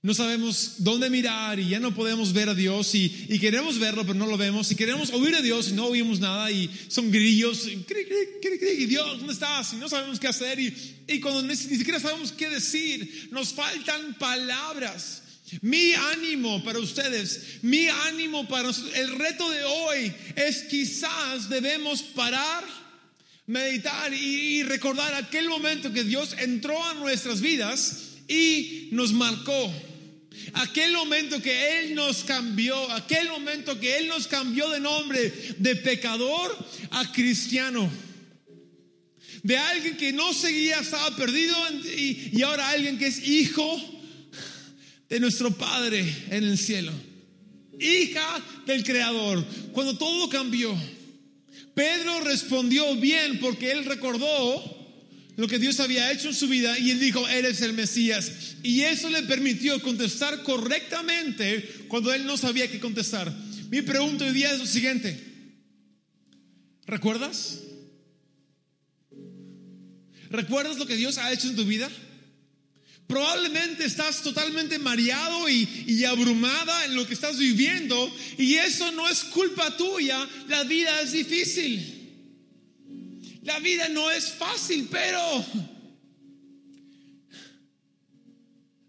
no 0.00 0.14
sabemos 0.14 0.74
dónde 0.78 1.10
mirar 1.10 1.58
y 1.58 1.70
ya 1.70 1.80
no 1.80 1.92
podemos 1.92 2.32
ver 2.32 2.48
a 2.48 2.54
Dios 2.54 2.94
y, 2.94 3.08
queremos 3.40 3.78
verlo 3.80 4.02
pero 4.02 4.14
no 4.14 4.26
lo 4.26 4.36
vemos 4.36 4.70
y 4.70 4.76
queremos 4.76 5.10
oír 5.10 5.34
a 5.34 5.42
Dios 5.42 5.70
y 5.70 5.72
no 5.72 5.86
oímos 5.86 6.20
nada 6.20 6.50
y 6.52 6.70
son 6.86 7.10
grillos 7.10 7.66
y, 7.66 7.84
y 8.78 8.86
Dios, 8.86 9.18
¿dónde 9.18 9.32
estás? 9.32 9.72
Y 9.72 9.76
no 9.76 9.88
sabemos 9.88 10.20
qué 10.20 10.28
hacer 10.28 10.60
y, 10.60 10.72
y 11.08 11.20
cuando 11.20 11.42
ni, 11.42 11.56
siquiera 11.56 11.98
sabemos 11.98 12.30
qué 12.30 12.48
decir, 12.48 13.28
nos 13.32 13.52
faltan 13.52 14.14
palabras. 14.14 15.22
Mi 15.62 15.94
ánimo 15.94 16.62
para 16.62 16.78
ustedes, 16.78 17.58
mi 17.62 17.88
ánimo 17.88 18.46
para 18.46 18.64
nosotros, 18.64 18.94
el 18.94 19.18
reto 19.18 19.48
de 19.50 19.64
hoy 19.64 20.12
es 20.36 20.64
quizás 20.64 21.48
debemos 21.48 22.02
parar, 22.02 22.64
meditar 23.46 24.12
y, 24.12 24.62
recordar 24.62 25.14
aquel 25.14 25.48
momento 25.48 25.90
que 25.90 26.04
Dios 26.04 26.36
entró 26.38 26.84
a 26.84 26.94
nuestras 26.94 27.40
vidas 27.40 28.07
y 28.28 28.88
nos 28.92 29.12
marcó. 29.12 29.72
Aquel 30.52 30.92
momento 30.92 31.42
que 31.42 31.78
Él 31.78 31.94
nos 31.94 32.24
cambió, 32.24 32.90
aquel 32.92 33.28
momento 33.28 33.78
que 33.80 33.96
Él 33.98 34.08
nos 34.08 34.26
cambió 34.26 34.68
de 34.70 34.80
nombre 34.80 35.32
de 35.58 35.76
pecador 35.76 36.56
a 36.90 37.10
cristiano. 37.12 37.90
De 39.42 39.56
alguien 39.56 39.96
que 39.96 40.12
no 40.12 40.32
seguía, 40.32 40.80
estaba 40.80 41.14
perdido 41.16 41.56
y, 41.84 42.30
y 42.32 42.42
ahora 42.42 42.70
alguien 42.70 42.98
que 42.98 43.06
es 43.06 43.26
hijo 43.26 43.80
de 45.08 45.20
nuestro 45.20 45.50
Padre 45.56 46.04
en 46.30 46.44
el 46.44 46.58
cielo, 46.58 46.92
hija 47.80 48.44
del 48.66 48.84
Creador, 48.84 49.44
cuando 49.72 49.96
todo 49.96 50.28
cambió. 50.28 50.76
Pedro 51.74 52.20
respondió 52.20 52.96
bien 52.96 53.38
porque 53.38 53.70
él 53.70 53.84
recordó 53.84 54.77
lo 55.38 55.46
que 55.46 55.60
Dios 55.60 55.78
había 55.78 56.10
hecho 56.10 56.26
en 56.26 56.34
su 56.34 56.48
vida 56.48 56.76
y 56.80 56.90
él 56.90 56.98
dijo, 56.98 57.28
eres 57.28 57.60
el 57.62 57.72
Mesías. 57.72 58.56
Y 58.64 58.80
eso 58.80 59.08
le 59.08 59.22
permitió 59.22 59.80
contestar 59.80 60.42
correctamente 60.42 61.86
cuando 61.86 62.12
él 62.12 62.26
no 62.26 62.36
sabía 62.36 62.68
qué 62.68 62.80
contestar. 62.80 63.32
Mi 63.70 63.82
pregunta 63.82 64.24
hoy 64.24 64.32
día 64.32 64.50
es 64.50 64.58
lo 64.58 64.66
siguiente. 64.66 65.16
¿Recuerdas? 66.86 67.60
¿Recuerdas 70.28 70.76
lo 70.76 70.86
que 70.86 70.96
Dios 70.96 71.18
ha 71.18 71.32
hecho 71.32 71.46
en 71.46 71.54
tu 71.54 71.64
vida? 71.64 71.88
Probablemente 73.06 73.84
estás 73.84 74.22
totalmente 74.22 74.80
mareado 74.80 75.48
y, 75.48 76.04
abrumada 76.04 76.84
en 76.84 76.96
lo 76.96 77.06
que 77.06 77.14
estás 77.14 77.38
viviendo 77.38 78.12
y 78.38 78.54
eso 78.54 78.90
no 78.90 79.08
es 79.08 79.22
culpa 79.22 79.76
tuya. 79.76 80.28
La 80.48 80.64
vida 80.64 81.00
es 81.00 81.12
difícil. 81.12 81.97
La 83.48 83.60
vida 83.60 83.88
no 83.88 84.10
es 84.10 84.30
fácil, 84.30 84.88
pero 84.90 85.18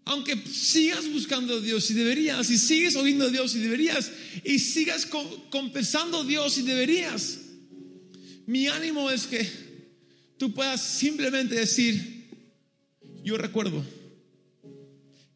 aunque 0.04 0.36
sigas 0.36 1.10
buscando 1.10 1.54
a 1.54 1.60
Dios 1.60 1.90
y 1.90 1.94
deberías, 1.94 2.50
y 2.50 2.58
sigues 2.58 2.94
oyendo 2.94 3.24
a 3.24 3.30
Dios 3.30 3.54
y 3.54 3.60
deberías, 3.60 4.12
y 4.44 4.58
sigas 4.58 5.06
compensando 5.48 6.20
a 6.20 6.24
Dios 6.24 6.58
y 6.58 6.62
deberías, 6.62 7.38
mi 8.44 8.66
ánimo 8.66 9.10
es 9.10 9.26
que 9.26 9.48
tú 10.36 10.52
puedas 10.52 10.82
simplemente 10.82 11.54
decir, 11.54 12.28
yo 13.24 13.38
recuerdo 13.38 13.82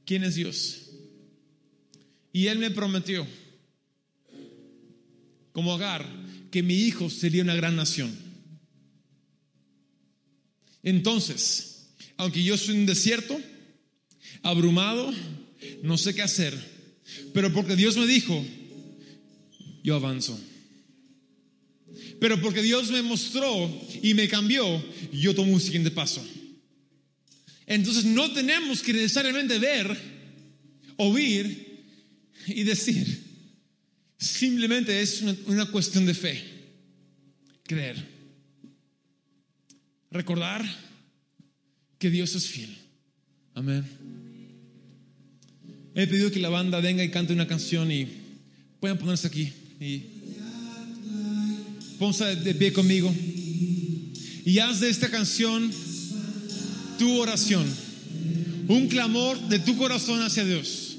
quién 0.04 0.24
es 0.24 0.34
Dios. 0.34 0.90
Y 2.30 2.48
Él 2.48 2.58
me 2.58 2.70
prometió, 2.70 3.26
como 5.52 5.72
Agar, 5.72 6.06
que 6.50 6.62
mi 6.62 6.74
hijo 6.74 7.08
sería 7.08 7.42
una 7.42 7.54
gran 7.54 7.74
nación. 7.74 8.23
Entonces, 10.84 11.88
aunque 12.16 12.42
yo 12.42 12.56
soy 12.56 12.76
un 12.76 12.86
desierto, 12.86 13.40
abrumado, 14.42 15.12
no 15.82 15.98
sé 15.98 16.14
qué 16.14 16.22
hacer, 16.22 16.54
pero 17.32 17.52
porque 17.52 17.74
Dios 17.74 17.96
me 17.96 18.06
dijo, 18.06 18.44
yo 19.82 19.96
avanzo. 19.96 20.38
Pero 22.20 22.40
porque 22.40 22.62
Dios 22.62 22.90
me 22.90 23.02
mostró 23.02 23.82
y 24.02 24.14
me 24.14 24.28
cambió, 24.28 24.64
yo 25.12 25.34
tomo 25.34 25.52
un 25.52 25.60
siguiente 25.60 25.90
paso. 25.90 26.24
Entonces 27.66 28.04
no 28.04 28.30
tenemos 28.32 28.82
que 28.82 28.92
necesariamente 28.92 29.58
ver, 29.58 29.96
oír 30.96 31.84
y 32.46 32.62
decir. 32.62 33.24
Simplemente 34.18 35.00
es 35.00 35.22
una, 35.46 35.66
cuestión 35.66 36.06
de 36.06 36.14
fe. 36.14 36.42
Creer. 37.64 38.13
Recordar 40.14 40.64
que 41.98 42.08
Dios 42.08 42.36
es 42.36 42.46
fiel. 42.46 42.72
Amén. 43.52 43.84
He 45.96 46.06
pedido 46.06 46.30
que 46.30 46.38
la 46.38 46.50
banda 46.50 46.78
venga 46.78 47.02
y 47.02 47.10
cante 47.10 47.32
una 47.32 47.48
canción 47.48 47.90
y 47.90 48.06
puedan 48.78 48.96
ponerse 48.96 49.26
aquí. 49.26 49.52
Y 49.80 50.04
ponse 51.98 52.36
de 52.36 52.54
pie 52.54 52.72
conmigo. 52.72 53.12
Y 54.44 54.56
haz 54.60 54.78
de 54.78 54.88
esta 54.88 55.10
canción 55.10 55.72
tu 56.96 57.18
oración, 57.18 57.66
un 58.68 58.86
clamor 58.86 59.36
de 59.48 59.58
tu 59.58 59.76
corazón 59.76 60.22
hacia 60.22 60.44
Dios. 60.44 60.96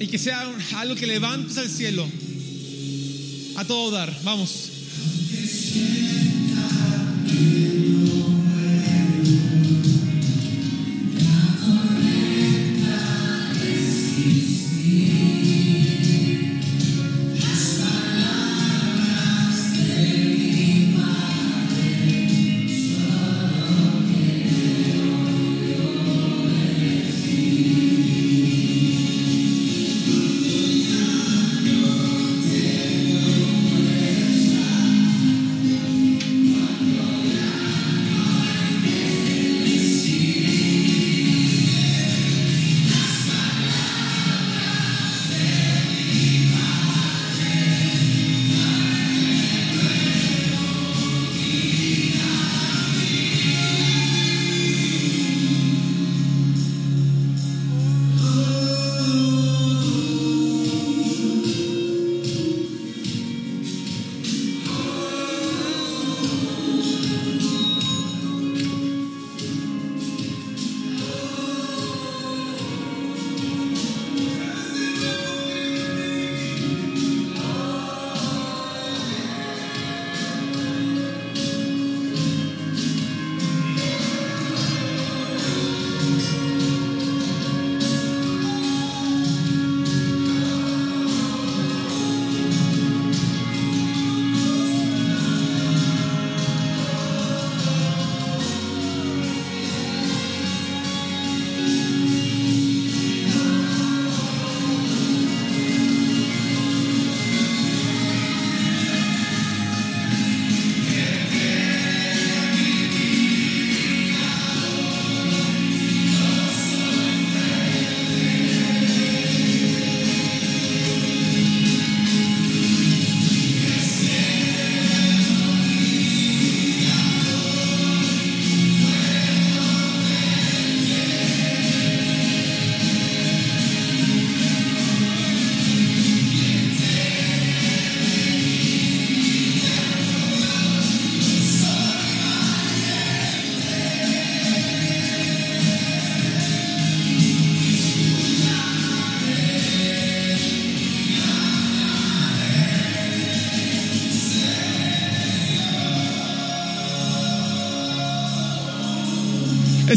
Y 0.00 0.06
que 0.06 0.16
sea 0.16 0.50
algo 0.76 0.94
que 0.94 1.06
levantes 1.06 1.58
al 1.58 1.68
cielo 1.68 2.08
a 3.56 3.64
todo 3.66 3.90
dar. 3.90 4.18
Vamos. 4.24 4.70
You. 7.30 8.17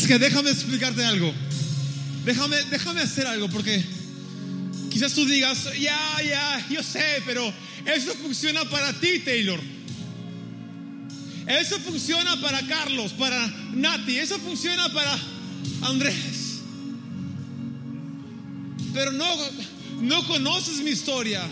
Es 0.01 0.07
que 0.07 0.17
déjame 0.17 0.49
explicarte 0.49 1.05
algo. 1.05 1.31
Déjame, 2.25 2.57
déjame 2.71 3.01
hacer 3.01 3.27
algo 3.27 3.47
porque 3.49 3.85
quizás 4.89 5.13
tú 5.13 5.27
digas, 5.27 5.69
ya, 5.79 5.99
ya, 6.27 6.67
yo 6.71 6.81
sé, 6.81 7.21
pero 7.23 7.53
eso 7.85 8.15
funciona 8.15 8.65
para 8.65 8.99
ti, 8.99 9.19
Taylor. 9.19 9.59
Eso 11.45 11.77
funciona 11.81 12.41
para 12.41 12.65
Carlos, 12.65 13.13
para 13.13 13.45
Nati, 13.75 14.17
eso 14.17 14.39
funciona 14.39 14.91
para 14.91 15.15
Andrés. 15.83 16.61
Pero 18.91 19.11
no, 19.11 19.27
no 20.01 20.25
conoces 20.25 20.81
mi 20.81 20.89
historia. 20.89 21.43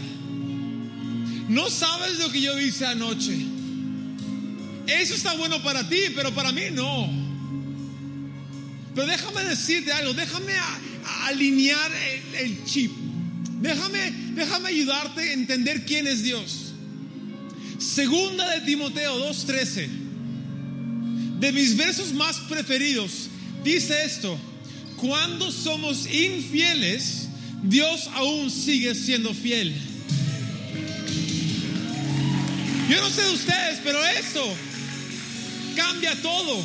No 1.50 1.70
sabes 1.70 2.18
lo 2.18 2.32
que 2.32 2.41
yo 2.41 2.60
hice 2.60 2.88
anoche. 2.88 3.45
Eso 4.88 5.14
está 5.14 5.36
bueno 5.36 5.62
para 5.62 5.88
ti, 5.88 6.00
pero 6.16 6.34
para 6.34 6.52
mí 6.52 6.64
no. 6.72 7.28
Pero 9.00 9.12
déjame 9.12 9.45
decirte 9.45 9.93
algo, 9.93 10.14
déjame 10.14 10.52
alinear 11.28 11.89
el, 12.38 12.66
chip. 12.66 12.91
Déjame, 13.62 14.12
déjame 14.36 14.68
ayudarte 14.68 15.22
a 15.22 15.34
entender 15.34 15.86
quién 15.86 16.06
es 16.06 16.22
Dios. 16.22 16.74
Segunda 17.78 18.50
de 18.50 18.60
Timoteo 18.66 19.18
2:13. 19.32 19.88
De 21.39 21.52
mis 21.54 21.78
versos 21.78 22.12
más 22.12 22.41
preferidos, 22.50 23.30
dice 23.64 24.04
esto: 24.04 24.38
Cuando 24.97 25.50
somos 25.50 26.06
infieles, 26.06 27.30
Dios 27.64 28.10
aún 28.16 28.52
sigue 28.52 28.93
siendo 28.95 29.34
fiel. 29.34 29.74
Yo 32.89 33.00
no 33.00 33.10
sé 33.10 33.22
de 33.22 33.32
ustedes, 33.32 33.80
pero 33.82 34.06
eso 34.08 34.54
cambia 35.78 36.22
todo. 36.22 36.62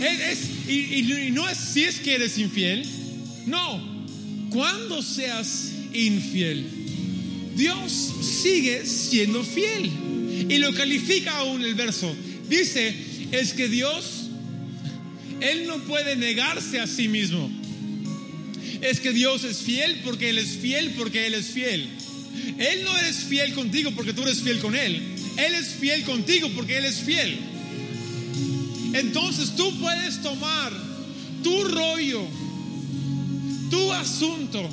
Es, 0.00 0.59
y, 0.70 1.30
no 1.32 1.48
es 1.48 1.58
si 1.58 1.84
es 1.84 2.00
que 2.00 2.14
eres 2.14 2.38
infiel, 2.38 2.84
no. 3.46 3.88
Cuando 4.50 5.02
seas 5.02 5.72
infiel, 5.92 6.66
Dios 7.54 7.92
sigue 8.42 8.86
siendo 8.86 9.44
fiel. 9.44 9.90
Y 10.48 10.58
lo 10.58 10.72
califica 10.72 11.36
aún 11.38 11.62
el 11.62 11.74
verso. 11.74 12.14
Dice, 12.48 12.94
es 13.30 13.52
que 13.52 13.68
Dios, 13.68 14.28
Él 15.40 15.66
no 15.66 15.78
puede 15.80 16.16
negarse 16.16 16.80
a 16.80 16.86
sí 16.86 17.08
mismo. 17.08 17.50
Es 18.80 19.00
que 19.00 19.12
Dios 19.12 19.44
es 19.44 19.58
fiel 19.58 20.00
porque 20.04 20.30
Él 20.30 20.38
es 20.38 20.56
fiel 20.56 20.94
porque 20.96 21.26
Él 21.26 21.34
es 21.34 21.46
fiel. 21.46 21.88
Él 22.58 22.84
no 22.84 22.96
eres 22.98 23.16
fiel 23.16 23.52
contigo 23.54 23.90
porque 23.92 24.12
tú 24.12 24.22
eres 24.22 24.40
fiel 24.40 24.58
con 24.58 24.74
Él. 24.74 25.02
Él 25.36 25.54
es 25.54 25.68
fiel 25.68 26.02
contigo 26.04 26.50
porque 26.54 26.78
Él 26.78 26.86
es 26.86 27.00
fiel. 27.00 27.38
Entonces 28.92 29.54
tú 29.56 29.78
puedes 29.80 30.20
tomar 30.20 30.72
tu 31.42 31.64
rollo, 31.64 32.22
tu 33.70 33.92
asunto 33.92 34.68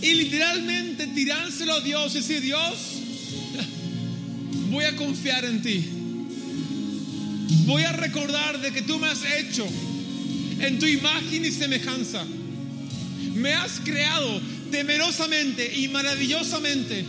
y 0.00 0.14
literalmente 0.14 1.06
tirárselo 1.08 1.74
a 1.74 1.80
Dios 1.80 2.14
y 2.14 2.18
decir, 2.18 2.40
Dios, 2.40 2.74
voy 4.70 4.84
a 4.84 4.96
confiar 4.96 5.44
en 5.44 5.62
ti. 5.62 5.84
Voy 7.66 7.82
a 7.82 7.92
recordar 7.92 8.60
de 8.60 8.72
que 8.72 8.82
tú 8.82 8.98
me 8.98 9.08
has 9.08 9.20
hecho 9.38 9.66
en 10.60 10.78
tu 10.78 10.86
imagen 10.86 11.44
y 11.44 11.50
semejanza. 11.50 12.24
Me 13.34 13.54
has 13.54 13.80
creado 13.80 14.40
temerosamente 14.70 15.78
y 15.78 15.88
maravillosamente. 15.88 17.04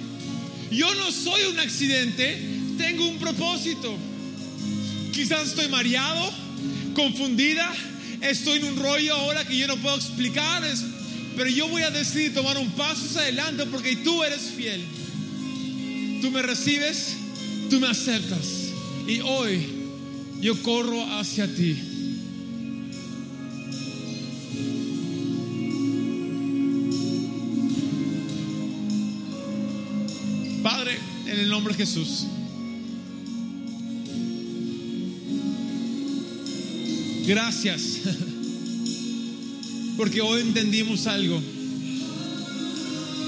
Yo 0.72 0.94
no 0.96 1.12
soy 1.12 1.44
un 1.44 1.60
accidente, 1.60 2.38
tengo 2.78 3.08
un 3.08 3.18
propósito. 3.18 3.98
Quizás 5.14 5.50
estoy 5.50 5.68
mareado, 5.68 6.34
confundida, 6.96 7.72
estoy 8.22 8.58
en 8.58 8.66
un 8.66 8.78
rollo 8.78 9.14
ahora 9.14 9.46
que 9.46 9.56
yo 9.56 9.68
no 9.68 9.78
puedo 9.78 9.96
explicar, 9.96 10.64
pero 11.38 11.50
yo 11.52 11.68
voy 11.68 11.84
a 11.84 11.92
decidir 11.92 12.34
tomar 12.34 12.58
un 12.58 12.72
paso 12.72 13.06
hacia 13.06 13.22
adelante 13.22 13.68
porque 13.68 13.96
tú 13.98 14.24
eres 14.24 14.42
fiel. 14.42 14.84
Tú 16.20 16.32
me 16.32 16.42
recibes, 16.42 17.16
tú 17.70 17.80
me 17.80 17.88
aceptas 17.88 18.70
y 19.08 19.20
hoy 19.22 19.68
yo 20.42 20.60
corro 20.64 21.06
hacia 21.20 21.46
ti. 21.48 21.78
Padre, 30.64 30.98
en 31.28 31.40
el 31.40 31.50
nombre 31.50 31.76
de 31.76 31.86
Jesús. 31.86 32.26
Gracias. 37.26 38.00
Porque 39.98 40.22
hoy 40.22 40.42
entendimos 40.42 41.08
algo. 41.08 41.42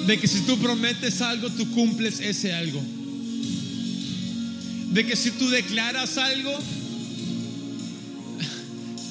De 0.06 0.20
que 0.20 0.28
si 0.28 0.42
tú 0.42 0.58
prometes 0.58 1.22
algo, 1.22 1.50
tú 1.50 1.70
cumples 1.72 2.20
ese 2.20 2.54
algo. 2.54 2.82
De 4.92 5.06
que 5.06 5.16
si 5.16 5.32
tú 5.32 5.50
declaras 5.50 6.18
algo, 6.18 6.52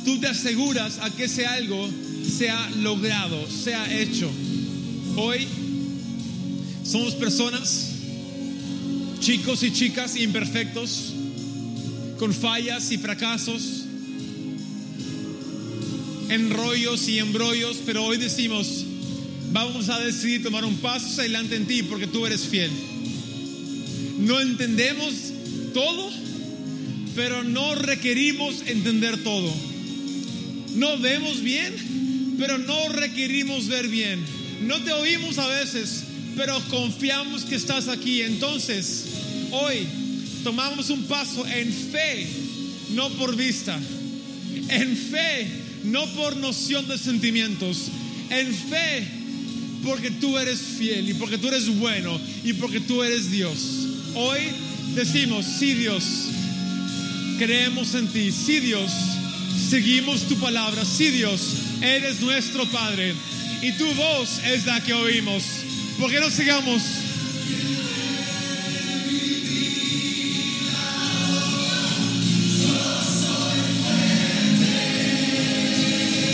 tú 0.04 0.20
te 0.20 0.28
aseguras 0.28 0.98
a 0.98 1.10
que 1.10 1.24
ese 1.24 1.46
algo 1.46 1.88
sea 2.38 2.70
logrado, 2.82 3.50
sea 3.50 3.92
hecho. 3.92 4.30
Hoy 5.16 5.46
somos 6.84 7.14
personas, 7.14 7.90
chicos 9.20 9.62
y 9.62 9.72
chicas 9.72 10.16
imperfectos, 10.16 11.12
con 12.18 12.32
fallas 12.32 12.92
y 12.92 12.98
fracasos 12.98 13.83
enrollos 16.34 17.08
y 17.08 17.18
embrollos, 17.18 17.78
pero 17.86 18.04
hoy 18.04 18.18
decimos, 18.18 18.84
vamos 19.52 19.88
a 19.88 20.00
decidir 20.00 20.42
tomar 20.42 20.64
un 20.64 20.76
paso 20.78 21.20
adelante 21.20 21.56
en 21.56 21.66
ti 21.66 21.82
porque 21.82 22.06
tú 22.06 22.26
eres 22.26 22.42
fiel. 22.42 22.70
No 24.18 24.40
entendemos 24.40 25.14
todo, 25.72 26.10
pero 27.14 27.44
no 27.44 27.74
requerimos 27.74 28.62
entender 28.66 29.22
todo. 29.22 29.52
No 30.74 30.98
vemos 30.98 31.40
bien, 31.40 32.36
pero 32.38 32.58
no 32.58 32.88
requerimos 32.88 33.68
ver 33.68 33.88
bien. 33.88 34.20
No 34.62 34.82
te 34.82 34.92
oímos 34.92 35.38
a 35.38 35.46
veces, 35.46 36.02
pero 36.36 36.60
confiamos 36.68 37.44
que 37.44 37.54
estás 37.54 37.88
aquí. 37.88 38.22
Entonces, 38.22 39.04
hoy 39.52 39.86
tomamos 40.42 40.90
un 40.90 41.04
paso 41.04 41.46
en 41.46 41.72
fe, 41.72 42.26
no 42.90 43.08
por 43.10 43.36
vista. 43.36 43.78
En 44.68 44.96
fe 44.96 45.63
no 45.84 46.06
por 46.14 46.36
noción 46.36 46.86
de 46.88 46.98
sentimientos, 46.98 47.88
en 48.30 48.54
fe, 48.54 49.06
porque 49.84 50.10
tú 50.10 50.38
eres 50.38 50.60
fiel 50.60 51.10
y 51.10 51.14
porque 51.14 51.38
tú 51.38 51.48
eres 51.48 51.68
bueno 51.78 52.18
y 52.42 52.54
porque 52.54 52.80
tú 52.80 53.02
eres 53.02 53.30
Dios. 53.30 53.86
Hoy 54.14 54.40
decimos, 54.94 55.44
sí 55.58 55.74
Dios, 55.74 56.04
creemos 57.38 57.94
en 57.94 58.08
ti, 58.08 58.32
sí 58.32 58.60
Dios, 58.60 58.90
seguimos 59.68 60.22
tu 60.22 60.36
palabra, 60.36 60.84
sí 60.84 61.10
Dios, 61.10 61.40
eres 61.82 62.20
nuestro 62.20 62.66
Padre 62.66 63.14
y 63.62 63.72
tu 63.72 63.86
voz 63.94 64.40
es 64.46 64.66
la 64.66 64.82
que 64.82 64.94
oímos. 64.94 65.44
porque 66.00 66.18
no 66.18 66.30
sigamos 66.30 66.82